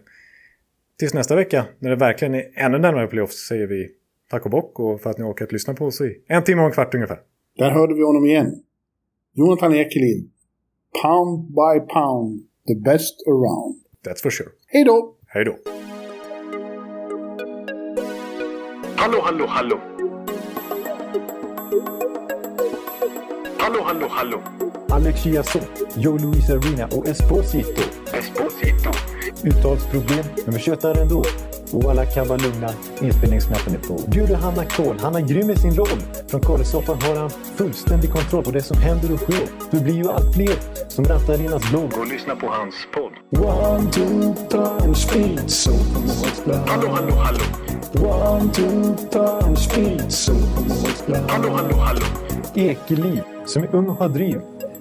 [0.99, 3.89] tills nästa vecka när det verkligen är ännu närmare playoffs säger vi
[4.31, 6.61] tack och bock och för att ni har orkat lyssna på oss i en timme
[6.63, 7.19] och en kvart ungefär.
[7.59, 8.63] Där hörde vi honom igen.
[9.33, 10.31] Jonathan Ekelind.
[11.03, 13.75] Pound by pound, the best around.
[14.07, 14.49] That's for sure.
[14.67, 15.17] Hej då!
[15.27, 15.57] Hej då!
[18.97, 19.81] Hallå, hallå, hallå.
[23.59, 24.41] Hallå, hallå, hallå.
[24.93, 27.83] Alex Chiazot, Joe Luis Arena och Esposito.
[28.13, 28.91] Esposito.
[29.45, 31.25] Uttalsproblem, men vi tjötar ändå.
[31.73, 34.11] Och alla kan vara lugna, inspelningsknappen är på.
[34.11, 36.01] Bjuder Hanna Kohl, han är grym i sin roll.
[36.29, 39.49] Från Kållesoffan har han fullständig kontroll på det som händer och sker.
[39.71, 40.55] Det blir ju allt fler
[40.89, 41.93] som rattar in hans blogg.
[41.99, 43.45] Och lyssna på hans podd.
[43.47, 45.73] One, two, time, speed, so
[46.67, 47.41] Hallå, hallå, hallå.
[47.95, 50.33] One, two, time, speed, so
[51.29, 52.07] Hallå, hallå, hallå.
[52.55, 54.41] Ekeliv, som är ung och har driv.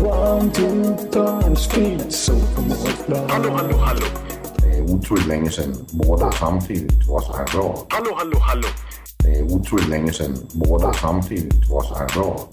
[0.00, 2.32] One, two, time, speed, so
[3.28, 4.06] Hallå, hallå, hallå.
[4.58, 7.86] Det är otroligt länge sedan båda samtidigt var så här bra.
[7.88, 8.68] Hallå, hallå, hallå.
[9.18, 12.48] Det är otroligt länge sedan båda samtidigt var så här bra.